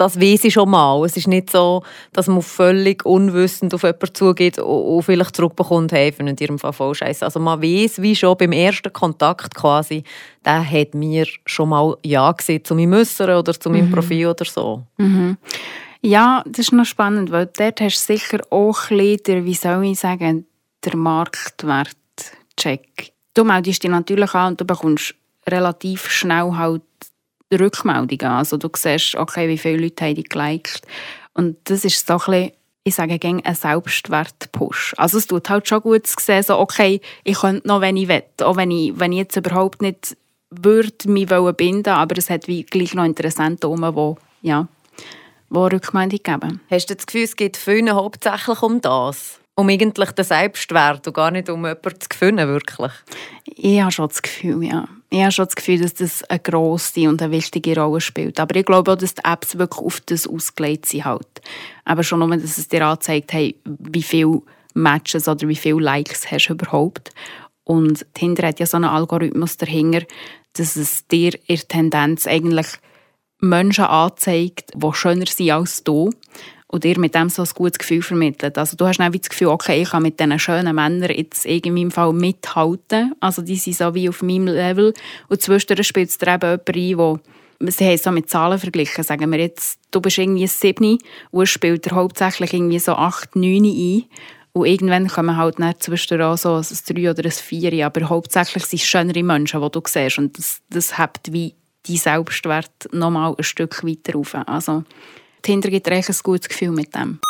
das 0.00 0.18
weiß 0.18 0.44
ich 0.44 0.54
schon 0.54 0.70
mal. 0.70 1.04
Es 1.04 1.16
ist 1.16 1.28
nicht 1.28 1.50
so, 1.50 1.82
dass 2.12 2.26
man 2.26 2.40
völlig 2.40 3.04
unwissend 3.04 3.74
auf 3.74 3.82
jemanden 3.82 4.14
zugeht 4.14 4.58
und 4.58 5.02
vielleicht 5.02 5.36
zurückbekommt, 5.36 5.92
hey, 5.92 6.12
in 6.18 6.36
ihrem 6.38 6.58
Fall 6.58 6.72
voll 6.72 6.94
scheiße. 6.94 7.22
Also 7.22 7.38
man 7.38 7.62
weiß 7.62 8.00
wie 8.00 8.16
schon 8.16 8.36
beim 8.38 8.52
ersten 8.52 8.92
Kontakt 8.92 9.54
quasi, 9.54 10.02
der 10.44 10.68
hat 10.68 10.94
mir 10.94 11.26
schon 11.44 11.68
mal 11.68 11.96
Ja 12.02 12.32
gesagt 12.32 12.66
zu 12.66 12.74
meinem 12.74 12.94
Äußeren 12.94 13.36
oder 13.36 13.52
zu 13.52 13.68
meinem 13.68 13.90
mhm. 13.90 13.92
Profil 13.92 14.28
oder 14.28 14.46
so. 14.46 14.82
Mhm. 14.96 15.36
Ja, 16.00 16.42
das 16.46 16.60
ist 16.60 16.72
noch 16.72 16.86
spannend, 16.86 17.30
weil 17.30 17.50
dort 17.58 17.82
hast 17.82 18.08
du 18.08 18.14
sicher 18.14 18.38
auch 18.48 18.90
ein 18.90 18.96
bisschen, 18.96 19.44
wie 19.44 19.54
soll 19.54 19.84
ich 19.84 20.00
sagen, 20.00 20.46
der 20.84 20.96
Marktwert-Check. 20.96 23.12
Du 23.34 23.44
meldest 23.44 23.82
dich 23.82 23.90
natürlich 23.90 24.34
an 24.34 24.52
und 24.52 24.60
du 24.60 24.64
bekommst 24.64 25.14
relativ 25.46 26.10
schnell 26.10 26.52
halt 26.56 26.82
Rückmeldungen. 27.52 28.32
Also 28.32 28.56
du 28.56 28.68
siehst, 28.74 29.16
okay, 29.16 29.48
wie 29.48 29.58
viele 29.58 29.78
Leute 29.78 30.04
haben 30.04 30.14
dich 30.14 30.28
geliked. 30.28 30.82
Und 31.34 31.56
das 31.64 31.84
ist 31.84 32.06
so 32.06 32.14
ein 32.14 32.18
bisschen, 32.18 32.52
ich 32.84 32.94
sage 32.94 33.18
gerne, 33.18 33.44
ein 33.44 33.54
Selbstwert-Push. 33.54 34.94
Also 34.96 35.18
es 35.18 35.26
tut 35.26 35.48
halt 35.48 35.68
schon 35.68 35.82
gut 35.82 36.06
zu 36.06 36.16
sehen, 36.18 36.42
so, 36.42 36.58
okay, 36.58 37.00
ich 37.24 37.38
könnte 37.38 37.66
noch, 37.66 37.80
wenn 37.80 37.96
ich 37.96 38.08
will. 38.08 38.22
Auch 38.42 38.56
wenn 38.56 38.70
ich, 38.70 38.98
wenn 38.98 39.12
ich 39.12 39.18
jetzt 39.18 39.36
überhaupt 39.36 39.82
nicht 39.82 40.16
würde 40.50 41.08
mich 41.08 41.28
binden 41.56 41.90
aber 41.90 42.18
es 42.18 42.28
hat 42.28 42.48
wie 42.48 42.64
gleich 42.64 42.94
noch 42.94 43.04
Interessenten 43.04 43.82
herum, 43.82 44.16
die, 44.42 44.48
ja, 44.48 44.66
die 45.48 45.56
Rückmeldung 45.56 46.20
geben. 46.22 46.60
Hast 46.70 46.90
du 46.90 46.96
das 46.96 47.06
Gefühl, 47.06 47.22
es 47.22 47.36
geht 47.36 47.56
vielen 47.56 47.92
hauptsächlich 47.92 48.62
um 48.62 48.80
das? 48.80 49.39
Um 49.60 49.68
eigentlich 49.68 50.10
den 50.12 50.24
Selbstwert 50.24 51.06
und 51.06 51.12
gar 51.14 51.30
nicht 51.30 51.48
um 51.48 51.64
jemanden 51.64 52.00
zu 52.00 52.18
finden, 52.18 52.48
wirklich? 52.48 52.92
Ich 53.44 53.80
habe 53.80 53.92
schon 53.92 54.08
das 54.08 54.22
Gefühl, 54.22 54.64
ja. 54.64 54.88
Ich 55.10 55.20
habe 55.20 55.32
schon 55.32 55.44
das 55.44 55.56
Gefühl, 55.56 55.80
dass 55.80 55.94
das 55.94 56.24
eine 56.24 56.38
grosse 56.38 57.08
und 57.08 57.20
eine 57.20 57.32
wichtige 57.32 57.78
Rolle 57.78 58.00
spielt. 58.00 58.38
Aber 58.38 58.54
ich 58.56 58.64
glaube 58.64 58.92
auch, 58.92 58.96
dass 58.96 59.14
die 59.14 59.24
Apps 59.24 59.58
wirklich 59.58 59.84
auf 59.84 60.00
das 60.06 60.26
ausgelegt 60.26 60.86
sind. 60.86 61.04
Halt. 61.04 61.42
Aber 61.84 62.02
schon 62.02 62.20
nur, 62.20 62.36
dass 62.36 62.58
es 62.58 62.68
dir 62.68 62.86
anzeigt, 62.86 63.32
hey, 63.32 63.56
wie 63.64 64.02
viele 64.02 64.42
Matches 64.74 65.28
oder 65.28 65.48
wie 65.48 65.56
viele 65.56 65.80
Likes 65.80 66.30
hast 66.30 66.46
du 66.46 66.54
überhaupt. 66.54 67.10
Und 67.64 68.06
Tinder 68.14 68.48
hat 68.48 68.60
ja 68.60 68.66
so 68.66 68.76
einen 68.76 68.86
Algorithmus 68.86 69.56
dahinter, 69.56 70.06
dass 70.54 70.76
es 70.76 71.06
dir 71.08 71.38
in 71.46 71.60
Tendenz 71.68 72.26
eigentlich 72.26 72.66
Menschen 73.40 73.84
anzeigt, 73.84 74.72
die 74.74 74.92
schöner 74.92 75.26
sind 75.26 75.50
als 75.50 75.82
du 75.82 76.10
und 76.70 76.84
dir 76.84 76.98
mit 77.00 77.16
dem 77.16 77.28
so 77.28 77.42
ein 77.42 77.48
gutes 77.54 77.78
Gefühl 77.78 78.00
vermittelt. 78.00 78.56
Also 78.56 78.76
du 78.76 78.86
hast 78.86 78.98
dann 78.98 79.10
das 79.10 79.28
Gefühl, 79.28 79.48
okay, 79.48 79.82
ich 79.82 79.90
kann 79.90 80.04
mit 80.04 80.20
diesen 80.20 80.38
schönen 80.38 80.74
Männern 80.74 81.10
jetzt 81.10 81.44
in 81.44 81.74
meinem 81.74 81.90
Fall 81.90 82.12
mithalten. 82.12 83.12
Also 83.18 83.42
die 83.42 83.56
sind 83.56 83.76
so 83.76 83.92
wie 83.94 84.08
auf 84.08 84.22
meinem 84.22 84.46
Level. 84.46 84.94
Und 85.28 85.42
zwischendurch 85.42 85.88
spielt 85.88 86.10
es 86.10 86.18
dir 86.18 86.28
eben 86.28 86.60
jemand 86.72 86.76
ein, 86.76 86.98
wo 86.98 87.70
sie 87.70 87.86
haben 87.86 87.98
so 87.98 88.12
mit 88.12 88.30
Zahlen 88.30 88.60
verglichen. 88.60 89.02
Sagen 89.02 89.32
wir 89.32 89.40
jetzt, 89.40 89.80
du 89.90 90.00
bist 90.00 90.18
irgendwie 90.18 90.46
7 90.46 90.98
und 91.32 91.42
es 91.42 91.50
spielt 91.50 91.88
er 91.88 91.96
hauptsächlich 91.96 92.54
irgendwie 92.54 92.78
so 92.78 92.92
8, 92.92 93.34
9 93.34 93.64
ein. 93.64 94.04
Und 94.52 94.66
irgendwann 94.66 95.08
kommen 95.08 95.36
halt 95.36 95.58
dann 95.58 95.74
zwischendurch 95.78 96.44
auch 96.44 96.62
so 96.62 96.94
ein 96.94 96.96
3 96.96 97.10
oder 97.10 97.24
ein 97.24 97.32
4. 97.32 97.84
Aber 97.84 98.08
hauptsächlich 98.08 98.64
sind 98.66 98.80
es 98.80 98.86
schönere 98.86 99.22
Menschen, 99.24 99.60
die 99.60 99.70
du 99.70 99.82
siehst. 99.84 100.18
Und 100.18 100.38
das, 100.38 100.60
das 100.70 100.98
hebt 100.98 101.32
wie 101.32 101.54
die 101.86 101.96
Selbstwert 101.96 102.92
nochmal 102.92 103.34
ein 103.36 103.42
Stück 103.42 103.84
weiter 103.84 104.16
auf. 104.16 104.36
Also 104.46 104.84
Tinder 105.42 105.70
gibt 105.70 105.88
eigentlich 105.88 106.08
ein 106.08 106.22
gutes 106.22 106.48
Gefühl 106.48 106.70
mit 106.70 106.94
dem. 106.94 107.20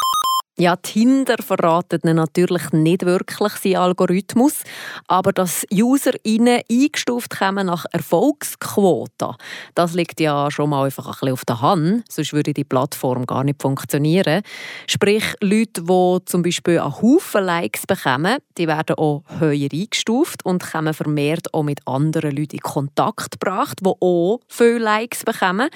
Ja, 0.60 0.76
Tinder 0.76 1.36
verratet 1.42 2.04
natürlich 2.04 2.70
nicht 2.72 3.06
wirklich 3.06 3.54
seinen 3.54 3.76
Algorithmus, 3.76 4.62
aber 5.08 5.32
dass 5.32 5.64
UserInnen 5.72 6.60
eingestuft 6.70 7.38
kommen 7.38 7.68
nach 7.68 7.86
Erfolgsquote, 7.92 9.36
das 9.74 9.94
liegt 9.94 10.20
ja 10.20 10.50
schon 10.50 10.68
mal 10.68 10.84
einfach 10.84 11.06
ein 11.06 11.12
bisschen 11.12 11.32
auf 11.32 11.46
der 11.46 11.62
Hand, 11.62 12.04
sonst 12.12 12.34
würde 12.34 12.52
die 12.52 12.64
Plattform 12.64 13.24
gar 13.24 13.42
nicht 13.42 13.62
funktionieren. 13.62 14.42
Sprich, 14.86 15.24
Leute, 15.40 15.82
die 15.82 16.24
zum 16.26 16.42
Beispiel 16.42 16.78
einen 16.78 17.00
Haufen 17.00 17.42
Likes 17.42 17.86
bekommen, 17.86 18.36
die 18.58 18.68
werden 18.68 18.96
auch 18.96 19.22
höher 19.38 19.66
eingestuft 19.72 20.44
und 20.44 20.62
kommen 20.62 20.92
vermehrt 20.92 21.54
auch 21.54 21.62
mit 21.62 21.80
anderen 21.86 22.36
Leuten 22.36 22.56
in 22.56 22.60
Kontakt 22.60 23.40
gebracht, 23.40 23.78
die 23.80 23.88
auch 23.88 24.40
viele 24.46 24.80
Likes 24.80 25.24
bekommen. 25.24 25.70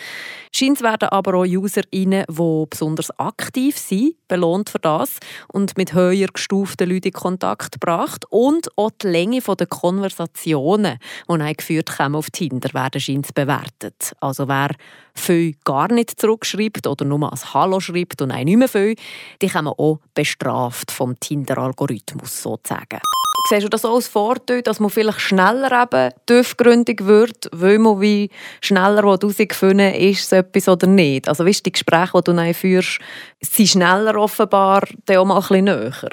Scheint 0.53 0.83
werden 0.83 1.09
aber 1.09 1.39
auch 1.39 1.47
UserInnen, 1.47 2.27
die 2.29 2.65
besonders 2.69 3.19
aktiv 3.19 3.79
sind, 3.79 4.17
belohnt 4.29 4.74
für 4.75 4.79
das 4.81 5.19
und 5.53 5.77
mit 5.77 5.95
höher 5.95 6.27
gestuften 6.27 6.89
Leuten 6.89 7.09
in 7.09 7.13
Kontakt 7.13 7.73
gebracht. 7.73 8.25
Und 8.29 8.69
auch 8.77 8.91
die 8.91 9.07
Länge 9.07 9.41
der 9.41 9.67
Konversationen, 9.67 10.99
die 11.29 11.55
geführt 11.55 11.99
haben 11.99 12.17
auf 12.17 12.31
Tinder, 12.31 12.73
werden 12.75 13.01
scheint 13.01 13.35
bewertet. 13.35 14.15
Also 14.21 14.49
wer 14.49 14.71
viel 15.15 15.55
gar 15.65 15.93
nicht 15.93 16.21
zurückschreibt 16.21 16.87
oder 16.87 17.05
nur 17.05 17.31
als 17.31 17.55
Hallo 17.55 17.79
schreibt 17.79 18.21
und 18.21 18.35
nicht 18.35 18.57
mehr 18.57 18.69
viel, 18.69 18.97
die 19.41 19.49
kommen 19.49 19.69
auch 19.69 20.01
bestraft 20.15 20.91
vom 20.91 21.19
Tinder-Algorithmus 21.19 22.43
sozusagen. 22.43 23.01
Siehst 23.47 23.65
du 23.65 23.69
das 23.69 23.85
auch 23.85 23.97
als 23.97 24.09
Vorteil, 24.09 24.63
dass 24.63 24.81
man 24.81 24.89
vielleicht 24.89 25.21
schneller 25.21 25.83
eben 25.83 26.15
tiefgründig 26.25 27.05
wird, 27.05 27.51
weil 27.53 27.79
man 27.79 28.01
wie 28.01 28.31
schneller 28.63 29.03
herausfinden 29.03 29.93
ist 29.95 30.25
es 30.25 30.33
etwas 30.33 30.67
oder 30.67 30.87
nicht? 30.87 31.29
Also 31.29 31.45
weißt, 31.45 31.67
die 31.67 31.73
Gespräche, 31.73 32.23
die 32.23 32.33
du 32.33 32.55
führst, 32.55 33.01
sind 33.43 33.69
schneller 33.69 34.17
offenbar 34.17 34.85
dann 35.05 35.19
auch 35.19 35.25
mal 35.27 35.37
ein 35.37 35.41
bisschen 35.43 35.65
näher? 35.65 36.11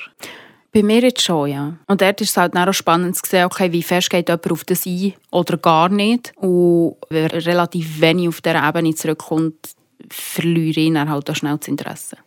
Bei 0.73 0.83
mir 0.83 1.01
jetzt 1.01 1.21
schon, 1.21 1.49
ja. 1.49 1.73
Und 1.87 2.01
dort 2.01 2.19
ist 2.19 2.31
es 2.31 2.37
halt 2.37 2.55
auch 2.55 2.73
spannend 2.73 3.15
zu 3.15 3.29
sehen, 3.29 3.45
okay, 3.45 3.71
wie 3.71 3.83
fest 3.83 4.09
geht 4.09 4.27
jemand 4.27 4.51
auf 4.51 4.63
das 4.65 4.85
ein 4.85 5.13
oder 5.29 5.57
gar 5.57 5.87
nicht. 5.87 6.33
Und 6.37 6.95
wer 7.09 7.31
relativ 7.31 8.01
wenig 8.01 8.27
auf 8.27 8.41
dieser 8.41 8.67
Ebene 8.67 8.95
zurückkommt, 8.95 9.69
verliere 10.09 10.79
ich 10.79 10.93
dann 10.93 11.09
halt 11.09 11.29
auch 11.29 11.35
schnell 11.35 11.57
das 11.57 11.67
Interesse. 11.67 12.17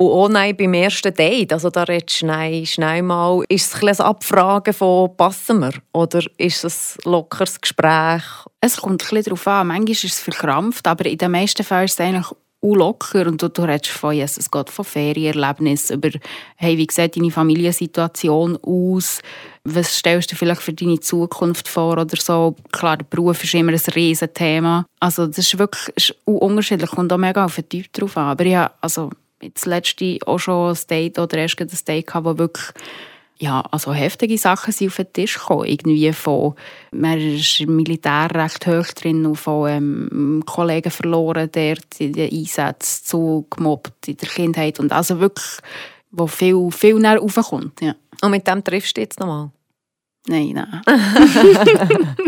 Und 0.00 0.12
auch 0.12 0.28
nein, 0.30 0.56
beim 0.56 0.72
ersten 0.72 1.12
Date, 1.12 1.52
also 1.52 1.68
da 1.68 1.82
redest 1.82 2.22
du 2.22 2.64
schnell, 2.64 3.02
mal, 3.02 3.44
ist 3.50 3.74
es 3.74 4.00
ein 4.00 4.06
Abfragen 4.06 4.72
von 4.72 5.14
«Passen 5.14 5.60
wir?» 5.60 5.74
oder 5.92 6.22
ist 6.38 6.64
es 6.64 6.96
ein 7.04 7.12
lockeres 7.12 7.60
Gespräch? 7.60 8.22
Es 8.62 8.78
kommt 8.78 8.92
ein 8.92 8.96
bisschen 8.96 9.24
darauf 9.24 9.46
an. 9.46 9.66
Manchmal 9.66 9.90
ist 9.90 10.04
es 10.04 10.20
verkrampft, 10.20 10.86
aber 10.86 11.04
in 11.04 11.18
den 11.18 11.30
meisten 11.30 11.62
Fällen 11.62 11.84
ist 11.84 11.92
es 11.92 12.00
eigentlich 12.00 12.28
locker 12.62 13.26
und 13.26 13.42
du, 13.42 13.50
du 13.50 13.60
redest 13.60 13.88
von, 13.88 14.14
yes, 14.14 14.38
es 14.38 14.50
geht 14.50 14.70
von 14.70 14.86
Ferienerlebnis 14.86 15.90
über, 15.90 16.08
hey, 16.56 16.78
wie 16.78 16.88
sieht 16.90 17.16
deine 17.16 17.30
Familiensituation 17.30 18.58
aus, 18.62 19.20
was 19.64 19.98
stellst 19.98 20.32
du 20.32 20.36
vielleicht 20.36 20.62
für 20.62 20.72
deine 20.72 21.00
Zukunft 21.00 21.68
vor 21.68 21.98
oder 21.98 22.16
so. 22.16 22.56
Klar, 22.72 22.96
der 22.96 23.04
Beruf 23.04 23.44
ist 23.44 23.52
immer 23.52 23.72
ein 23.72 23.94
riesen 23.94 24.32
Thema. 24.32 24.86
Also 24.98 25.26
das 25.26 25.36
ist 25.36 25.58
wirklich 25.58 25.94
ist 25.94 26.14
unterschiedlich, 26.24 26.90
kommt 26.90 27.12
auch 27.12 27.18
mega 27.18 27.44
auf 27.44 27.56
den 27.56 27.68
Typ 27.68 27.92
drauf 27.92 28.16
an. 28.16 28.28
Aber 28.28 28.46
ja, 28.46 28.70
also 28.80 29.10
das 29.40 29.66
letzte 29.66 30.18
auch 30.26 30.38
schon 30.38 30.74
ein 30.74 30.78
Date 30.88 31.18
oder 31.18 31.38
erst 31.38 31.60
ein 31.60 31.68
Date 31.86 32.06
gehabt, 32.06 32.26
wo 32.26 32.38
wirklich 32.38 32.72
ja, 33.40 33.62
also 33.70 33.94
heftige 33.94 34.36
Sachen 34.36 34.70
sind 34.70 34.88
auf 34.88 34.96
den 34.96 35.12
Tisch 35.14 35.38
gekommen. 35.38 35.64
Irgendwie 35.64 36.12
von, 36.12 36.54
man 36.92 37.18
ist 37.18 37.60
im 37.60 37.74
Militär 37.74 38.28
recht 38.34 38.66
hoch 38.66 38.86
drin 38.88 39.24
und 39.24 39.36
von 39.36 39.70
ähm, 39.70 40.42
Kollegen 40.44 40.90
verloren, 40.90 41.50
der 41.50 41.78
in 41.98 42.12
den 42.12 42.30
Einsätzen 42.30 43.04
zu 43.06 43.46
gemobbt 43.48 44.08
in 44.08 44.18
der 44.18 44.28
Kindheit. 44.28 44.78
Und 44.78 44.92
also 44.92 45.20
wirklich, 45.20 45.56
wo 46.10 46.26
viel, 46.26 46.70
viel 46.70 46.96
näher 46.96 47.16
raufkommt. 47.16 47.80
Ja. 47.80 47.94
Und 48.20 48.30
mit 48.30 48.46
dem 48.46 48.62
triffst 48.62 48.98
du 48.98 49.00
jetzt 49.00 49.18
nochmal? 49.18 49.50
Nein, 50.26 50.52
nein. 50.54 50.82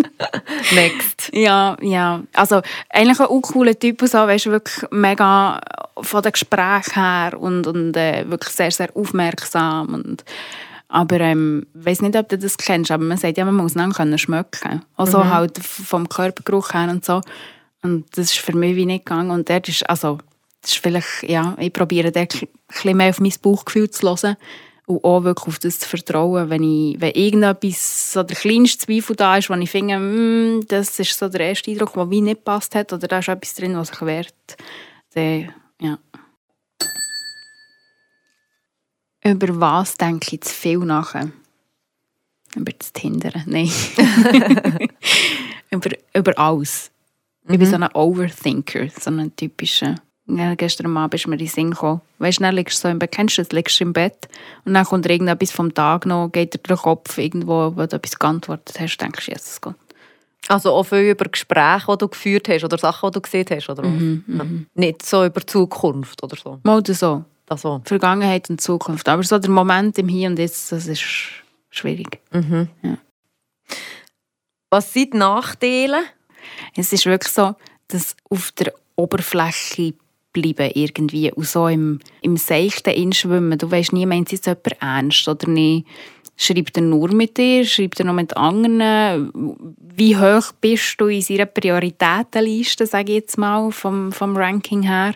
Next. 0.74 1.30
Ja, 1.32 1.76
ja. 1.82 2.22
Also 2.32 2.62
eigentlich 2.88 3.20
ein 3.20 3.42
cooler 3.42 3.78
Typ, 3.78 4.00
so, 4.02 4.18
weißt, 4.18 4.46
wirklich 4.46 4.90
mega 4.90 5.60
von 6.00 6.22
den 6.22 6.32
Gesprächen 6.32 6.94
her 6.94 7.38
und, 7.38 7.66
und 7.66 7.96
äh, 7.96 8.24
wirklich 8.28 8.54
sehr, 8.54 8.70
sehr 8.70 8.96
aufmerksam. 8.96 9.92
Und, 9.94 10.24
aber 10.88 11.20
ähm, 11.20 11.66
ich 11.78 11.86
weiß 11.86 12.02
nicht, 12.02 12.16
ob 12.16 12.28
du 12.28 12.38
das 12.38 12.56
kennst, 12.56 12.90
aber 12.90 13.04
man 13.04 13.18
sagt 13.18 13.36
ja, 13.36 13.44
man 13.44 13.56
muss 13.56 13.74
dann 13.74 13.92
können 13.92 14.18
schmecken. 14.18 14.82
Also 14.96 15.18
mhm. 15.18 15.30
halt 15.30 15.58
vom 15.58 16.08
Körpergeruch 16.08 16.72
her 16.72 16.88
und 16.90 17.04
so. 17.04 17.20
Und 17.82 18.06
das 18.16 18.32
ist 18.32 18.38
für 18.38 18.56
mich 18.56 18.74
wie 18.74 18.86
nicht 18.86 19.04
gegangen. 19.04 19.30
Und 19.30 19.50
dort 19.50 19.68
ist, 19.68 19.88
also, 19.88 20.18
das 20.62 20.72
ist 20.72 20.82
vielleicht, 20.82 21.24
ja, 21.24 21.56
ich 21.58 21.72
probiere 21.72 22.10
dort 22.10 22.34
ein 22.36 22.48
bisschen 22.68 22.96
mehr 22.96 23.10
auf 23.10 23.20
mein 23.20 23.34
Bauchgefühl 23.42 23.90
zu 23.90 24.08
hören 24.08 24.36
und 24.96 25.04
auch 25.04 25.24
wirklich 25.24 25.48
auf 25.48 25.58
das 25.58 25.78
zu 25.80 25.88
vertrauen, 25.88 26.50
wenn, 26.50 26.62
ich, 26.62 27.00
wenn 27.00 27.12
irgendetwas, 27.12 28.12
so 28.12 28.22
der 28.22 28.36
kleinste 28.36 28.86
Zweifel 28.86 29.16
da 29.16 29.36
ist, 29.36 29.50
wo 29.50 29.54
ich 29.54 29.70
finde, 29.70 29.98
mm, 29.98 30.66
das 30.68 30.98
ist 30.98 31.18
so 31.18 31.28
der 31.28 31.48
erste 31.48 31.70
Eindruck, 31.70 31.94
der 31.94 32.10
wie 32.10 32.20
nicht 32.20 32.44
passt 32.44 32.74
hat, 32.74 32.92
oder 32.92 33.08
da 33.08 33.18
ist 33.18 33.28
etwas 33.28 33.54
drin, 33.54 33.76
was 33.76 33.88
sich 33.88 34.02
wehrt, 34.02 34.34
dann, 35.14 35.52
ja. 35.80 35.98
Über 39.24 39.60
was 39.60 39.96
denke 39.96 40.36
ich 40.36 40.40
zu 40.42 40.52
viel 40.52 40.78
nachher? 40.78 41.30
Über 42.56 42.72
das 42.72 42.92
Tindern? 42.92 43.42
Nein. 43.46 43.70
über, 45.70 45.90
über 46.14 46.38
alles. 46.38 46.90
Mhm. 47.44 47.54
Ich 47.54 47.58
bin 47.58 47.68
mhm. 47.68 47.70
so 47.70 47.76
ein 47.76 47.94
Overthinker, 47.94 48.88
so 48.88 49.10
ein 49.10 49.34
typischer 49.36 49.96
Ja, 50.26 50.54
gestern 50.54 50.96
Abend 50.96 51.14
ist 51.14 51.26
mir 51.26 51.34
in 51.34 51.38
den 51.40 51.48
Sinn 51.48 51.70
gekommen. 51.72 52.00
Weißt 52.18 52.38
du, 52.38 52.44
dann 52.44 52.54
liegst 52.54 52.78
du 52.78 52.82
so 52.82 52.88
im 52.88 52.98
Bett, 52.98 53.10
kennst 53.12 53.38
du 53.38 53.42
das, 53.42 53.52
liegst 53.52 53.80
du 53.80 53.84
im 53.84 53.92
Bett 53.92 54.28
und 54.64 54.74
dann 54.74 54.84
kommt 54.84 55.06
irgendetwas 55.06 55.50
vom 55.50 55.74
Tag 55.74 56.06
noch, 56.06 56.30
geht 56.30 56.54
dir 56.54 56.58
den 56.58 56.76
Kopf 56.76 57.18
irgendwo, 57.18 57.72
wo 57.76 57.86
du 57.86 57.96
etwas 57.96 58.18
geantwortet 58.18 58.78
hast, 58.78 58.96
denkst 58.98 59.26
du, 59.26 59.32
Jesus 59.32 59.60
Gott. 59.60 59.74
Also 60.48 60.72
auch 60.72 60.84
viel 60.84 61.10
über 61.10 61.24
Gespräche, 61.26 61.86
die 61.92 61.98
du 61.98 62.08
geführt 62.08 62.48
hast 62.48 62.64
oder 62.64 62.78
Sachen, 62.78 63.10
die 63.10 63.14
du 63.14 63.20
gesehen 63.20 63.46
hast, 63.50 63.68
oder? 63.68 63.82
Mhm, 63.82 64.24
Ja. 64.26 64.46
Nicht 64.74 65.04
so 65.04 65.24
über 65.24 65.46
Zukunft 65.46 66.22
oder 66.22 66.36
so. 66.36 66.60
Mal 66.62 66.82
so. 66.86 67.24
Das 67.46 67.62
so. 67.62 67.82
Vergangenheit 67.84 68.48
und 68.50 68.60
Zukunft. 68.60 69.08
Aber 69.08 69.22
so 69.22 69.38
der 69.38 69.50
Moment 69.50 69.98
im 69.98 70.08
Hier 70.08 70.28
und 70.28 70.38
Jetzt, 70.38 70.72
das 70.72 70.86
ist 70.86 71.02
schwierig. 71.70 72.20
Was 74.70 74.92
sind 74.92 75.14
die 75.14 75.18
Nachteile? 75.18 76.02
Es 76.76 76.92
ist 76.92 77.06
wirklich 77.06 77.32
so, 77.32 77.54
dass 77.88 78.16
auf 78.30 78.52
der 78.52 78.72
Oberfläche 78.96 79.94
bleiben 80.32 80.70
irgendwie 80.74 81.32
und 81.32 81.46
so 81.46 81.68
im, 81.68 82.00
im 82.22 82.36
Seichten 82.36 82.94
inschwimmen. 82.94 83.58
Du 83.58 83.70
weißt 83.70 83.92
nie, 83.92 84.06
meint 84.06 84.28
es 84.28 84.32
jetzt 84.32 84.46
jemand 84.46 84.82
ernst 84.82 85.28
oder 85.28 85.48
nicht. 85.48 85.86
Schreibt 86.36 86.76
er 86.76 86.82
nur 86.82 87.12
mit 87.12 87.36
dir? 87.36 87.64
Schreibt 87.64 88.00
er 88.00 88.06
noch 88.06 88.14
mit 88.14 88.36
anderen? 88.36 89.30
Wie 89.78 90.16
hoch 90.16 90.52
bist 90.60 91.00
du 91.00 91.06
in 91.06 91.20
seiner 91.20 91.46
Prioritätenliste, 91.46 92.86
sage 92.86 93.12
ich 93.12 93.18
jetzt 93.18 93.38
mal, 93.38 93.70
vom, 93.70 94.12
vom 94.12 94.36
Ranking 94.36 94.82
her? 94.82 95.14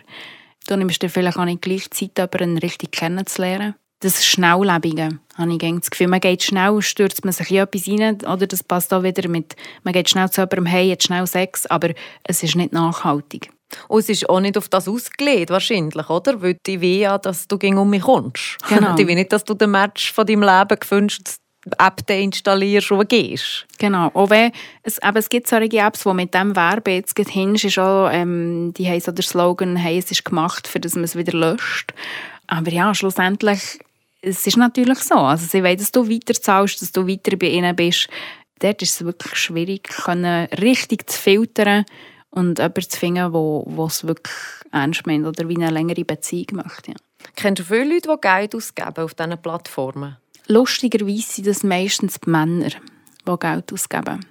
Du 0.68 0.76
nimmst 0.76 1.02
dir 1.02 1.08
vielleicht 1.08 1.38
auch 1.38 1.44
nicht 1.44 1.62
gleich 1.62 1.90
Zeit, 1.90 2.20
aber 2.20 2.42
ihn 2.42 2.58
richtig 2.58 2.92
kennenzulernen. 2.92 3.74
Das 4.00 4.26
Schnelllebige, 4.26 5.20
habe 5.36 5.52
ich 5.52 5.58
das 5.58 5.90
Gefühl. 5.90 6.08
Man 6.08 6.20
geht 6.20 6.42
schnell, 6.42 6.82
stürzt 6.82 7.24
man 7.24 7.32
sich 7.32 7.50
in 7.50 7.56
etwas 7.56 7.88
rein, 7.88 8.16
oder 8.30 8.46
das 8.46 8.62
passt 8.62 8.92
auch 8.92 9.02
wieder 9.02 9.26
mit, 9.28 9.56
man 9.84 9.94
geht 9.94 10.10
schnell 10.10 10.30
zu 10.30 10.42
jemandem, 10.42 10.66
hey, 10.66 10.88
jetzt 10.88 11.04
schnell 11.04 11.26
Sex, 11.26 11.66
aber 11.66 11.90
es 12.24 12.42
ist 12.42 12.56
nicht 12.56 12.72
nachhaltig. 12.72 13.50
Und 13.88 14.00
es 14.00 14.08
ist 14.08 14.28
auch 14.28 14.40
nicht 14.40 14.56
auf 14.56 14.68
das 14.68 14.88
ausgelegt, 14.88 15.50
wahrscheinlich, 15.50 16.08
oder? 16.08 16.40
Weil 16.40 16.56
die 16.66 16.80
will 16.80 16.98
ja, 16.98 17.18
dass 17.18 17.48
du 17.48 17.58
gegen 17.58 17.78
um 17.78 17.90
mich 17.90 18.02
kommst. 18.02 18.58
Genau. 18.68 18.94
Die 18.96 19.06
will 19.06 19.16
nicht, 19.16 19.32
dass 19.32 19.44
du 19.44 19.54
den 19.54 19.72
Match 19.72 20.12
von 20.12 20.26
deinem 20.26 20.42
Leben 20.42 20.78
gewünscht 20.78 21.38
App 21.78 22.08
installierst 22.08 22.92
und 22.92 23.08
gehst. 23.08 23.66
Genau. 23.78 24.10
Auch 24.14 24.30
wenn 24.30 24.52
es, 24.82 24.98
eben, 25.02 25.16
es 25.16 25.28
gibt 25.28 25.48
solche 25.48 25.78
Apps, 25.78 26.04
die 26.04 26.14
mit 26.14 26.32
dem 26.32 26.54
Werben 26.54 26.94
jetzt 26.94 27.18
hinst, 27.18 27.64
ist 27.64 27.78
auch, 27.78 28.08
ähm, 28.10 28.72
die 28.74 28.88
haben 28.88 29.00
so 29.00 29.10
den 29.10 29.22
Slogan, 29.22 29.76
hey, 29.76 29.98
es 29.98 30.10
ist 30.10 30.24
gemacht, 30.24 30.68
für 30.68 30.78
dass 30.78 30.94
man 30.94 31.04
es 31.04 31.16
wieder 31.16 31.36
löscht. 31.36 31.92
Aber 32.46 32.70
ja, 32.70 32.94
schlussendlich, 32.94 33.80
es 34.22 34.46
ist 34.46 34.56
natürlich 34.56 35.00
so. 35.00 35.16
Also 35.16 35.46
sie 35.46 35.62
wollen, 35.62 35.78
dass 35.78 35.90
du 35.90 36.08
weiter 36.08 36.34
zahlst, 36.34 36.82
dass 36.82 36.92
du 36.92 37.06
weiter 37.08 37.36
bei 37.36 37.48
ihnen 37.48 37.74
bist. 37.74 38.08
Dort 38.60 38.80
ist 38.80 38.92
es 38.92 39.04
wirklich 39.04 39.34
schwierig, 39.34 39.88
können 39.88 40.46
richtig 40.60 41.10
zu 41.10 41.20
filtern 41.20 41.84
und 42.31 42.59
jemanden 42.59 42.83
zu 42.83 42.99
finden, 42.99 43.33
der 43.33 43.85
es 43.85 44.07
wirklich 44.07 44.35
ernst 44.72 45.07
meint 45.07 45.27
oder 45.27 45.49
wie 45.49 45.57
eine 45.57 45.70
längere 45.70 46.05
Beziehung 46.05 46.62
möchte. 46.64 46.93
Ja. 46.93 46.97
Kennst 47.35 47.61
du 47.61 47.64
viele 47.64 47.95
Leute, 47.95 48.09
die 48.09 48.20
Geld 48.20 48.55
ausgeben 48.55 49.05
auf 49.05 49.14
diesen 49.14 49.39
Plattformen? 49.41 50.16
Lustigerweise 50.49 51.33
sind 51.33 51.47
das 51.47 51.62
meistens 51.62 52.20
die 52.20 52.31
Männer, 52.31 52.68
die 52.68 53.39
Geld 53.39 53.72
ausgeben. 53.72 54.24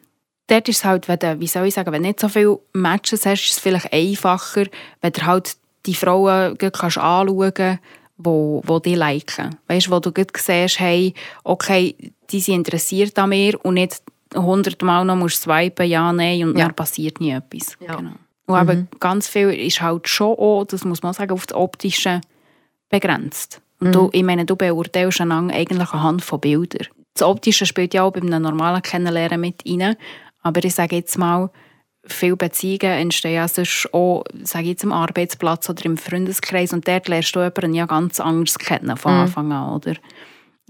Dort 0.47 0.69
ist 0.69 0.77
es 0.77 0.85
halt, 0.85 1.07
wenn 1.07 1.19
du, 1.19 1.39
wie 1.39 1.47
soll 1.47 1.65
ich 1.65 1.73
sagen, 1.73 1.91
wenn 1.91 2.03
du 2.03 2.09
nicht 2.09 2.19
so 2.19 2.29
viele 2.29 2.59
Matches 2.73 3.25
hast, 3.25 3.45
ist 3.45 3.53
es 3.53 3.59
vielleicht 3.59 3.91
einfacher, 3.91 4.65
wenn 5.01 5.11
du 5.11 5.25
halt 5.25 5.57
die 5.85 5.95
Frauen 5.95 6.57
kannst 6.57 6.97
anschauen 6.97 7.53
kannst, 7.53 7.81
wo, 8.17 8.61
wo 8.65 8.79
die 8.79 8.95
liken. 8.95 9.57
Weißt 9.67 9.87
du, 9.87 9.91
wo 9.91 9.99
du 9.99 10.11
gleich 10.11 10.37
siehst, 10.37 10.79
hey, 10.79 11.13
okay, 11.43 11.95
die 12.29 12.39
sind 12.39 12.55
interessiert 12.55 13.17
an 13.19 13.29
mir 13.29 13.63
und 13.65 13.75
nicht 13.75 14.01
hundertmal 14.35 15.05
noch 15.05 15.15
musst 15.15 15.41
swipen, 15.41 15.87
ja, 15.87 16.11
nein, 16.11 16.43
und 16.43 16.57
Ja. 16.57 16.65
dann 16.65 16.75
passiert 16.75 17.19
nie 17.19 17.31
etwas. 17.31 17.77
Ja. 17.79 17.95
Genau. 17.95 18.11
Und 18.47 18.61
eben 18.61 18.87
ganz 18.99 19.27
viel 19.27 19.49
ist 19.49 19.81
halt 19.81 20.07
schon 20.07 20.37
auch, 20.37 20.65
das 20.65 20.85
muss 20.85 21.01
man 21.01 21.13
sagen, 21.13 21.31
auf 21.31 21.47
das 21.47 21.55
Optische 21.57 22.21
begrenzt. 22.89 23.61
Und 23.79 23.93
du, 23.93 24.09
ich 24.13 24.23
meine, 24.23 24.45
du 24.45 24.55
beurteilst 24.55 25.19
einander 25.21 25.53
eigentlich 25.55 25.91
anhand 25.91 26.23
von 26.23 26.39
Bildern. 26.39 26.87
Das 27.13 27.27
Optische 27.27 27.65
spielt 27.65 27.93
ja 27.93 28.03
auch 28.03 28.11
bei 28.11 28.21
einem 28.21 28.41
normalen 28.41 28.81
Kennenlernen 28.81 29.41
mit 29.41 29.63
rein. 29.67 29.95
Aber 30.43 30.63
ich 30.63 30.75
sage 30.75 30.97
jetzt 30.97 31.17
mal, 31.17 31.49
viele 32.05 32.35
Beziehungen 32.35 32.91
entstehen 32.99 33.33
ja 33.33 33.47
sonst 33.47 33.89
auch, 33.93 34.23
sage 34.43 34.65
ich 34.65 34.69
jetzt, 34.71 34.83
am 34.83 34.91
Arbeitsplatz 34.91 35.69
oder 35.69 35.83
im 35.85 35.97
Freundeskreis. 35.97 36.71
Und 36.71 36.87
dort 36.87 37.07
lernst 37.07 37.35
du 37.35 37.39
jemanden 37.39 37.73
ja 37.73 37.85
ganz 37.85 38.19
anders 38.19 38.59
kennen 38.59 38.95
von 38.95 39.11
Anfang 39.11 39.51
an, 39.51 39.73
oder? 39.73 39.95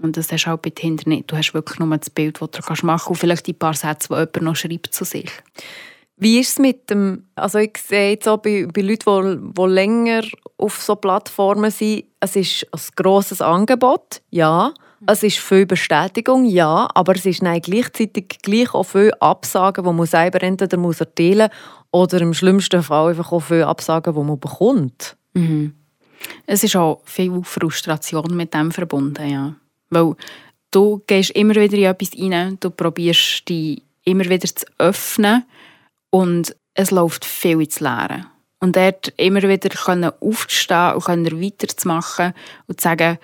Und 0.02 0.16
das 0.16 0.30
hast 0.30 0.44
du 0.44 0.50
auch 0.50 0.58
bei 0.58 0.70
Tinder 0.70 1.04
nicht. 1.06 1.30
Du 1.30 1.36
hast 1.36 1.54
wirklich 1.54 1.78
nur 1.78 1.96
das 1.96 2.10
Bild, 2.10 2.40
das 2.40 2.50
du 2.50 2.60
machen 2.60 2.84
kannst 2.86 3.06
und 3.08 3.16
vielleicht 3.16 3.46
die 3.46 3.52
paar 3.54 3.74
Sätze, 3.74 4.08
die 4.08 4.14
jemand 4.14 4.42
noch 4.42 4.56
schreibt 4.56 4.92
zu 4.92 5.04
sich. 5.04 5.30
Wie 6.18 6.38
ist 6.38 6.52
es 6.52 6.58
mit 6.58 6.88
dem, 6.88 7.26
also 7.34 7.58
ich 7.58 7.76
sehe 7.76 8.12
jetzt 8.12 8.26
auch 8.26 8.38
bei, 8.38 8.66
bei 8.72 8.80
Leuten, 8.80 9.52
die, 9.54 9.54
die 9.54 9.66
länger 9.66 10.22
auf 10.56 10.80
so 10.80 10.96
Plattformen 10.96 11.70
sind, 11.70 12.04
es 12.20 12.36
ist 12.36 12.66
ein 12.72 12.80
grosses 12.96 13.42
Angebot, 13.42 14.22
ja. 14.30 14.72
Es 15.06 15.22
ist 15.22 15.38
viel 15.38 15.66
Bestätigung, 15.66 16.46
ja, 16.46 16.88
aber 16.94 17.14
es 17.14 17.26
ist 17.26 17.42
dann 17.42 17.60
gleichzeitig 17.60 18.38
gleich 18.42 18.72
auch 18.72 18.84
viel 18.84 19.12
Absagen, 19.20 19.84
die 19.84 19.92
man 19.92 20.06
selber 20.06 20.42
entweder 20.42 20.78
muss 20.78 21.00
erteilen 21.00 21.50
oder 21.92 22.18
im 22.22 22.32
schlimmsten 22.32 22.82
Fall 22.82 23.10
einfach 23.10 23.30
auch 23.30 23.40
viel 23.40 23.62
Absagen, 23.62 24.14
die 24.14 24.20
man 24.20 24.40
bekommt. 24.40 25.16
Es 26.46 26.64
ist 26.64 26.76
auch 26.76 27.02
viel 27.04 27.42
Frustration 27.44 28.34
mit 28.34 28.54
dem 28.54 28.72
verbunden, 28.72 29.28
ja. 29.28 29.54
Weil 29.90 30.14
du 30.70 31.02
gehst 31.06 31.30
immer 31.30 31.54
wieder 31.54 31.76
in 31.76 31.84
etwas 31.84 32.12
rein, 32.18 32.58
du 32.60 32.70
probierst 32.70 33.48
dich 33.48 33.82
immer 34.04 34.24
wieder 34.24 34.46
zu 34.46 34.66
öffnen 34.78 35.44
und 36.10 36.54
es 36.74 36.90
läuft 36.90 37.24
viel 37.24 37.60
ins 37.60 37.80
Leere. 37.80 38.26
Und 38.60 38.76
dort 38.76 39.12
immer 39.16 39.42
wieder 39.42 39.68
können 39.68 40.12
aufzustehen 40.20 40.94
und 40.94 41.04
können 41.04 41.42
weiterzumachen 41.42 42.32
und 42.66 42.80
zu 42.80 42.84
sagen, 42.84 43.18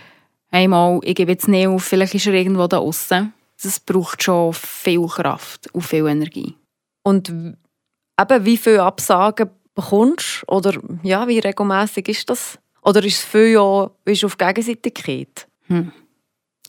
hey 0.50 0.68
mal, 0.68 1.00
ich 1.02 1.14
gebe 1.14 1.32
jetzt 1.32 1.48
nicht 1.48 1.66
auf, 1.66 1.84
vielleicht 1.84 2.14
ist 2.14 2.26
er 2.26 2.34
irgendwo 2.34 2.66
da 2.66 2.78
außen. 2.78 3.32
Das 3.62 3.80
braucht 3.80 4.22
schon 4.22 4.52
viel 4.52 5.06
Kraft 5.06 5.72
und 5.72 5.82
viel 5.82 6.06
Energie. 6.06 6.54
Und 7.02 7.28
eben, 7.28 8.44
wie 8.44 8.56
viele 8.56 8.82
Absagen 8.82 9.50
bekommst 9.74 10.42
du? 10.46 10.54
Oder 10.54 10.80
ja, 11.02 11.26
wie 11.28 11.38
regelmäßig 11.38 12.08
ist 12.08 12.30
das? 12.30 12.58
Oder 12.82 13.04
ist 13.04 13.18
es 13.18 13.24
viel 13.24 13.52
ja 13.52 13.90
ist 14.04 14.24
auf 14.24 14.36
Gegenseitigkeit? 14.36 15.46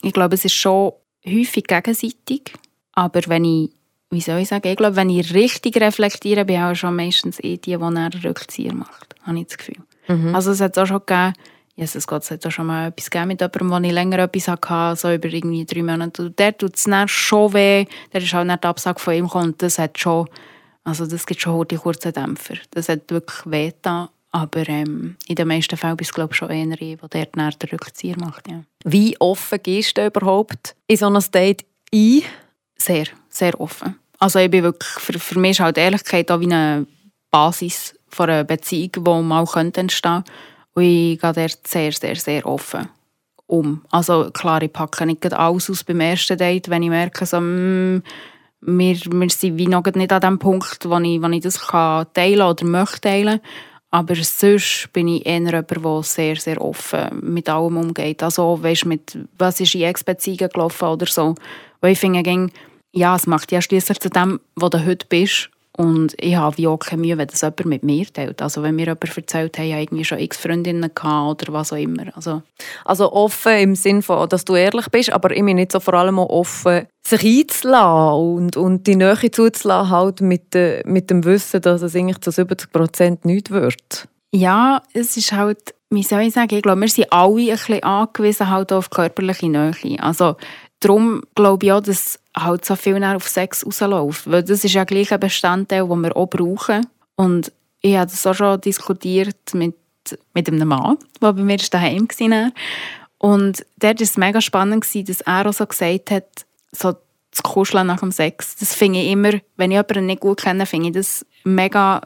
Ich 0.04 0.12
glaube, 0.12 0.34
es 0.34 0.44
ist 0.44 0.54
schon 0.54 0.92
häufig 1.26 1.64
gegenseitig. 1.64 2.52
Aber 2.92 3.20
wenn 3.26 3.44
ich, 3.44 3.70
wie 4.10 4.20
soll 4.20 4.40
ich 4.40 4.48
sagen, 4.48 4.68
ich 4.68 4.76
glaube, 4.76 4.96
wenn 4.96 5.10
ich 5.10 5.34
richtig 5.34 5.76
reflektiere, 5.76 6.44
bin 6.44 6.56
ich 6.56 6.62
auch 6.62 6.74
schon 6.74 6.94
meistens 6.94 7.40
eh 7.40 7.56
die, 7.56 7.76
die 7.76 7.82
einen 7.82 8.12
Rückzieher 8.12 8.74
macht. 8.74 9.14
Habe 9.22 9.38
ich 9.38 9.46
das 9.46 9.58
Gefühl. 9.58 9.82
Also 10.34 10.50
es 10.52 10.60
hat 10.60 10.78
auch 10.78 10.86
schon 10.86 11.00
gegeben, 11.04 11.32
Jesus 11.76 12.06
Gott, 12.06 12.22
es 12.22 12.30
hat 12.30 12.46
auch 12.46 12.52
schon 12.52 12.66
mal 12.66 12.88
etwas 12.88 13.10
gegeben 13.10 13.28
mit 13.28 13.40
jemandem, 13.40 13.70
wo 13.70 13.78
ich 13.78 13.92
länger 13.92 14.18
etwas 14.20 14.46
hatte, 14.46 15.00
so 15.00 15.12
über 15.12 15.28
irgendwie 15.28 15.64
drei 15.64 15.82
Monate. 15.82 16.26
Und 16.26 16.38
der 16.38 16.56
tut 16.56 16.76
es 16.76 16.84
dann 16.84 17.08
schon 17.08 17.52
weh. 17.52 17.86
Der 18.12 18.22
ist 18.22 18.34
auch 18.34 18.44
nicht 18.44 18.62
die 18.62 18.68
Absage 18.68 19.00
von 19.00 19.14
ihm 19.14 19.24
gekommen. 19.24 19.54
Das 19.58 19.78
hat 19.78 19.98
schon, 19.98 20.28
also 20.84 21.06
das 21.06 21.26
gibt 21.26 21.40
schon 21.40 21.66
die 21.66 21.76
kurzen 21.76 22.12
Dämpfer. 22.12 22.54
Das 22.70 22.88
hat 22.88 23.10
wirklich 23.10 23.40
weh 23.46 23.66
getan. 23.70 24.08
Aber 24.34 24.68
ähm, 24.68 25.14
in 25.28 25.36
den 25.36 25.46
meisten 25.46 25.76
Fällen 25.76 25.96
bist 25.96 26.10
du, 26.10 26.14
glaube 26.14 26.32
ich, 26.32 26.38
schon 26.38 26.50
ich, 26.50 26.98
der 26.98 27.26
dort 27.26 27.62
den 27.62 27.68
Rückzieher 27.70 28.18
macht. 28.18 28.50
Ja. 28.50 28.64
Wie 28.84 29.16
offen 29.20 29.60
gehst 29.62 29.96
du 29.96 30.04
überhaupt 30.04 30.74
in 30.88 30.96
so 30.96 31.06
ein 31.06 31.24
Date 31.32 31.64
ein? 31.94 32.22
Sehr, 32.76 33.06
sehr 33.28 33.60
offen. 33.60 33.94
Also 34.18 34.40
ich 34.40 34.50
bin 34.50 34.64
wirklich, 34.64 34.90
für, 34.90 35.20
für 35.20 35.38
mich 35.38 35.52
ist 35.52 35.60
halt 35.60 35.78
Ehrlichkeit 35.78 36.32
auch 36.32 36.40
wie 36.40 36.46
eine 36.46 36.84
Basis 37.30 37.94
von 38.08 38.28
einer 38.28 38.42
Beziehung, 38.42 38.90
die 38.92 39.22
mal 39.22 39.46
könnte 39.46 39.82
entstehen 39.82 40.24
könnte. 40.24 40.32
Und 40.74 40.82
ich 40.82 41.20
gehe 41.20 41.32
dort 41.32 41.68
sehr, 41.68 41.92
sehr, 41.92 42.16
sehr 42.16 42.44
offen 42.44 42.88
um. 43.46 43.82
Also 43.92 44.32
klar, 44.32 44.62
ich 44.62 44.72
packe 44.72 45.06
nicht 45.06 45.32
alles 45.32 45.70
aus 45.70 45.84
beim 45.84 46.00
ersten 46.00 46.36
Date, 46.36 46.68
wenn 46.70 46.82
ich 46.82 46.88
merke, 46.88 47.24
so, 47.24 47.40
mm, 47.40 48.02
wir, 48.62 48.96
wir 48.96 49.30
sind 49.30 49.58
wie 49.58 49.68
noch 49.68 49.84
nicht 49.84 50.12
an 50.12 50.20
dem 50.20 50.38
Punkt, 50.40 50.88
wo 50.88 50.98
ich, 50.98 51.22
wo 51.22 51.28
ich 51.28 51.42
das 51.42 51.68
kann 51.68 52.06
teilen 52.14 52.42
oder 52.42 52.64
möchte 52.64 53.02
teilen. 53.02 53.40
Aber 53.94 54.16
sonst 54.16 54.92
bin 54.92 55.06
ich 55.06 55.24
eher 55.24 55.34
jemand, 55.38 55.70
der 55.70 56.02
sehr, 56.02 56.34
sehr 56.34 56.60
offen 56.60 57.20
mit 57.22 57.48
allem 57.48 57.76
umgeht. 57.76 58.24
Also, 58.24 58.60
weißt, 58.60 58.86
mit, 58.86 59.16
was 59.38 59.60
ist 59.60 59.76
in 59.76 59.82
Ex-Beziehungen 59.82 60.48
gelaufen 60.52 60.88
oder 60.88 61.06
so. 61.06 61.36
Weil 61.80 61.92
ich 61.92 62.00
finde, 62.00 62.48
ja, 62.90 63.14
es 63.14 63.28
macht 63.28 63.52
ja 63.52 63.62
schließlich 63.62 64.00
zu 64.00 64.10
dem, 64.10 64.40
wo 64.56 64.68
du 64.68 64.84
heute 64.84 65.06
bist. 65.08 65.48
Und 65.76 66.14
ich 66.20 66.36
habe 66.36 66.56
wie 66.56 66.68
auch 66.68 66.78
keine 66.78 67.02
Mühe, 67.02 67.18
wenn 67.18 67.26
das 67.26 67.40
jemand 67.40 67.64
mit 67.66 67.82
mir 67.82 68.06
teilt. 68.06 68.40
Also 68.40 68.62
wenn 68.62 68.76
mir 68.76 68.86
jemand 68.86 69.16
erzählt, 69.16 69.58
hey, 69.58 69.68
ich 69.68 69.72
habe 69.72 69.82
irgendwie 69.82 70.04
schon 70.04 70.20
x 70.20 70.36
Freundinnen 70.36 70.90
gehabt 70.94 71.42
oder 71.42 71.52
was 71.52 71.72
auch 71.72 71.76
immer. 71.76 72.16
Also, 72.16 72.42
Also 72.84 73.12
offen 73.12 73.58
im 73.58 73.74
Sinne 73.74 74.02
von, 74.02 74.28
dass 74.28 74.44
du 74.44 74.54
ehrlich 74.54 74.88
bist, 74.90 75.12
aber 75.12 75.32
ich 75.32 75.44
bin 75.44 75.56
nicht 75.56 75.72
so 75.72 75.80
vor 75.80 75.94
allem 75.94 76.20
auch 76.20 76.28
offen, 76.28 76.86
sich 77.04 77.24
einzulassen 77.24 78.36
und, 78.36 78.56
und 78.56 78.86
die 78.86 78.94
Nähe 78.94 79.30
zuzulassen, 79.30 79.90
halt 79.90 80.20
mit, 80.20 80.54
de, 80.54 80.82
mit 80.86 81.10
dem 81.10 81.24
Wissen, 81.24 81.60
dass 81.60 81.82
es 81.82 81.96
eigentlich 81.96 82.20
zu 82.20 82.30
70 82.30 82.70
Prozent 82.70 83.24
nichts 83.24 83.50
wird. 83.50 84.08
Ja, 84.32 84.80
es 84.92 85.16
ist 85.16 85.32
halt, 85.32 85.74
wie 85.90 86.02
soll 86.04 86.22
ich 86.22 86.34
sagen, 86.34 86.54
ich 86.54 86.62
glaube, 86.62 86.80
wir 86.82 86.88
sind 86.88 87.12
alle 87.12 87.34
ein 87.34 87.56
bisschen 87.56 87.82
angewiesen 87.82 88.50
halt 88.50 88.72
auf 88.72 88.90
körperliche 88.90 89.48
Nähe. 89.48 89.74
Also 89.98 90.36
darum 90.80 91.22
glaube 91.34 91.66
ich 91.66 91.72
auch, 91.72 91.80
dass 91.80 92.20
halt 92.36 92.64
so 92.64 92.76
viel 92.76 93.02
auf 93.04 93.28
Sex 93.28 93.64
rausläuft. 93.64 94.30
Weil 94.30 94.42
das 94.42 94.64
ist 94.64 94.74
ja 94.74 94.84
gleich 94.84 95.12
ein 95.12 95.20
Bestandteil, 95.20 95.86
den 95.86 96.00
wir 96.00 96.16
auch 96.16 96.26
brauchen. 96.26 96.86
Und 97.16 97.52
ich 97.80 97.96
habe 97.96 98.10
das 98.10 98.26
auch 98.26 98.34
schon 98.34 98.60
diskutiert 98.60 99.54
mit 99.54 99.76
mit 100.34 100.48
einem 100.48 100.68
Mann, 100.68 100.98
der 101.20 101.32
bei 101.32 101.42
mir 101.42 101.56
daheim 101.56 102.08
war. 102.08 102.52
Und 103.18 103.64
dort 103.78 104.00
war 104.00 104.04
es 104.04 104.16
mega 104.16 104.40
spannend, 104.40 104.86
dass 105.08 105.20
er 105.22 105.48
auch 105.48 105.52
so 105.52 105.66
gesagt 105.66 106.10
hat, 106.10 106.46
so 106.72 106.94
das 107.30 107.42
Kuscheln 107.42 107.86
nach 107.86 108.00
dem 108.00 108.12
Sex, 108.12 108.56
das 108.56 108.74
finde 108.74 109.00
ich 109.00 109.10
immer, 109.10 109.32
wenn 109.56 109.70
ich 109.70 109.76
jemanden 109.76 110.06
nicht 110.06 110.20
gut 110.20 110.42
kenne, 110.42 110.66
finde 110.66 110.88
ich 110.88 110.94
das 110.94 111.26
mega 111.44 112.02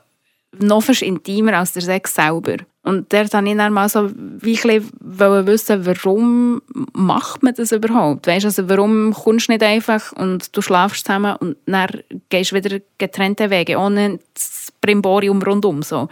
noch 0.59 0.83
fast 0.83 1.03
intimer 1.03 1.55
als 1.55 1.73
der 1.73 1.83
Sex 1.83 2.15
selber. 2.15 2.57
Und 2.89 3.13
dort 3.13 3.35
wollte 3.35 3.51
ich 3.51 3.57
dann 3.59 3.75
mal 3.75 3.87
so 3.91 4.11
wie 4.17 4.57
wissen, 4.65 5.85
warum 5.85 6.63
macht 6.95 7.43
man 7.43 7.53
das 7.53 7.71
überhaupt? 7.71 8.27
Weißt, 8.27 8.47
also 8.47 8.67
warum 8.71 9.13
kommst 9.13 9.49
du 9.49 9.53
nicht 9.53 9.63
einfach 9.63 10.11
und 10.13 10.57
du 10.57 10.63
schlafst 10.63 11.05
zusammen 11.05 11.37
und 11.37 11.59
dann 11.67 12.03
gehst 12.31 12.53
du 12.53 12.57
wieder 12.57 12.79
getrennte 12.97 13.51
Wege, 13.51 13.77
ohne 13.77 14.21
das 14.33 14.73
Brimborium 14.81 15.43
rundum. 15.43 15.83
So. 15.83 16.09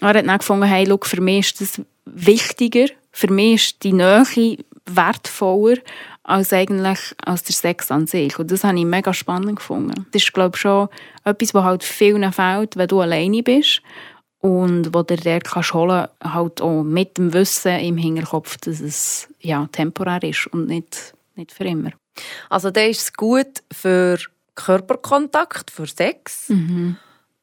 Er 0.00 0.08
hat 0.08 0.16
dann 0.16 0.38
gefunden, 0.38 0.64
hey, 0.64 0.86
look, 0.86 1.04
für 1.04 1.20
mich 1.20 1.40
ist 1.40 1.60
das 1.60 1.82
wichtiger, 2.06 2.86
für 3.12 3.30
mich 3.30 3.54
ist 3.56 3.84
die 3.84 3.92
Nähe 3.92 4.24
wertvoller 4.86 5.76
als 6.22 6.54
eigentlich 6.54 7.14
als 7.22 7.42
der 7.42 7.54
Sex 7.54 7.90
an 7.90 8.06
sich. 8.06 8.38
Und 8.38 8.50
das 8.50 8.64
habe 8.64 8.78
ich 8.78 8.86
mega 8.86 9.12
spannend 9.12 9.56
gefunden. 9.56 10.06
Das 10.12 10.22
ist, 10.22 10.32
glaube 10.32 10.56
ich, 10.56 10.62
schon 10.62 10.88
etwas, 11.24 11.52
was 11.52 11.64
halt 11.64 11.84
vielen 11.84 12.32
fehlt, 12.32 12.76
wenn 12.76 12.88
du 12.88 13.00
alleine 13.02 13.42
bist 13.42 13.82
und 14.40 14.94
wo 14.94 15.02
dir 15.02 15.16
der 15.16 15.40
kannst 15.40 15.74
holen 15.74 16.06
halt 16.22 16.60
auch 16.60 16.82
mit 16.82 17.18
dem 17.18 17.32
Wissen 17.32 17.78
im 17.80 17.96
Hinterkopf, 17.96 18.56
dass 18.58 18.80
es 18.80 19.28
ja, 19.40 19.68
temporär 19.72 20.22
ist 20.22 20.46
und 20.48 20.66
nicht, 20.66 21.14
nicht 21.34 21.52
für 21.52 21.64
immer. 21.64 21.92
Also 22.48 22.70
da 22.70 22.82
ist 22.82 23.16
gut 23.16 23.62
für 23.72 24.18
Körperkontakt, 24.54 25.70
für 25.70 25.86
Sex. 25.86 26.48
Mhm. 26.48 26.96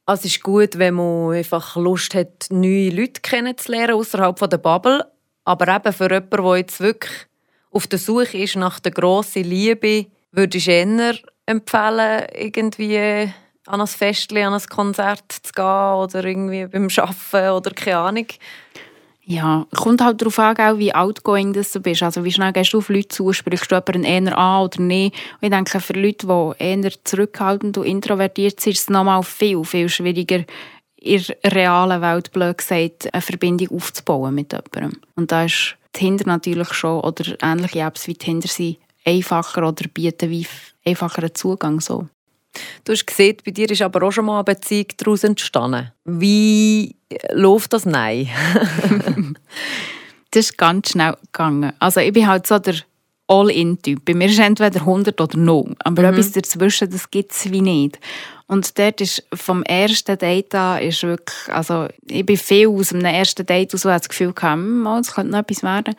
Also 0.05 0.21
es 0.21 0.35
ist 0.35 0.43
gut, 0.43 0.77
wenn 0.77 0.95
man 0.95 1.33
einfach 1.33 1.75
Lust 1.75 2.13
hat, 2.13 2.47
neue 2.49 2.89
Leute 2.89 3.21
kennenzulernen 3.21 3.95
außerhalb 3.95 4.49
der 4.49 4.57
Bubble. 4.57 5.05
Aber 5.45 5.67
eben 5.67 5.93
für 5.93 6.11
jemanden, 6.11 6.43
der 6.43 6.57
jetzt 6.57 6.79
wirklich 6.79 7.27
auf 7.71 7.87
der 7.87 7.99
Suche 7.99 8.37
ist 8.37 8.55
nach 8.55 8.79
der 8.79 8.91
grossen 8.91 9.43
Liebe, 9.43 10.07
würde 10.31 10.57
ich 10.57 10.67
eher 10.67 11.15
empfehlen, 11.45 12.25
irgendwie 12.33 13.31
an 13.65 13.81
ein 13.81 13.87
Festchen, 13.87 14.45
an 14.45 14.53
ein 14.53 14.69
Konzert 14.69 15.31
zu 15.31 15.51
gehen 15.53 15.63
oder 15.63 16.23
irgendwie 16.23 16.65
beim 16.67 16.87
Arbeiten 16.97 17.51
oder 17.51 17.71
keine 17.71 17.97
Ahnung. 17.97 18.27
Ja, 19.27 19.65
kommt 19.75 20.01
halt 20.01 20.21
darauf 20.21 20.37
an, 20.37 20.77
wie 20.77 20.93
outgoing 20.93 21.51
du 21.51 21.79
bist. 21.79 22.03
Also 22.03 22.23
wie 22.23 22.31
schnell 22.31 22.53
gehst 22.53 22.73
du 22.73 22.77
auf 22.77 22.89
Leute 22.89 23.07
zu, 23.07 23.33
sprichst 23.33 23.71
du 23.71 23.75
jemanden 23.75 24.03
eher 24.03 24.37
an 24.37 24.65
oder 24.65 24.79
nicht. 24.81 25.15
Und 25.41 25.47
ich 25.47 25.49
denke, 25.49 25.79
für 25.79 25.93
Leute, 25.93 26.27
die 26.27 26.63
eher 26.63 26.91
zurückhaltend 27.03 27.79
und 27.79 27.85
introvertiert 27.85 28.59
sind, 28.59 28.73
ist 28.73 28.81
es 28.81 28.89
nochmal 28.89 29.23
viel, 29.23 29.63
viel 29.63 29.89
schwieriger, 29.89 30.45
in 30.97 31.23
der 31.43 31.53
realen 31.53 32.01
Welt, 32.01 32.31
blöd 32.31 32.57
gesagt, 32.57 33.13
eine 33.13 33.21
Verbindung 33.21 33.77
aufzubauen 33.77 34.35
mit 34.35 34.53
jemandem. 34.53 34.99
Und 35.15 35.31
da 35.31 35.45
ist 35.45 35.75
Tinder 35.91 36.25
natürlich 36.25 36.73
schon, 36.73 37.01
oder 37.01 37.23
ähnliche 37.41 37.79
Apps 37.79 38.07
wie 38.07 38.15
Tinder 38.15 38.47
sind 38.47 38.77
einfacher 39.05 39.67
oder 39.67 39.87
bieten 39.87 40.29
wie 40.29 40.47
einfacheren 40.83 41.33
Zugang. 41.33 41.79
So. 41.79 42.07
Du 42.83 42.93
hast 42.93 43.05
gesehen, 43.05 43.37
bei 43.45 43.51
dir 43.51 43.69
ist 43.69 43.81
aber 43.81 44.05
auch 44.05 44.11
schon 44.11 44.25
mal 44.25 44.35
eine 44.35 44.43
Beziehung 44.43 44.87
daraus 44.97 45.23
entstanden. 45.23 45.91
Wie 46.05 46.95
läuft 47.31 47.73
das 47.73 47.85
Nein? 47.85 48.29
das 50.31 50.45
ist 50.45 50.57
ganz 50.57 50.91
schnell 50.91 51.15
gegangen. 51.31 51.73
Also 51.79 51.99
ich 51.99 52.13
bin 52.13 52.27
halt 52.27 52.47
so 52.47 52.59
der 52.59 52.75
All-In-Typ. 53.27 54.05
Bei 54.05 54.13
mir 54.13 54.27
ist 54.27 54.39
entweder 54.39 54.79
100 54.81 55.19
oder 55.19 55.37
0. 55.37 55.75
Aber 55.79 56.01
mhm. 56.01 56.09
etwas 56.09 56.31
dazwischen, 56.31 56.89
das 56.89 57.09
gibt 57.09 57.31
es 57.31 57.51
wie 57.51 57.61
nicht. 57.61 57.99
Und 58.47 58.77
dort 58.77 59.01
ist 59.01 59.25
vom 59.33 59.63
ersten 59.63 60.17
Date 60.17 60.53
an 60.53 60.81
ist 60.81 61.01
wirklich, 61.01 61.51
also 61.51 61.87
ich 62.07 62.25
bin 62.25 62.37
viel 62.37 62.67
aus 62.67 62.93
einem 62.93 63.05
ersten 63.05 63.45
Date 63.45 63.73
aus, 63.73 63.81
das 63.81 64.09
Gefühl 64.09 64.33
gehabt, 64.33 64.59
hm, 64.59 64.85
oh, 64.85 64.97
das 64.97 65.15
könnte 65.15 65.31
noch 65.31 65.39
etwas 65.39 65.63
werden. 65.63 65.95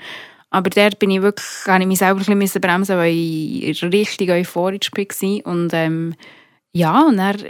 Aber 0.51 0.71
dort 0.71 1.01
bin 1.01 1.11
ich 1.11 1.23
wirklich, 1.23 1.47
habe 1.67 1.83
ich 1.83 1.89
mich 1.89 1.99
selber 1.99 2.23
ein 2.27 2.39
bisschen 2.39 2.61
bremsen, 2.61 2.97
weil 2.97 3.13
ich 3.13 3.83
richtig 3.83 4.31
euphorisch 4.31 4.93
war. 4.93 5.53
Und 5.53 5.71
ähm, 5.73 6.15
ja, 6.77 7.07
und 7.07 7.17
dann 7.17 7.43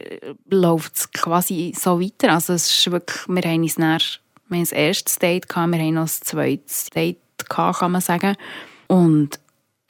läuft 0.49 0.95
es 0.95 1.11
quasi 1.11 1.75
so 1.77 2.01
weiter. 2.01 2.33
Also 2.33 2.53
es 2.53 2.71
ist 2.71 2.93
wirklich, 2.93 3.27
wir 3.27 3.43
haben 3.43 3.63
uns 3.63 3.75
dann, 3.75 3.99
wir 4.49 4.59
haben 4.59 4.63
das 4.63 4.71
erste 4.71 5.19
Date 5.19 5.49
gehabt, 5.49 5.73
wir 5.73 5.81
haben 5.81 5.95
noch 5.95 6.05
das 6.05 6.21
zweite 6.21 6.91
Date 6.95 7.19
gehabt, 7.49 7.81
kann 7.81 7.91
man 7.91 8.01
sagen. 8.01 8.37
Und 8.87 9.41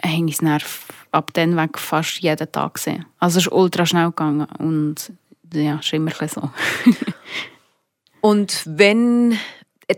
haben 0.02 0.22
uns 0.22 0.38
dann 0.38 0.62
ab 1.10 1.34
dann 1.34 1.54
weg 1.54 1.78
fast 1.78 2.20
jeden 2.20 2.50
Tag 2.50 2.74
gesehen. 2.74 3.04
Also 3.18 3.38
es 3.38 3.46
ist 3.46 3.52
ultra 3.52 3.84
schnell 3.84 4.06
gegangen 4.06 4.46
und 4.58 5.12
ja, 5.52 5.76
ist 5.76 5.92
immer 5.92 6.12
so. 6.28 6.50
und 8.22 8.62
wenn 8.64 9.38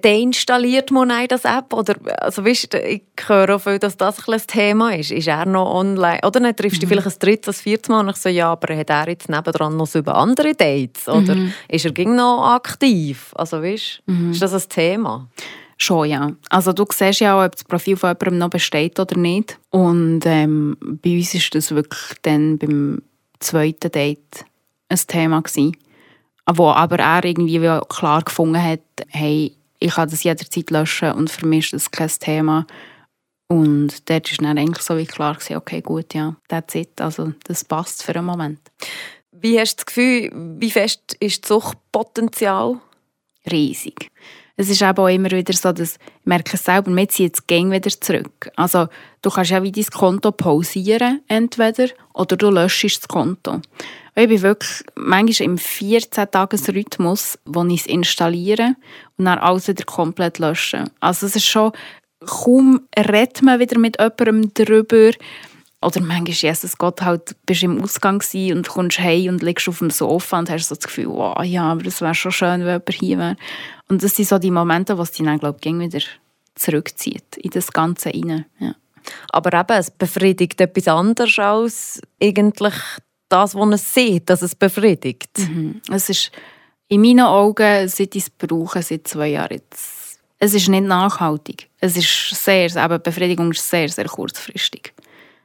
deinstalliert 0.03 0.91
man 0.91 1.11
das 1.29 1.45
App? 1.45 1.73
Oder, 1.73 1.97
also, 2.21 2.45
weißt, 2.45 2.75
ich 2.75 3.03
höre 3.27 3.57
auch 3.57 3.61
viel, 3.61 3.79
dass 3.79 3.97
das 3.97 4.29
ein 4.29 4.41
Thema 4.47 4.95
ist. 4.95 5.11
Ist 5.11 5.29
er 5.29 5.47
noch 5.47 5.75
online? 5.75 6.21
Oder 6.25 6.41
nicht, 6.41 6.59
triffst 6.59 6.83
du 6.83 6.87
mhm. 6.87 6.91
vielleicht 6.91 7.07
ein 7.07 7.19
drittes, 7.19 7.59
ein 7.59 7.63
viertes 7.63 7.89
Mal 7.89 8.01
und 8.01 8.11
ich 8.11 8.17
so, 8.17 8.29
ja, 8.29 8.53
aber 8.53 8.77
hat 8.77 8.91
er 8.91 9.09
jetzt 9.09 9.29
nebendran 9.29 9.77
noch 9.77 9.87
so 9.87 10.01
über 10.01 10.15
andere 10.17 10.55
Dates? 10.55 11.09
Oder 11.09 11.35
mhm. 11.35 11.53
ist 11.69 11.85
er 11.85 11.93
ging 11.93 12.15
noch 12.15 12.45
aktiv? 12.55 13.33
Also, 13.35 13.63
weißt, 13.63 14.03
mhm. 14.07 14.33
ist 14.33 14.43
das 14.43 14.53
ein 14.53 14.69
Thema? 14.69 15.29
Schon, 15.81 16.09
ja. 16.09 16.33
Also 16.51 16.73
du 16.73 16.85
siehst 16.93 17.21
ja 17.21 17.39
auch, 17.39 17.47
ob 17.47 17.53
das 17.53 17.63
Profil 17.63 17.97
von 17.97 18.11
jemandem 18.11 18.39
noch 18.39 18.51
besteht 18.51 18.99
oder 18.99 19.17
nicht. 19.17 19.59
Und 19.71 20.23
ähm, 20.27 20.77
bei 20.81 21.17
uns 21.17 21.35
war 21.35 21.41
das 21.53 21.71
wirklich 21.71 22.19
dann 22.23 22.59
beim 22.59 23.03
zweiten 23.39 23.93
Date 23.93 24.45
ein 24.89 24.99
Thema 25.07 25.41
gewesen. 25.41 25.77
Wo 26.51 26.71
aber 26.71 26.99
er 26.99 27.25
irgendwie 27.25 27.61
klar 27.89 28.23
gefunden 28.23 28.61
hat, 28.61 28.81
hey, 29.09 29.55
ich 29.79 29.93
kann 29.93 30.11
das 30.11 30.25
jederzeit 30.25 30.71
löschen 30.71 31.13
und 31.13 31.31
für 31.31 31.47
mich 31.47 31.73
ist 31.73 31.75
das 31.75 31.91
kein 31.91 32.09
Thema. 32.09 32.67
Und 33.49 34.11
dort 34.11 34.31
war 34.31 34.47
dann 34.47 34.59
eigentlich 34.59 34.85
so 34.85 34.99
wie 34.99 35.07
klar, 35.07 35.35
gewesen, 35.35 35.57
okay, 35.57 35.81
gut, 35.81 36.13
ja, 36.15 36.37
that's 36.49 36.75
it. 36.75 37.01
Also 37.01 37.33
das 37.45 37.65
passt 37.65 38.03
für 38.03 38.15
einen 38.15 38.27
Moment. 38.27 38.61
Wie 39.33 39.59
hast 39.59 39.77
du 39.77 39.77
das 39.77 39.87
Gefühl, 39.87 40.31
wie 40.61 40.71
fest 40.71 41.17
ist 41.21 41.45
das 41.45 41.49
Suchtpotenzial? 41.49 42.81
Riesig 43.51 44.11
es 44.59 44.69
ist 44.69 44.83
eben 44.83 44.99
auch 44.99 45.07
immer 45.07 45.31
wieder 45.31 45.53
so, 45.55 45.73
dass 45.73 45.93
ich 45.93 46.27
merke 46.27 46.57
es 46.57 46.65
selber, 46.65 46.95
wir 46.95 47.09
ziehen 47.09 47.27
jetzt 47.27 47.47
Gang 47.47 47.71
wieder 47.71 47.91
zurück. 47.91 48.51
Also 48.57 48.89
du 49.23 49.31
kannst 49.31 49.53
ja 49.53 49.63
wie 49.63 49.71
dein 49.71 49.87
Konto 49.87 50.33
pausieren 50.33 51.23
entweder 51.29 51.87
oder 52.13 52.37
du 52.37 52.51
löschst 52.51 53.03
das 53.03 53.09
Konto. 53.09 53.61
Ich 54.17 54.29
bin 54.29 54.43
wirklich 54.43 54.83
manchmal 54.97 55.49
im 55.49 55.59
14-Tages-Rhythmus, 55.59 57.39
wo 57.45 57.65
ich 57.67 57.83
es 57.83 57.87
installiere 57.87 58.75
und 59.17 59.27
dann 59.27 59.39
alles 59.39 59.69
wieder 59.69 59.85
komplett 59.85 60.41
löschen. 60.41 60.91
Also 60.99 61.27
es 61.27 61.37
ist 61.37 61.47
schon, 61.47 61.71
kaum 62.27 62.81
redet 62.99 63.43
man 63.43 63.61
wieder 63.61 63.79
mit 63.79 63.97
jemandem 64.01 64.51
darüber, 64.55 65.13
oder 65.81 66.01
manchmal, 66.01 66.35
Jesus 66.35 66.77
Gott, 66.77 67.03
halt, 67.03 67.37
bist 67.47 67.63
du 67.63 67.67
im 67.67 67.83
Ausgang 67.83 68.21
und 68.35 68.69
kommst 68.69 68.99
heim 68.99 69.29
und 69.29 69.43
liegst 69.43 69.69
auf 69.69 69.79
dem 69.79 69.91
Sofa 69.91 70.39
und 70.39 70.51
hast 70.51 70.69
so 70.69 70.75
das 70.75 70.85
Gefühl, 70.85 71.09
wow, 71.09 71.43
ja, 71.45 71.71
aber 71.71 71.87
es 71.87 72.01
wäre 72.01 72.15
schon 72.15 72.33
schön, 72.33 72.61
wenn 72.61 72.67
jemand 72.67 72.93
hier 72.93 73.19
wäre. 73.19 73.37
Und 73.89 74.03
das 74.03 74.17
sind 74.17 74.29
so 74.29 74.39
die 74.39 74.51
Momente, 74.51 74.99
wo 74.99 75.03
es 75.03 75.13
dich 75.13 75.25
dann, 75.25 75.39
glaube 75.39 75.59
ich, 75.63 75.73
wieder 75.73 76.05
zurückzieht 76.57 77.37
in 77.37 77.51
das 77.51 77.73
Ganze 77.73 78.09
rein. 78.09 78.45
Ja. 78.59 78.75
Aber 79.31 79.59
eben, 79.59 79.79
es 79.79 79.91
befriedigt 79.91 80.61
etwas 80.61 80.89
anderes 80.89 81.39
als 81.39 82.01
eigentlich 82.21 82.75
das, 83.29 83.55
was 83.55 83.75
es 83.75 83.95
sieht, 83.95 84.29
dass 84.29 84.43
es 84.43 84.55
befriedigt. 84.55 85.39
Mhm. 85.39 85.81
Es 85.91 86.09
ist 86.09 86.33
in 86.89 87.03
meinen 87.03 87.21
Augen, 87.21 87.89
seit 87.89 88.17
ich 88.17 88.25
es 88.25 88.31
brauche, 88.31 88.83
seit 88.83 89.07
zwei 89.07 89.29
Jahren 89.29 89.53
jetzt, 89.53 90.19
es 90.39 90.55
ist 90.55 90.69
nicht 90.69 90.85
nachhaltig. 90.85 91.69
Es 91.79 91.97
ist 91.97 92.31
sehr, 92.45 92.67
eben 92.67 93.03
Befriedigung 93.03 93.51
ist 93.51 93.69
sehr, 93.69 93.89
sehr 93.89 94.07
kurzfristig. 94.07 94.93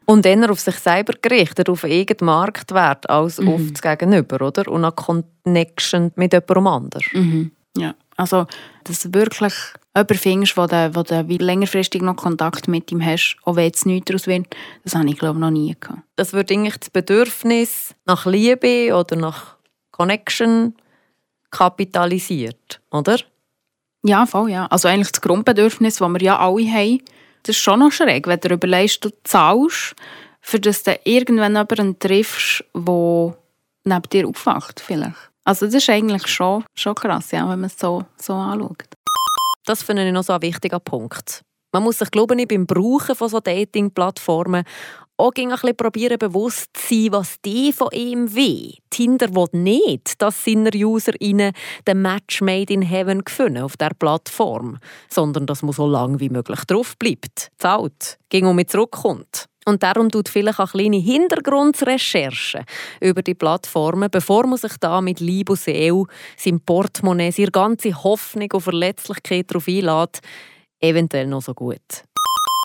Und 0.06 0.26
eher 0.26 0.51
auf 0.51 0.60
sich 0.60 0.76
selber 0.76 1.14
gerichtet, 1.22 1.70
auf 1.70 1.84
irgendeinen 1.84 2.26
Marktwert, 2.26 3.10
als 3.10 3.39
mhm. 3.39 3.47
auf 3.49 3.62
das 3.72 3.82
Gegenüber, 3.82 4.45
oder? 4.45 4.68
Und 4.70 4.84
eine 4.84 4.91
Connection 4.91 6.12
mit 6.16 6.34
jemandem 6.34 6.68
anderem. 6.68 7.06
Mhm. 7.14 7.51
Ja, 7.78 7.95
also, 8.18 8.45
dass 8.84 9.01
du 9.01 9.14
wirklich 9.14 9.54
jemanden 9.95 10.18
findest, 10.18 10.58
wo 10.58 10.68
du, 10.68 10.95
wo 10.95 11.04
du 11.04 11.22
längerfristig 11.24 12.01
noch 12.01 12.16
Kontakt 12.16 12.68
mit 12.68 12.91
ihm 12.91 13.04
hast, 13.04 13.38
auch 13.43 13.56
wenn 13.56 13.72
es 13.72 13.86
nichts 13.86 14.06
daraus 14.06 14.28
wird, 14.28 14.47
das 14.84 14.95
habe 14.95 15.10
ich, 15.10 15.18
glaube 15.18 15.38
ich, 15.38 15.41
noch 15.41 15.51
nie 15.51 15.76
gehabt. 15.80 16.01
Das 16.16 16.34
wird 16.34 16.51
eigentlich 16.51 16.78
das 16.78 16.89
Bedürfnis 16.89 17.95
nach 18.06 18.26
Liebe 18.26 18.95
oder 18.95 19.16
nach 19.16 19.56
Connection 19.91 20.76
kapitalisiert, 21.49 22.82
oder? 22.91 23.18
Ja, 24.04 24.26
voll, 24.26 24.51
ja. 24.51 24.66
Also 24.68 24.88
eigentlich 24.88 25.12
das 25.12 25.22
Grundbedürfnis, 25.22 25.95
das 25.97 26.10
wir 26.10 26.22
ja 26.22 26.39
alle 26.39 26.70
haben, 26.70 27.01
das 27.44 27.56
ist 27.56 27.62
schon 27.62 27.80
noch 27.80 27.91
schräg, 27.91 28.28
wenn 28.28 28.39
du 28.39 28.50
überlegst, 28.50 29.04
du 29.04 29.10
zahlst, 29.24 29.96
für 30.41 30.60
das 30.60 30.84
du 30.84 30.98
irgendwann 31.04 31.56
jemanden 31.56 32.00
triffst, 32.00 32.64
der 32.74 33.38
neben 33.86 34.10
dir 34.12 34.28
aufwacht, 34.28 34.80
vielleicht. 34.80 35.16
Also 35.46 35.66
das 35.66 35.76
ist 35.76 35.89
eigentlich 35.89 36.28
schon, 36.28 36.64
schon 36.74 36.96
krass, 36.96 37.32
ja, 37.32 37.41
wenn 37.41 37.60
man 37.60 37.66
es 37.66 37.78
so, 37.78 38.06
so 38.18 38.34
anschaut. 38.34 38.84
Das 39.66 39.84
finde 39.84 40.06
ich 40.06 40.14
noch 40.14 40.24
so 40.24 40.34
ein 40.34 40.41
wichtiger 40.41 40.80
Punkt. 40.80 41.44
Man 41.74 41.84
muss 41.84 42.00
sich, 42.00 42.12
glaube 42.12 42.39
ich, 42.39 42.48
beim 42.48 42.66
Brauchen 42.66 43.16
von 43.16 43.30
so 43.30 43.39
Dating-Plattformen 43.39 44.64
auch 45.18 45.32
ein 45.36 45.49
bisschen 45.49 45.78
probieren, 45.78 46.18
bewusst 46.18 46.70
zu 46.74 46.95
sein, 46.95 47.11
was 47.11 47.36
die 47.45 47.72
von 47.72 47.89
ihm 47.91 48.34
will. 48.34 48.76
Tinder 48.89 49.34
will 49.34 49.47
nicht, 49.51 50.22
dass 50.22 50.43
seine 50.43 50.72
UserInnen 50.74 51.53
den 51.88 52.01
Match 52.01 52.41
made 52.41 52.74
in 52.74 52.82
heaven 52.82 53.24
gefunden 53.24 53.64
auf 53.64 53.78
der 53.78 53.91
Plattform, 53.97 54.80
sondern 55.09 55.45
dass 55.45 55.61
man 55.61 55.74
so 55.74 55.88
lange 55.88 56.20
wie 56.20 56.30
möglich 56.30 56.61
drauf 56.66 56.97
bleibt, 56.97 57.49
zahlt, 57.57 58.18
ging 58.30 58.45
um 58.45 58.66
zurückkommt. 58.68 59.47
Und 59.66 59.82
darum 59.82 60.09
tut 60.09 60.28
vielleicht 60.28 60.59
auch 60.59 60.72
kleine 60.72 60.97
Hintergrundrecherchen 60.97 62.66
über 62.99 63.22
die 63.22 63.34
Plattformen, 63.34 64.09
bevor 64.11 64.45
man 64.45 64.57
sich 64.57 64.74
da 64.80 64.99
mit 64.99 65.20
Liebe 65.20 65.53
und 65.53 65.59
Seele, 65.59 66.03
seinem 66.38 66.59
Portemonnaie, 66.59 67.32
seine 67.32 67.51
ganze 67.51 68.03
Hoffnung 68.03 68.49
und 68.51 68.61
Verletzlichkeit 68.61 69.49
darauf 69.49 69.68
einlädt, 69.68 70.20
eventuell 70.82 71.28
noch 71.28 71.41
so 71.41 71.53
gut. 71.53 72.03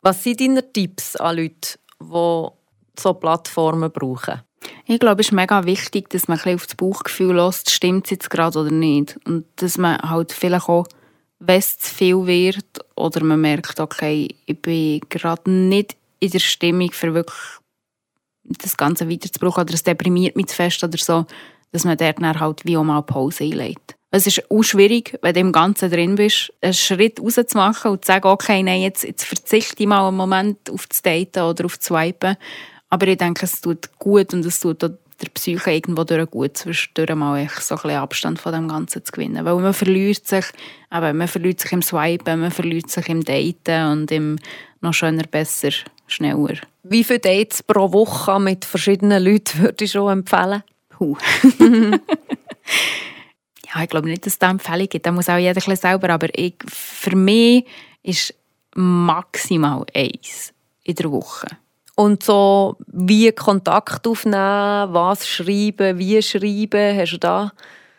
Was 0.03 0.25
sind 0.25 0.41
deine 0.41 0.73
Tipps 0.73 1.17
an 1.17 1.37
Leute, 1.37 1.79
die 2.03 2.49
so 2.99 3.15
Plattformen 3.15 3.91
brauchen? 3.91 4.43
Ich 4.87 4.99
glaube, 4.99 5.21
es 5.21 5.29
ist 5.29 5.33
mega 5.33 5.65
wichtig, 5.65 6.11
dass 6.11 6.29
man 6.29 6.41
ein 6.41 6.55
auf 6.55 6.67
das 6.67 6.75
Bauchgefühl 6.75 7.37
lässt, 7.37 7.71
stimmt 7.71 8.07
es 8.07 8.11
jetzt 8.13 8.31
gerade 8.31 8.59
oder 8.59 8.71
nicht. 8.71 9.19
Und 9.27 9.45
dass 9.57 9.79
man 9.79 9.99
halt 9.99 10.33
vielleicht 10.33 10.69
auch, 10.69 10.87
wenn 11.39 11.59
es 11.59 11.79
zu 11.79 11.95
viel 11.95 12.27
wird 12.27 12.67
oder 12.97 13.23
man 13.23 13.41
merkt, 13.41 13.79
okay, 13.81 14.35
ich 14.47 14.61
bin 14.61 15.01
gerade 15.09 15.51
nicht 15.51 15.97
in 16.21 16.31
der 16.31 16.39
Stimmung 16.41 16.91
für 16.91 17.15
wirklich 17.15 17.39
das 18.43 18.77
Ganze 18.77 19.11
weiterzubrauchen 19.11 19.63
oder 19.63 19.75
es 19.75 19.85
deprimiert 19.85 20.37
mich 20.37 20.47
zu 20.47 20.57
fest 20.57 20.83
oder 20.83 20.99
so, 20.99 21.27
dass 21.71 21.85
man 21.85 21.99
dort 21.99 22.21
dann 22.21 22.41
halt 22.41 22.65
wie 22.65 22.77
auch 22.77 22.85
mal 22.85 23.03
Pause 23.03 23.45
einlegt. 23.45 23.98
Es 24.11 24.27
ist 24.27 24.51
auch 24.51 24.63
schwierig, 24.63 25.19
wenn 25.21 25.35
du 25.35 25.41
im 25.41 25.53
Ganzen 25.53 25.91
drin 25.91 26.15
bist, 26.15 26.53
einen 26.63 26.73
Schritt 26.73 27.21
rauszumachen 27.21 27.91
und 27.91 28.05
zu 28.05 28.13
sagen, 28.13 28.29
okay, 28.29 28.63
nein, 28.63 28.81
jetzt, 28.81 29.05
jetzt 29.05 29.25
verzichte 29.25 29.83
ich 29.83 29.89
mal 29.89 30.09
einen 30.09 30.17
Moment 30.17 30.71
auf 30.71 30.87
das 30.87 31.03
Daten 31.03 31.43
oder 31.43 31.67
auf 31.67 31.77
das 31.77 31.87
Swipen. 31.87 32.37
Aber 32.89 33.07
ich 33.07 33.19
denke, 33.19 33.45
es 33.45 33.61
tut 33.61 33.99
gut 33.99 34.33
und 34.33 34.47
es 34.47 34.61
tut 34.61 34.83
der 34.83 35.29
Psyche 35.35 35.73
irgendwo 35.73 36.05
durch 36.05 36.31
gut, 36.31 36.57
zwischendurch 36.57 37.15
mal 37.15 37.47
so 37.61 37.75
ein 37.75 37.83
bisschen 37.83 37.99
Abstand 37.99 38.41
von 38.41 38.53
dem 38.53 38.69
Ganzen 38.69 39.05
zu 39.05 39.13
gewinnen. 39.13 39.45
Weil 39.45 39.57
man 39.57 39.75
verliert 39.75 40.27
sich, 40.27 40.47
eben, 40.91 41.19
man 41.19 41.29
verliert 41.29 41.61
sich 41.61 41.73
im 41.73 41.83
Swipen, 41.83 42.41
man 42.41 42.51
verliert 42.51 42.91
sich 42.91 43.09
im 43.11 43.23
Daten 43.23 43.93
und 43.93 44.11
im 44.11 44.39
noch 44.81 44.95
schöner, 44.95 45.25
besser, 45.25 45.71
schneller. 46.07 46.55
Wie 46.83 47.05
viele 47.05 47.19
Dates 47.19 47.63
pro 47.63 47.93
Woche 47.93 48.41
mit 48.41 48.65
verschiedenen 48.65 49.23
Leuten 49.23 49.61
würde 49.61 49.85
ich 49.85 49.93
schon 49.93 50.11
empfehlen? 50.11 50.63
Huh. 50.99 51.17
ja, 53.75 53.83
ich 53.83 53.89
glaube 53.89 54.09
nicht, 54.09 54.25
dass 54.25 54.35
es 54.35 54.39
da 54.39 54.51
Empfehlungen 54.51 54.89
gibt. 54.89 55.07
Da 55.07 55.13
muss 55.13 55.29
auch 55.29 55.37
jeder 55.37 55.61
ein 55.67 55.77
selber. 55.77 56.11
Aber 56.11 56.29
ich, 56.39 56.55
für 56.67 57.15
mich 57.15 57.67
ist 58.03 58.35
maximal 58.75 59.85
eins 59.95 60.53
in 60.85 60.95
der 60.95 61.11
Woche. 61.11 61.47
Und 61.97 62.23
so 62.23 62.77
wie 62.87 63.33
Kontakt 63.33 64.07
aufnehmen, 64.07 64.95
was 64.95 65.29
schreiben, 65.29 65.99
wie 65.99 66.23
schreiben, 66.23 66.97
hast 66.97 67.13
du 67.13 67.19
da 67.19 67.53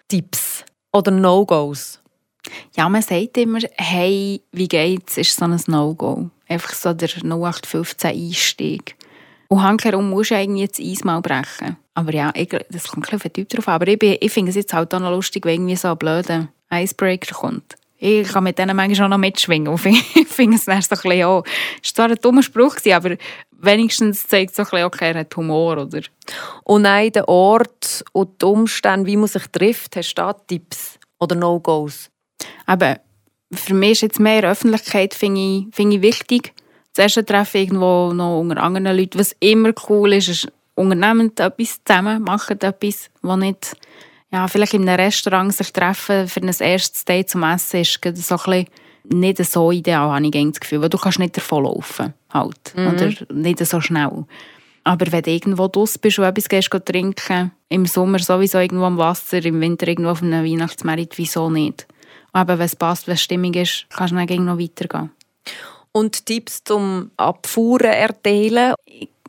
Tipps 0.07 0.63
oder 0.93 1.11
No-Gos? 1.11 1.99
Ja, 2.75 2.87
man 2.87 3.01
sagt 3.01 3.37
immer, 3.37 3.59
hey, 3.75 4.41
wie 4.53 4.67
geht's, 4.67 5.17
ist 5.17 5.35
so 5.35 5.45
ein 5.45 5.61
No-Go. 5.67 6.29
Einfach 6.47 6.73
so 6.73 6.93
der 6.93 7.09
0815 7.09 8.11
Einstieg. 8.11 8.95
Und 9.49 9.63
handherum 9.63 10.11
musst 10.11 10.29
du 10.29 10.35
irgendwie 10.35 10.67
das 10.67 10.79
Eis 10.79 11.03
mal 11.03 11.19
brechen. 11.21 11.75
Aber 11.95 12.13
ja, 12.13 12.31
ich, 12.35 12.49
das 12.69 12.87
kommt 12.87 13.11
auf 13.13 13.23
den 13.23 13.33
Typ 13.33 13.49
drauf 13.49 13.67
Aber 13.67 13.87
ich, 13.87 14.01
ich 14.01 14.31
finde 14.31 14.49
es 14.51 14.55
jetzt 14.55 14.73
halt 14.73 14.93
auch 14.93 14.99
noch 14.99 15.11
lustig, 15.11 15.43
wenn 15.43 15.55
irgendwie 15.55 15.75
so 15.75 15.89
ein 15.89 15.97
blöder 15.97 16.49
Icebreaker 16.71 17.33
kommt. 17.33 17.75
Ich 17.97 18.29
kann 18.29 18.45
mit 18.45 18.57
denen 18.57 18.77
manchmal 18.77 19.07
auch 19.07 19.09
noch 19.09 19.17
mitschwingen. 19.17 19.67
Und 19.67 19.83
ich 19.85 20.27
finde 20.27 20.55
es 20.55 20.65
dann 20.65 20.81
so 20.81 20.95
ein 20.95 21.01
bisschen, 21.01 21.25
oh, 21.25 21.43
es 21.83 21.89
war 21.97 22.07
zwar 22.07 22.09
ein 22.09 22.21
dummer 22.21 22.43
Spruch, 22.43 22.75
aber 22.93 23.17
wenigstens 23.51 24.27
zeigt 24.27 24.51
es 24.51 24.57
so 24.57 24.61
ein 24.61 24.69
bisschen, 24.69 24.85
okay, 24.85 25.11
er 25.11 25.19
hat 25.21 25.35
Humor, 25.35 25.79
oder? 25.79 26.01
Und 26.63 26.83
nein, 26.83 27.11
der 27.11 27.27
Ort 27.27 28.05
und 28.13 28.41
die 28.41 28.45
Umstände, 28.45 29.07
wie 29.07 29.17
man 29.17 29.27
sich 29.27 29.47
trifft, 29.47 29.95
hast 29.95 30.13
du 30.13 30.21
da 30.21 30.33
Tipps 30.33 30.99
oder 31.19 31.35
No-Gos? 31.35 32.09
Aber 32.67 32.99
für 33.51 33.73
mich 33.73 33.91
ist 33.91 34.01
jetzt 34.01 34.19
mehr 34.19 34.43
Öffentlichkeit 34.43 35.15
finde 35.15 35.41
ich, 35.41 35.75
find 35.75 35.93
ich 35.95 36.01
wichtig. 36.01 36.53
Das 36.99 37.15
erste 37.15 37.23
Treffen 37.23 37.61
irgendwo 37.61 38.11
noch 38.11 38.41
unter 38.41 38.61
anderen 38.61 38.97
Leuten. 38.97 39.19
Was 39.19 39.33
immer 39.39 39.71
cool 39.87 40.11
ist, 40.11 40.27
ist, 40.27 40.51
unternehmen 40.75 41.31
etwas 41.37 41.79
zusammen, 41.81 42.23
machen 42.23 42.59
etwas, 42.59 43.09
was 43.21 43.37
nicht, 43.37 43.77
ja, 44.33 44.49
vielleicht 44.49 44.73
in 44.73 44.81
einem 44.81 44.99
Restaurant 44.99 45.53
sich 45.53 45.71
treffen 45.71 46.27
für 46.27 46.41
ein 46.41 46.53
erstes 46.59 47.05
Date 47.05 47.29
zum 47.29 47.43
Essen 47.43 47.79
ist 47.79 48.01
so 48.15 48.35
ein 48.51 48.65
nicht 49.05 49.37
so 49.45 49.71
ideal, 49.71 50.11
habe 50.11 50.25
ich 50.25 50.31
das 50.31 50.59
Gefühl, 50.59 50.81
weil 50.81 50.89
du 50.89 50.97
kannst 50.97 51.19
nicht 51.19 51.37
davonlaufen, 51.37 52.13
halt, 52.33 52.73
mhm. 52.75 52.87
oder 52.87 53.13
nicht 53.33 53.65
so 53.65 53.79
schnell. 53.79 54.25
Aber 54.83 55.09
wenn 55.09 55.23
du 55.23 55.31
irgendwo 55.31 55.69
draus 55.69 55.97
bist 55.97 56.19
und 56.19 56.25
etwas 56.25 56.49
gehst, 56.49 56.69
trinken, 56.69 57.51
im 57.69 57.85
Sommer 57.85 58.19
sowieso 58.19 58.59
irgendwo 58.59 58.83
am 58.83 58.97
Wasser, 58.97 59.45
im 59.45 59.61
Winter 59.61 59.87
irgendwo 59.87 60.09
auf 60.09 60.21
einem 60.21 60.43
Weihnachtsmarkt, 60.43 61.17
wieso 61.17 61.49
nicht? 61.49 61.87
Aber 62.33 62.59
wenn 62.59 62.65
es 62.65 62.75
passt, 62.75 63.07
wenn 63.07 63.13
es 63.13 63.21
stimmig 63.21 63.55
ist, 63.55 63.85
kannst 63.89 64.13
du 64.13 64.25
dann 64.25 64.43
noch 64.43 64.59
weitergehen. 64.59 65.11
Und 65.91 66.25
Tipps 66.25 66.63
zum 66.63 67.11
Abfuhren 67.17 67.91
erteilen? 67.91 68.73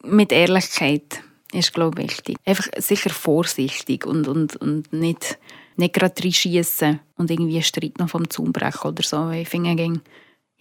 Mit 0.02 0.32
Ehrlichkeit 0.32 1.22
ist, 1.52 1.74
glaube 1.74 2.02
ich, 2.02 2.10
wichtig. 2.10 2.36
Einfach 2.44 2.68
sicher 2.76 3.10
vorsichtig 3.10 4.06
und, 4.06 4.28
und, 4.28 4.56
und 4.56 4.92
nicht, 4.92 5.38
nicht 5.76 5.94
gerade 5.94 6.22
reinschiessen 6.22 7.00
und 7.16 7.30
irgendwie 7.30 7.54
einen 7.54 7.62
Streit 7.62 7.98
noch 7.98 8.10
vom 8.10 8.28
Zaun 8.30 8.52
brechen 8.52 8.88
oder 8.88 9.02
so. 9.02 9.30
Ich 9.30 9.48
finde, 9.48 10.00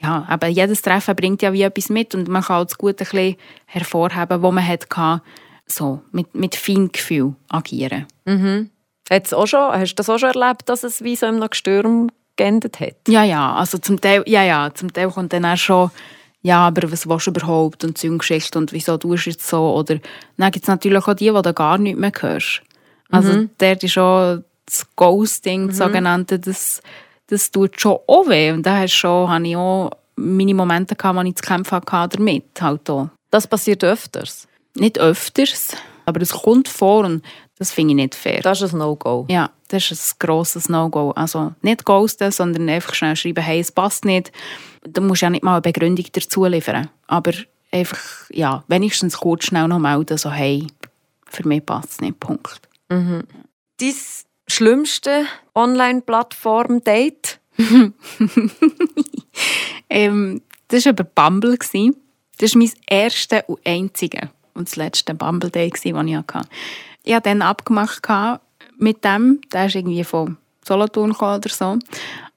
ja, 0.01 0.25
aber 0.29 0.47
jedes 0.47 0.81
Treffen 0.81 1.15
bringt 1.15 1.41
ja 1.41 1.51
wie 1.51 1.63
etwas 1.63 1.89
mit 1.89 2.15
und 2.15 2.27
man 2.27 2.43
kann 2.43 2.61
auch 2.61 2.65
das 2.65 2.77
Gute 2.77 3.03
ein 3.03 3.09
bisschen 3.09 3.35
hervorheben, 3.65 4.41
was 4.41 4.53
man 4.53 4.65
hatte, 4.65 5.21
so 5.65 6.01
mit, 6.11 6.33
mit 6.33 6.55
Feingefühl 6.55 7.35
agieren. 7.49 8.07
Mhm. 8.25 8.69
Hat's 9.09 9.33
auch 9.33 9.47
schon, 9.47 9.73
hast 9.73 9.91
du 9.91 9.95
das 9.95 10.09
auch 10.09 10.19
schon 10.19 10.31
erlebt, 10.31 10.69
dass 10.69 10.83
es 10.83 11.03
wie 11.03 11.15
so 11.15 11.25
im 11.25 11.43
Sturm 11.51 12.09
geendet 12.39 12.79
hat? 12.79 12.95
Ja, 13.07 13.23
ja, 13.23 13.53
also 13.53 13.77
zum 13.77 14.01
Teil, 14.01 14.23
ja, 14.25 14.43
ja, 14.43 14.73
zum 14.73 14.91
Teil 14.91 15.09
kommt 15.09 15.33
dann 15.33 15.45
auch 15.45 15.57
schon 15.57 15.91
ja, 16.41 16.67
aber 16.67 16.89
was 16.91 17.07
willst 17.07 17.27
du 17.27 17.31
überhaupt 17.31 17.83
und 17.83 17.99
Geschichte 17.99 18.57
und 18.57 18.71
wieso 18.71 18.97
tust 18.97 19.25
du 19.25 19.29
jetzt 19.29 19.47
so? 19.47 19.75
Oder 19.75 19.99
dann 20.37 20.51
gibt 20.51 20.63
es 20.63 20.69
natürlich 20.69 21.05
auch 21.05 21.13
die, 21.13 21.29
die 21.29 21.41
du 21.41 21.53
gar 21.53 21.77
nicht 21.77 21.97
mehr 21.97 22.13
hörst. 22.17 22.61
Also 23.09 23.33
mhm. 23.33 23.49
der 23.59 23.81
ist 23.81 23.91
schon 23.91 24.45
das 24.65 24.87
Ghosting, 24.95 25.65
mhm. 25.65 25.71
sogenannte, 25.71 26.39
das, 26.39 26.81
das 27.27 27.51
tut 27.51 27.79
schon 27.79 27.97
auch 28.07 28.29
weh. 28.29 28.51
Und 28.51 28.65
da 28.65 28.77
habe 28.77 28.85
ich 28.85 29.05
auch 29.05 29.91
meine 30.15 30.53
Momente 30.53 30.95
gehabt, 30.95 31.17
wo 31.17 31.21
ich 31.21 31.35
zu 31.35 31.43
kämpfen 31.43 31.81
hatte 31.91 32.17
damit. 32.17 32.45
Halt 32.61 32.89
auch. 32.89 33.09
Das 33.31 33.45
passiert 33.47 33.83
öfters? 33.83 34.47
Nicht 34.75 34.97
öfters, 34.97 35.75
aber 36.09 36.21
es 36.21 36.31
kommt 36.31 36.67
vor 36.67 37.05
und 37.05 37.23
das 37.57 37.71
finde 37.71 37.91
ich 37.91 37.95
nicht 37.95 38.15
fair. 38.15 38.41
Das 38.41 38.61
ist 38.61 38.73
ein 38.73 38.79
No-Go? 38.79 39.25
Ja, 39.29 39.51
das 39.67 39.91
ist 39.91 40.13
ein 40.13 40.15
grosses 40.19 40.69
No-Go. 40.69 41.11
Also 41.11 41.53
nicht 41.61 41.85
ghosten, 41.85 42.31
sondern 42.31 42.69
einfach 42.69 42.93
schnell 42.93 43.15
schreiben, 43.15 43.43
hey, 43.43 43.59
es 43.59 43.71
passt 43.71 44.05
nicht. 44.05 44.31
Da 44.81 45.01
musst 45.01 45.21
du 45.21 45.25
ja 45.25 45.29
nicht 45.29 45.43
mal 45.43 45.53
eine 45.53 45.61
Begründung 45.61 46.05
dazu 46.11 46.45
liefern. 46.45 46.89
Aber 47.07 47.33
einfach, 47.71 47.99
ja, 48.31 48.63
wenigstens 48.67 49.17
kurz 49.17 49.45
schnell 49.45 49.67
noch 49.67 49.79
melden, 49.79 50.17
so 50.17 50.31
hey, 50.31 50.67
für 51.25 51.47
mich 51.47 51.65
passt 51.65 51.91
es 51.91 52.01
nicht, 52.01 52.19
Punkt. 52.19 52.61
Mhm. 52.89 53.23
Dein 53.79 53.95
schlimmste 54.47 55.25
Online-Plattform-Date? 55.53 57.39
ähm, 59.89 60.41
das 60.69 60.85
war 60.85 60.91
über 60.91 61.03
Bumble. 61.03 61.57
Das 61.57 61.73
war 62.53 62.59
mein 62.59 62.71
erstes 62.87 63.43
und 63.47 63.59
einziges 63.65 64.29
und 64.59 64.67
das 64.67 64.75
letzte 64.75 65.15
Bumble-Date, 65.15 65.73
das 65.73 65.85
ich 65.85 65.93
hatte. 65.93 66.41
Ich 67.03 67.13
hatte 67.15 67.29
dann 67.29 67.41
abgemacht 67.41 68.07
mit 68.77 69.03
dem, 69.03 69.39
der 69.51 69.65
ist 69.65 69.75
irgendwie 69.75 70.03
von 70.03 70.37
Solothurn 70.63 71.11
oder 71.11 71.49
so. 71.49 71.79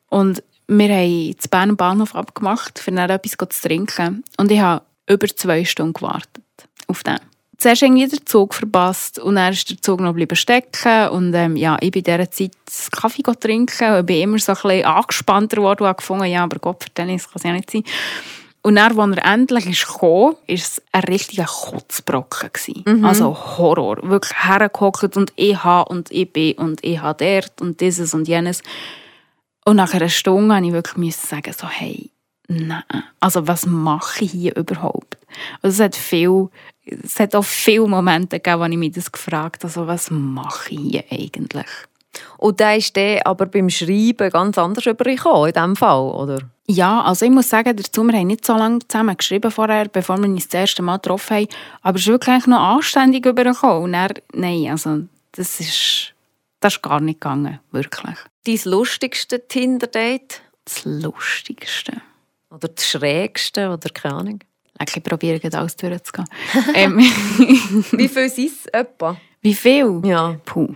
Und 0.09 0.43
wir 0.69 0.89
haben 0.89 1.39
zu 1.39 1.49
Bern 1.49 1.77
Bahnhof 1.77 2.15
abgemacht, 2.15 2.79
für 2.79 2.93
dann 2.93 3.11
etwas 3.11 3.33
zu 3.33 3.69
trinken. 3.69 4.25
Und 4.39 4.51
ich 4.51 4.61
habe 4.61 4.85
über 5.09 5.27
zwei 5.27 5.65
Stunden 5.65 5.93
gewartet 5.93 6.45
auf 6.87 7.03
den. 7.03 7.19
Zuerst 7.59 7.83
irgendwie 7.83 8.09
den 8.09 8.27
Zug 8.27 8.55
verpasst 8.55 9.19
und 9.19 9.37
dann 9.37 9.53
ist 9.53 9.71
der 9.71 9.81
Zug 9.81 10.01
noch 10.01 10.17
stecken 10.35 11.09
und 11.11 11.33
ähm, 11.35 11.55
ja, 11.55 11.77
ich 11.81 11.93
bin 11.93 12.03
in 12.03 12.05
dieser 12.05 12.31
Zeit 12.31 12.53
Kaffee 12.91 13.23
trinken 13.23 13.95
und 13.95 14.07
bin 14.07 14.21
immer 14.21 14.39
so 14.39 14.51
ein 14.51 14.57
bisschen 14.57 14.85
angespannter 14.85 15.57
geworden 15.59 15.83
und 15.83 15.89
habe 15.89 15.99
gefunden, 15.99 16.25
ja, 16.25 16.43
aber 16.43 16.59
Gott, 16.59 16.83
für 16.83 16.91
Tennis 16.91 17.25
kann 17.25 17.37
es 17.37 17.43
ja 17.45 17.53
nicht 17.53 17.71
sein. 17.71 17.85
Und 18.65 18.77
dann, 18.77 18.99
als 18.99 19.17
er 19.19 19.33
endlich 19.33 19.67
ist 19.69 19.87
gekommen, 19.87 20.35
war 20.35 20.37
es 20.47 20.81
ein 20.93 21.03
richtiger 21.03 21.47
Kotzbrocken. 21.47 22.83
Mhm. 22.87 23.05
Also 23.05 23.37
Horror. 23.59 23.99
Wirklich 24.03 24.45
hergehockt 24.45 25.17
und 25.17 25.33
ich 25.35 25.63
habe 25.65 25.91
und 25.91 26.11
ich 26.13 26.33
bin 26.33 26.55
und 26.59 26.85
ich 26.85 27.01
habe 27.01 27.25
dort 27.25 27.61
und 27.61 27.81
dieses 27.81 28.15
und 28.15 28.29
jenes. 28.29 28.63
Und 29.65 29.77
nach 29.77 29.95
einer 29.95 30.09
Stunde 30.09 30.55
musste 30.55 30.67
ich 30.67 30.73
wirklich 30.73 31.17
sagen, 31.17 31.53
so, 31.53 31.69
hey, 31.69 32.11
nein, 32.49 32.83
also 33.19 33.47
was 33.49 33.67
mache 33.67 34.25
ich 34.25 34.31
hier 34.31 34.57
überhaupt? 34.57 35.19
Also 35.61 35.83
es 35.83 35.85
hat 35.85 35.97
viel, 35.97 36.49
es 36.85 37.19
hat 37.19 37.35
auch 37.35 37.45
viele 37.45 37.89
Momente 37.89 38.39
gegeben, 38.39 38.61
wo 38.61 38.65
ich 38.67 38.77
mich 38.77 38.93
das 38.93 39.11
gefragt 39.11 39.65
habe, 39.65 39.69
also 39.69 39.87
was 39.89 40.11
mache 40.11 40.75
ich 40.75 40.81
hier 40.81 41.05
eigentlich? 41.11 41.67
Und 42.39 42.61
da 42.61 42.75
ist 42.75 42.95
der 42.95 43.27
aber 43.27 43.47
beim 43.47 43.71
Schreiben 43.71 44.31
ganz 44.31 44.59
anders 44.59 44.87
übergekommen, 44.87 45.49
in 45.49 45.55
diesem 45.55 45.77
Fall, 45.77 46.11
oder? 46.11 46.39
Ja, 46.73 47.03
also 47.03 47.27
ich 47.27 47.31
muss 47.31 47.51
sagen, 47.51 47.77
dazu, 47.77 48.03
wir 48.03 48.19
haben 48.19 48.29
nicht 48.29 48.47
so 48.47 48.55
lange 48.57 48.79
zusammen 48.89 49.15
geschrieben 49.15 49.51
vorher, 49.51 49.89
bevor 49.89 50.17
wir 50.17 50.25
uns 50.25 50.49
das 50.49 50.61
erste 50.61 50.81
Mal 50.81 50.97
getroffen 50.97 51.37
haben, 51.37 51.49
aber 51.83 51.97
es 51.97 52.05
ist 52.05 52.09
wirklich 52.09 52.47
noch 52.47 52.61
anständig 52.61 53.27
übergekommen. 53.27 53.85
Und 53.85 53.93
dann, 53.93 54.15
nein, 54.33 54.71
also 54.71 55.03
das 55.33 55.61
ist, 55.61 56.15
das 56.61 56.77
ist 56.77 56.83
gar 56.83 57.01
nicht 57.01 57.21
gegangen, 57.21 57.61
wirklich. 57.73 58.17
Dein 58.47 58.59
lustigste 58.65 59.47
Tinder-Date? 59.47 60.41
Das 60.65 60.87
Lustigste. 60.87 62.01
Oder 62.51 62.69
das 62.69 62.89
Schrägste? 62.89 63.69
Oder 63.69 63.91
keine 63.91 64.15
Ahnung? 64.15 64.39
Ich 64.81 65.03
probiere 65.03 65.41
gerade 65.41 65.59
alles 65.59 65.77
durchzugehen. 65.77 66.29
ähm, 66.75 66.99
Wie 67.93 68.09
viel 68.09 68.31
sind 68.31 68.47
es 68.47 68.67
etwa? 68.73 69.21
Wie 69.43 69.55
viel? 69.55 70.01
Ja. 70.05 70.41
Puh. 70.47 70.75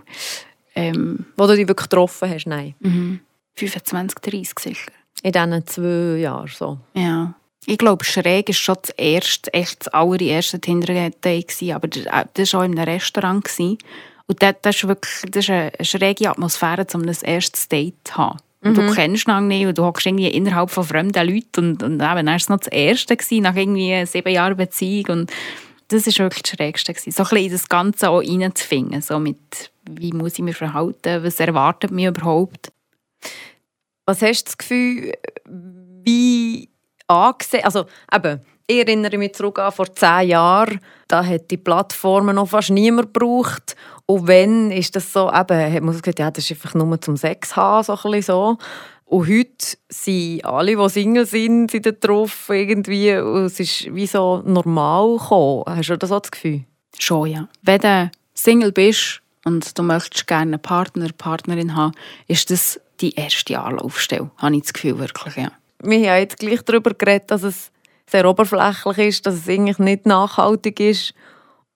Ähm, 0.75 1.25
Wo 1.35 1.47
du 1.47 1.55
dich 1.55 1.67
wirklich 1.67 1.89
getroffen 1.89 2.29
hast? 2.29 2.45
Nein. 2.45 2.75
mhm. 2.81 3.19
25, 3.55 4.19
30 4.19 4.59
sicher. 4.59 4.91
In 5.23 5.31
diesen 5.31 5.67
zwei 5.67 6.19
Jahren 6.19 6.47
so. 6.47 6.77
Ja. 6.93 7.33
Ich 7.65 7.77
glaube, 7.77 8.05
schräg 8.05 8.47
war 8.47 8.53
schon 8.53 8.77
das 8.81 8.91
erste, 8.91 9.53
echt 9.53 9.81
das 9.81 9.93
allererste 9.93 10.59
gewesen, 10.59 11.71
aber 11.73 11.87
das 11.87 12.53
war 12.53 12.61
auch 12.61 12.65
in 12.65 12.79
einem 12.79 12.89
Restaurant. 12.89 13.43
Und 13.59 14.43
das, 14.43 14.55
das 14.61 14.75
ist 14.75 14.87
wirklich 14.87 15.31
das 15.31 15.45
ist 15.45 15.49
eine 15.49 15.71
schräge 15.81 16.29
Atmosphäre, 16.29 16.85
um 16.93 17.01
ein 17.01 17.17
erstes 17.23 17.67
Date 17.67 17.95
zu 18.05 18.17
haben. 18.17 18.37
Und 18.63 18.77
Du 18.77 18.93
kennst 18.93 19.27
ihn 19.27 19.47
nicht 19.47 19.65
und 19.67 19.77
du 19.77 19.83
hockst 19.83 20.05
irgendwie 20.05 20.27
innerhalb 20.27 20.69
von 20.69 20.83
fremden 20.83 21.27
Leuten 21.27 21.71
und, 21.71 21.83
und 21.83 21.93
eben, 21.93 21.99
dann 21.99 22.25
war 22.25 22.35
es 22.35 22.49
noch 22.49 22.59
das 22.59 22.67
erste 22.67 23.15
gewesen, 23.15 23.43
nach 23.43 23.55
irgendwie 23.55 24.05
sieben 24.05 24.33
Jahren 24.33 24.57
Beziehung 24.57 25.19
und 25.19 25.33
das 25.89 26.05
war 26.05 26.25
wirklich 26.25 26.43
das 26.43 26.51
Schrägste. 26.51 26.93
Gewesen. 26.93 27.11
So 27.11 27.23
ein 27.23 27.29
bisschen 27.29 27.45
in 27.45 27.51
das 27.51 27.69
Ganze 27.69 28.09
auch 28.09 28.21
reinzufinden, 28.21 29.01
so 29.01 29.19
mit 29.19 29.71
wie 29.89 30.11
muss 30.11 30.33
ich 30.33 30.39
mich 30.39 30.57
verhalten, 30.57 31.23
was 31.23 31.39
erwartet 31.39 31.91
mich 31.91 32.05
überhaupt. 32.05 32.71
Was 34.07 34.21
hast 34.21 34.43
du 34.43 34.45
das 34.45 34.57
Gefühl, 34.57 35.13
wie 36.03 36.69
angesehen, 37.07 37.65
also 37.65 37.85
eben, 38.13 38.39
ich 38.65 38.79
erinnere 38.79 39.17
mich 39.17 39.33
zurück 39.33 39.59
an 39.59 39.73
vor 39.73 39.93
zehn 39.93 40.29
Jahren, 40.29 40.79
da 41.09 41.25
hat 41.25 41.51
die 41.51 41.57
Plattformen 41.57 42.37
noch 42.37 42.47
fast 42.47 42.69
niemand 42.69 43.13
gebraucht 43.13 43.75
und 44.05 44.27
wenn, 44.27 44.71
ist 44.71 44.95
das 44.95 45.11
so, 45.11 45.27
eben, 45.27 45.73
hat 45.73 45.83
man 45.83 45.91
gesagt, 45.91 46.19
ja, 46.19 46.31
das 46.31 46.45
ist 46.45 46.51
einfach 46.51 46.73
nur 46.73 47.01
zum 47.01 47.17
Sex 47.17 47.57
haben, 47.57 47.83
so 47.83 47.93
ein 47.93 47.97
bisschen 47.97 48.21
so. 48.21 48.57
Und 49.03 49.27
heute 49.27 49.77
sind 49.89 50.45
alle, 50.45 50.77
die 50.77 50.89
Single 50.89 51.25
sind, 51.25 51.71
sind 51.71 51.97
drauf 51.99 52.47
irgendwie, 52.49 53.13
und 53.17 53.45
es 53.45 53.59
ist 53.59 53.93
wie 53.93 54.07
so 54.07 54.41
normal 54.45 55.17
gekommen. 55.17 55.63
Hast 55.65 55.89
du 55.89 55.97
das 55.97 56.13
auch 56.13 56.21
das 56.21 56.31
Gefühl? 56.31 56.63
Schon, 56.97 57.27
ja. 57.27 57.47
Wenn 57.61 57.81
du 57.81 58.11
Single 58.33 58.71
bist 58.71 59.21
und 59.43 59.77
du 59.77 59.83
möchtest 59.83 60.27
gerne 60.27 60.53
einen 60.53 60.61
Partner, 60.61 61.09
Partnerin 61.17 61.75
haben, 61.75 61.93
ist 62.27 62.49
das 62.51 62.79
die 63.01 63.15
erste 63.15 63.59
Anlaufstelle, 63.59 64.31
habe 64.37 64.55
ich 64.55 64.63
das 64.63 64.73
Gefühl, 64.73 64.99
wirklich, 64.99 65.35
ja. 65.35 65.51
wir 65.83 66.11
haben 66.11 66.19
jetzt 66.19 66.37
gleich 66.37 66.61
darüber 66.63 66.93
geredet, 66.93 67.31
dass 67.31 67.43
es 67.43 67.71
sehr 68.09 68.27
oberflächlich 68.27 68.97
ist, 68.97 69.25
dass 69.25 69.35
es 69.35 69.49
eigentlich 69.49 69.79
nicht 69.79 70.05
nachhaltig 70.05 70.79
ist. 70.79 71.13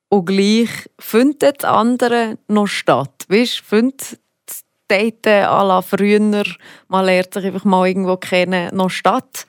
Und 0.10 0.26
gleich 0.26 0.70
findet 1.00 1.64
das 1.64 1.70
andere 1.70 2.38
noch 2.48 2.68
statt. 2.68 3.26
Weißt 3.28 3.60
du, 3.60 3.64
findet 3.64 4.20
das 4.46 4.64
Daten 4.88 5.46
à 5.46 5.64
la 5.64 5.82
früher, 5.82 6.20
man 6.88 7.06
lernt 7.06 7.34
sich 7.34 7.46
einfach 7.46 7.64
mal 7.64 7.88
irgendwo 7.88 8.18
kennen, 8.18 8.76
noch 8.76 8.90
statt. 8.90 9.48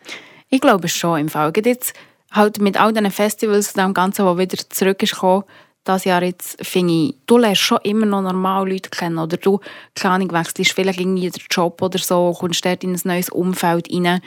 Ich 0.49 0.61
glaube 0.61 0.89
schon 0.89 1.21
im 1.21 1.29
Fall. 1.29 1.53
Jetzt 1.65 1.95
halt 2.31 2.61
mit 2.61 2.79
all 2.81 2.93
diesen 2.93 3.11
Festivals 3.11 3.73
und 3.75 3.83
dem 3.83 3.95
Ganzen, 3.95 4.25
was 4.25 4.39
wieder 4.39 4.59
zurück 4.69 5.03
ist 5.03 5.15
gekommen, 5.15 5.45
das 5.85 6.05
Jahr 6.05 6.23
jetzt, 6.23 6.65
finde 6.65 6.93
ich, 6.93 7.15
du 7.27 7.39
lernst 7.39 7.63
schon 7.63 7.79
immer 7.83 8.07
noch 8.07 8.23
normal 8.23 8.71
Leute 8.71 8.91
kennen. 8.91 9.19
Oder 9.19 9.37
du, 9.37 9.61
keine 9.95 10.15
Ahnung, 10.15 10.33
wechselst 10.33 10.73
vielleicht 10.73 11.01
irgendwie 11.01 11.29
den 11.29 11.43
Job 11.51 11.83
oder 11.83 11.99
so, 11.99 12.35
kommst 12.39 12.65
dort 12.65 12.85
in 12.85 12.95
ein 12.95 13.01
neues 13.05 13.29
Umfeld 13.31 13.89
rein. 13.93 14.21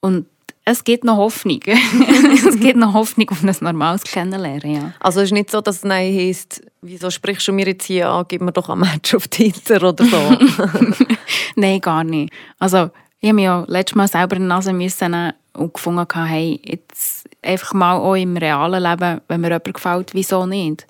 Und 0.00 0.26
es 0.64 0.84
gibt 0.84 1.04
noch 1.04 1.16
Hoffnung. 1.16 1.60
es 1.66 2.60
gibt 2.60 2.76
noch 2.76 2.94
Hoffnung 2.94 3.28
auf 3.30 3.42
ein 3.42 3.54
normales 3.60 4.04
Kennenlernen, 4.04 4.74
ja. 4.74 4.92
Also 5.00 5.20
es 5.20 5.26
ist 5.26 5.32
nicht 5.32 5.50
so, 5.50 5.60
dass 5.60 5.76
es 5.76 5.84
nein 5.84 6.14
heisst, 6.14 6.62
wieso 6.80 7.10
sprichst 7.10 7.48
du 7.48 7.52
mir 7.52 7.66
jetzt 7.66 7.86
hier 7.86 8.08
an, 8.08 8.24
gib 8.28 8.42
mir 8.42 8.52
doch 8.52 8.68
ein 8.68 8.78
Match 8.78 9.14
auf 9.14 9.28
Tinder 9.28 9.88
oder 9.88 10.04
so. 10.04 10.18
Nein, 11.56 11.80
gar 11.80 12.04
nicht. 12.04 12.32
Also, 12.58 12.90
ich 13.20 13.28
habe 13.28 13.34
mich 13.34 13.44
ja 13.44 13.64
letztes 13.68 13.96
Mal 13.96 14.08
selber 14.08 14.36
in 14.36 14.42
die 14.42 14.48
Nase 14.48 14.72
müssen 14.72 15.32
und 15.54 15.74
gefunden, 15.74 16.06
hey, 16.26 16.60
jetzt 16.64 17.28
einfach 17.42 17.74
mal 17.74 17.96
auch 17.96 18.14
im 18.14 18.36
realen 18.36 18.82
Leben, 18.82 19.20
wenn 19.28 19.40
mir 19.40 19.48
jemand 19.48 19.74
gefällt, 19.74 20.14
wieso 20.14 20.46
nicht? 20.46 20.86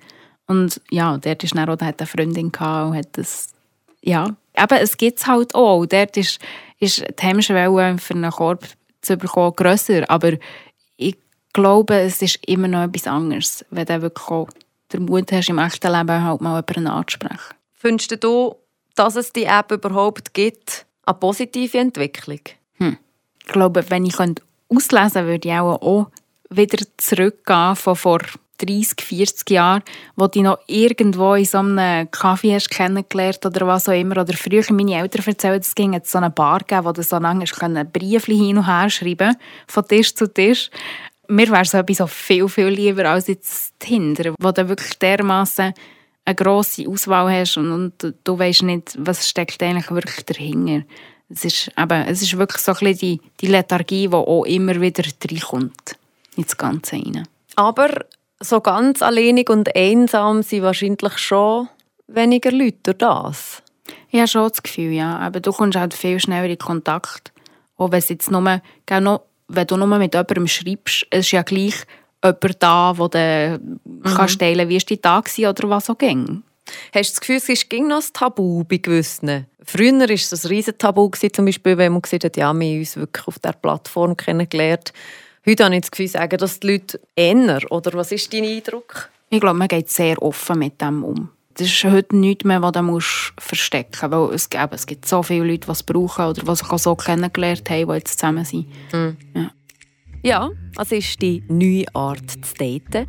Und 0.53 0.81
ja, 0.91 1.17
dort 1.17 1.43
ist 1.45 1.57
dann 1.57 1.69
auch, 1.69 1.79
eine 1.79 2.07
Freundin 2.07 2.53
gehabt 2.53 2.91
und 2.91 2.97
hat 2.97 3.09
das, 3.13 3.49
ja, 4.03 4.27
eben, 4.57 4.79
es 4.79 4.97
gibt 4.99 5.19
es 5.19 5.27
halt 5.27 5.55
auch. 5.55 5.79
Und 5.79 5.93
Dort 5.93 6.17
ist, 6.19 6.39
ist 6.79 6.99
die 7.01 7.23
Hemmschwelle 7.23 7.97
für 7.99 8.15
einen 8.15 8.31
Korb 8.31 8.67
zu 9.01 9.17
bekommen 9.17 9.55
grösser, 9.57 10.09
aber 10.11 10.33
ich 10.97 11.17
glaube, 11.53 11.95
es 12.01 12.21
ist 12.21 12.39
immer 12.47 12.69
noch 12.69 12.85
etwas 12.85 13.07
anderes, 13.07 13.65
wenn 13.71 13.87
du 13.87 14.03
wirklich 14.03 14.29
auch 14.29 14.49
den 14.93 15.07
Mut 15.07 15.33
hast, 15.33 15.49
im 15.49 15.59
echten 15.59 15.91
Leben 15.91 16.23
halt 16.23 16.41
mal 16.43 16.63
jemanden 16.69 16.87
anzusprechen. 16.87 17.55
Findest 17.73 18.23
du, 18.23 18.55
dass 18.95 19.17
es 19.17 19.33
die 19.33 19.45
App 19.45 19.73
überhaupt 19.73 20.35
gibt, 20.35 20.85
eine 21.05 21.15
positive 21.15 21.79
Entwicklung? 21.79 22.41
Ich 23.45 23.53
glaube, 23.53 23.85
wenn 23.89 24.05
ich 24.05 24.19
auslesen 24.19 24.37
könnte, 24.69 25.27
würde 25.27 25.49
ich 25.49 25.55
auch 25.55 26.11
wieder 26.51 26.85
zurückgehen 26.99 27.75
von 27.75 27.97
vor 27.97 28.21
30, 28.63 29.01
40 29.01 29.51
Jahren, 29.51 29.83
wo 30.17 30.27
du 30.27 30.43
noch 30.43 30.59
irgendwo 30.67 31.35
in 31.35 31.45
so 31.45 31.59
einem 31.59 32.11
Kaffee 32.11 32.55
hast 32.55 32.71
kennengelernt 32.71 33.45
oder 33.45 33.67
was 33.67 33.89
auch 33.89 33.93
immer. 33.93 34.19
Oder 34.19 34.35
früher 34.35 34.65
meine 34.71 35.01
Eltern 35.01 35.25
erzählen, 35.27 35.61
es 35.61 35.75
ging 35.75 36.01
so 36.05 36.19
eine 36.19 36.31
Bar 36.31 36.61
geben, 36.61 36.85
wo 36.85 36.93
du 36.93 37.03
so 37.03 37.19
lange 37.19 37.45
Briefchen 37.93 38.37
hin 38.37 38.59
und 38.59 38.67
her 38.67 38.89
schreiben 38.91 39.37
von 39.67 39.87
Tisch 39.87 40.15
zu 40.15 40.33
Tisch. 40.33 40.71
Mir 41.29 41.49
wäre 41.51 41.65
so 41.65 41.79
etwas 41.79 41.99
so 41.99 42.07
viel, 42.07 42.49
viel 42.49 42.69
lieber 42.69 43.07
als 43.07 43.29
jetzt 43.29 43.79
Tinder, 43.79 44.35
wo 44.39 44.53
du 44.53 44.69
wirklich 44.69 44.99
dermaßen 44.99 45.73
eine 46.25 46.35
grosse 46.35 46.89
Auswahl 46.89 47.33
hast 47.33 47.57
und, 47.57 47.73
und 47.73 48.15
du 48.23 48.39
weißt 48.39 48.63
nicht, 48.63 48.97
was 48.99 49.29
steckt 49.29 49.63
eigentlich 49.63 49.91
wirklich 49.91 50.25
dahinter. 50.25 50.87
Es 51.29 51.45
ist, 51.45 51.71
eben, 51.79 52.07
es 52.07 52.23
ist 52.23 52.37
wirklich 52.37 52.63
so 52.63 52.73
ein 52.73 52.79
bisschen 52.79 52.99
die, 52.99 53.21
die 53.41 53.47
Lethargie, 53.47 54.09
die 54.09 54.15
auch 54.15 54.45
immer 54.45 54.81
wieder 54.81 55.03
reinkommt 55.03 55.97
ins 56.37 56.57
Ganze 56.57 56.97
rein. 56.97 57.27
Aber 57.57 57.89
so 58.43 58.61
ganz 58.61 59.03
alleinig 59.03 59.51
und 59.51 59.75
einsam 59.75 60.43
sind 60.43 60.63
wahrscheinlich 60.63 61.19
schon 61.19 61.69
weniger 62.09 62.53
Leute 62.53 62.95
durch 62.95 62.99
das. 62.99 63.63
Ich 64.11 64.19
habe 64.19 64.29
schon 64.29 64.49
das 64.49 64.63
Gefühl, 64.63 64.93
ja. 64.93 65.19
Aber 65.19 65.41
du 65.41 65.53
kommst 65.53 65.79
halt 65.79 65.95
viel 65.95 66.21
schneller 66.21 66.49
in 66.49 66.59
Kontakt. 66.59 67.33
Auch 67.77 67.91
wenn, 67.91 68.03
jetzt 68.07 68.31
nur, 68.31 68.41
noch, 68.41 69.23
wenn 69.49 69.67
du 69.67 69.77
nur 69.77 69.99
mit 69.99 70.15
jemandem 70.15 70.47
schreibst, 70.47 71.07
es 71.11 71.21
ist 71.21 71.33
ja 71.33 71.43
gleich 71.43 71.75
jemand 72.23 72.63
da, 72.63 72.97
wo 72.97 73.09
du 73.09 73.61
mhm. 73.85 74.05
kannst 74.05 74.39
teilen 74.39 74.69
wie 74.69 74.77
es 74.77 74.85
dein 74.85 75.03
Tag 75.03 75.39
war 75.39 75.51
oder 75.51 75.71
was 75.71 75.91
auch 75.91 75.99
ging. 75.99 76.43
Hast 76.95 77.11
du 77.11 77.13
das 77.15 77.21
Gefühl, 77.21 77.37
es 77.37 77.49
ist 77.49 77.71
ging 77.71 77.89
noch 77.89 78.03
ein 78.03 78.13
Tabu 78.13 78.65
bei 78.65 78.77
gewissen? 78.77 79.47
Früher 79.65 79.93
war 79.99 80.11
es 80.11 80.45
ein 80.45 80.49
riesen 80.49 80.79
Tabu, 80.79 81.11
zum 81.11 81.45
Beispiel, 81.45 81.77
wenn 81.79 81.93
man 81.93 82.03
gesagt 82.03 82.25
hat, 82.25 82.37
ja, 82.37 82.53
wir 82.53 82.69
haben 82.69 82.79
uns 82.79 82.97
wirklich 82.97 83.27
auf 83.27 83.39
dieser 83.39 83.53
Plattform 83.53 84.17
kennengelernt. 84.17 84.93
Heute 85.45 85.65
habe 85.65 85.75
ich 85.75 85.81
das 85.81 85.91
Gefühl, 85.91 86.09
sagen 86.09 86.39
das 86.39 86.61
die 86.61 86.69
Leute 86.69 87.01
eher. 87.17 87.61
Oder 87.71 87.95
was 87.95 88.13
ist 88.13 88.33
dein 88.33 88.45
Eindruck? 88.45 89.11
Ich 89.29 89.41
glaube, 89.41 89.59
man 89.59 89.67
geht 89.67 89.91
sehr 89.91 90.23
offen 90.23 90.59
mit 90.59 90.81
dem 90.81 91.03
um. 91.03 91.31
Das 91.55 91.67
ist 91.67 91.85
heute 91.85 92.17
nichts 92.17 92.45
mehr, 92.45 92.63
was 92.63 92.73
du 92.73 93.01
verstecken 93.41 94.11
musst. 94.11 94.29
Weil 94.29 94.35
es, 94.35 94.49
gibt, 94.49 94.73
es 94.73 94.87
gibt 94.87 95.09
so 95.09 95.23
viele 95.23 95.45
Leute, 95.45 95.67
die 95.67 95.73
es 95.73 95.83
brauchen 95.83 96.27
oder 96.27 96.43
die 96.43 96.57
sich 96.57 96.71
auch 96.71 96.79
so 96.79 96.95
kennengelernt 96.95 97.69
haben, 97.69 97.89
die 97.89 97.95
jetzt 97.95 98.21
zusammen 98.21 98.45
sind. 98.45 98.69
Mhm. 98.93 99.17
Ja. 99.35 99.51
Ja, 100.25 100.51
es 100.81 100.93
ist 100.93 101.21
die 101.21 101.43
neue 101.49 101.85
Art 101.95 102.31
zu 102.31 102.55
daten. 102.55 103.09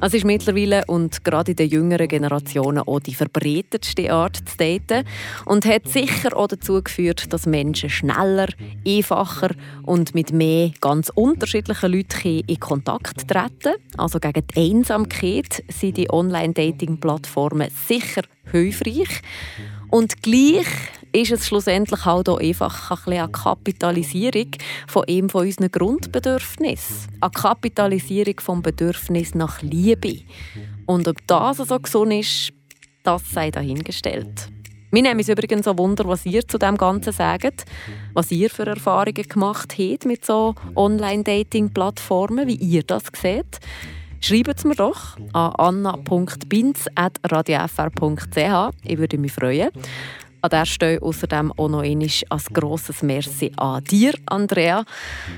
Es 0.00 0.14
ist 0.14 0.24
mittlerweile 0.24 0.82
und 0.86 1.22
gerade 1.22 1.50
in 1.50 1.56
den 1.56 1.68
jüngeren 1.68 2.08
Generationen 2.08 2.78
auch 2.78 3.00
die 3.00 3.14
verbreitetste 3.14 4.10
Art 4.10 4.36
zu 4.36 4.56
daten 4.56 5.06
und 5.44 5.66
hat 5.66 5.86
sicher 5.86 6.34
auch 6.34 6.48
dazu 6.48 6.82
geführt, 6.82 7.30
dass 7.34 7.44
Menschen 7.44 7.90
schneller, 7.90 8.48
einfacher 8.86 9.50
und 9.82 10.14
mit 10.14 10.32
mehr 10.32 10.70
ganz 10.80 11.10
unterschiedlichen 11.14 11.92
Leuten 11.92 12.40
in 12.46 12.60
Kontakt 12.60 13.28
treten. 13.28 13.74
Also 13.98 14.18
gegen 14.18 14.46
die 14.46 14.70
Einsamkeit 14.70 15.62
sind 15.68 15.98
die 15.98 16.10
Online-Dating-Plattformen 16.10 17.68
sicher 17.86 18.22
hilfreich. 18.50 19.20
Und 19.90 20.22
gleich 20.22 20.66
ist 21.14 21.30
es 21.30 21.46
schlussendlich 21.46 22.04
halt 22.04 22.28
auch 22.28 22.40
einfach 22.40 22.90
ein 22.90 22.96
bisschen 22.96 23.12
eine 23.12 23.30
Kapitalisierung 23.30 24.48
von 24.88 25.04
einem 25.08 25.30
von 25.30 25.46
unseren 25.46 25.70
Grundbedürfnissen. 25.70 27.12
Eine 27.20 27.30
Kapitalisierung 27.30 28.40
vom 28.40 28.62
Bedürfnis 28.62 29.34
nach 29.34 29.62
Liebe. 29.62 30.22
Und 30.86 31.06
ob 31.06 31.24
das 31.26 31.58
so 31.58 31.78
gesund 31.78 32.12
ist, 32.12 32.52
das 33.04 33.30
sei 33.30 33.50
dahingestellt. 33.50 34.48
Wir 34.90 35.02
nehmen 35.02 35.20
es 35.20 35.28
übrigens 35.28 35.68
auch 35.68 35.78
Wunder, 35.78 36.06
was 36.06 36.26
ihr 36.26 36.46
zu 36.46 36.58
dem 36.58 36.76
Ganzen 36.76 37.12
sagt, 37.12 37.64
was 38.12 38.30
ihr 38.30 38.50
für 38.50 38.66
Erfahrungen 38.66 39.14
gemacht 39.14 39.74
habt 39.78 40.06
mit 40.06 40.24
so 40.24 40.54
Online-Dating-Plattformen, 40.76 42.46
wie 42.48 42.56
ihr 42.56 42.82
das 42.82 43.04
seht. 43.20 43.60
Schreibt 44.20 44.58
es 44.58 44.64
mir 44.64 44.74
doch 44.74 45.16
an 45.32 45.84
anna.binz.radiofr.ch. 45.84 48.70
Ich 48.84 48.98
würde 48.98 49.18
mich 49.18 49.32
freuen. 49.32 49.70
An 50.44 50.50
der 50.50 50.66
Stelle 50.66 51.00
außerdem 51.00 51.52
auch 51.52 51.70
noch 51.70 51.80
einmal 51.80 52.10
ein 52.28 52.40
grosses 52.52 53.02
Merci 53.02 53.50
an 53.56 53.82
dir, 53.84 54.12
Andrea, 54.26 54.84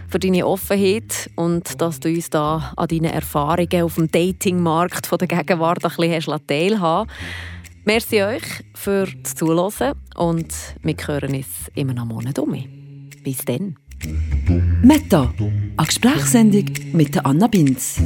für 0.08 0.18
deine 0.18 0.44
Offenheit 0.44 1.30
und 1.36 1.80
dass 1.80 2.00
du 2.00 2.08
uns 2.08 2.28
da 2.28 2.72
an 2.76 2.88
deinen 2.88 3.12
Erfahrungen 3.12 3.82
auf 3.84 3.94
dem 3.94 4.10
Datingmarkt 4.10 5.08
der 5.12 5.28
Gegenwart 5.28 5.84
ein 5.84 5.92
bisschen 5.96 6.44
teilhaben 6.48 7.08
Merci 7.84 8.24
euch 8.24 8.42
für 8.74 9.06
das 9.22 9.36
Zuhören 9.36 9.94
und 10.16 10.52
wir 10.82 10.96
hören 11.06 11.36
uns 11.36 11.46
immer 11.76 11.94
noch 11.94 12.06
Monat 12.06 12.40
um. 12.40 12.52
Bis 13.22 13.44
dann. 13.44 13.76
Meta, 14.82 15.32
eine 15.38 15.86
Gesprächssendung 15.86 16.66
mit 16.94 17.24
Anna 17.24 17.46
Binz. 17.46 18.00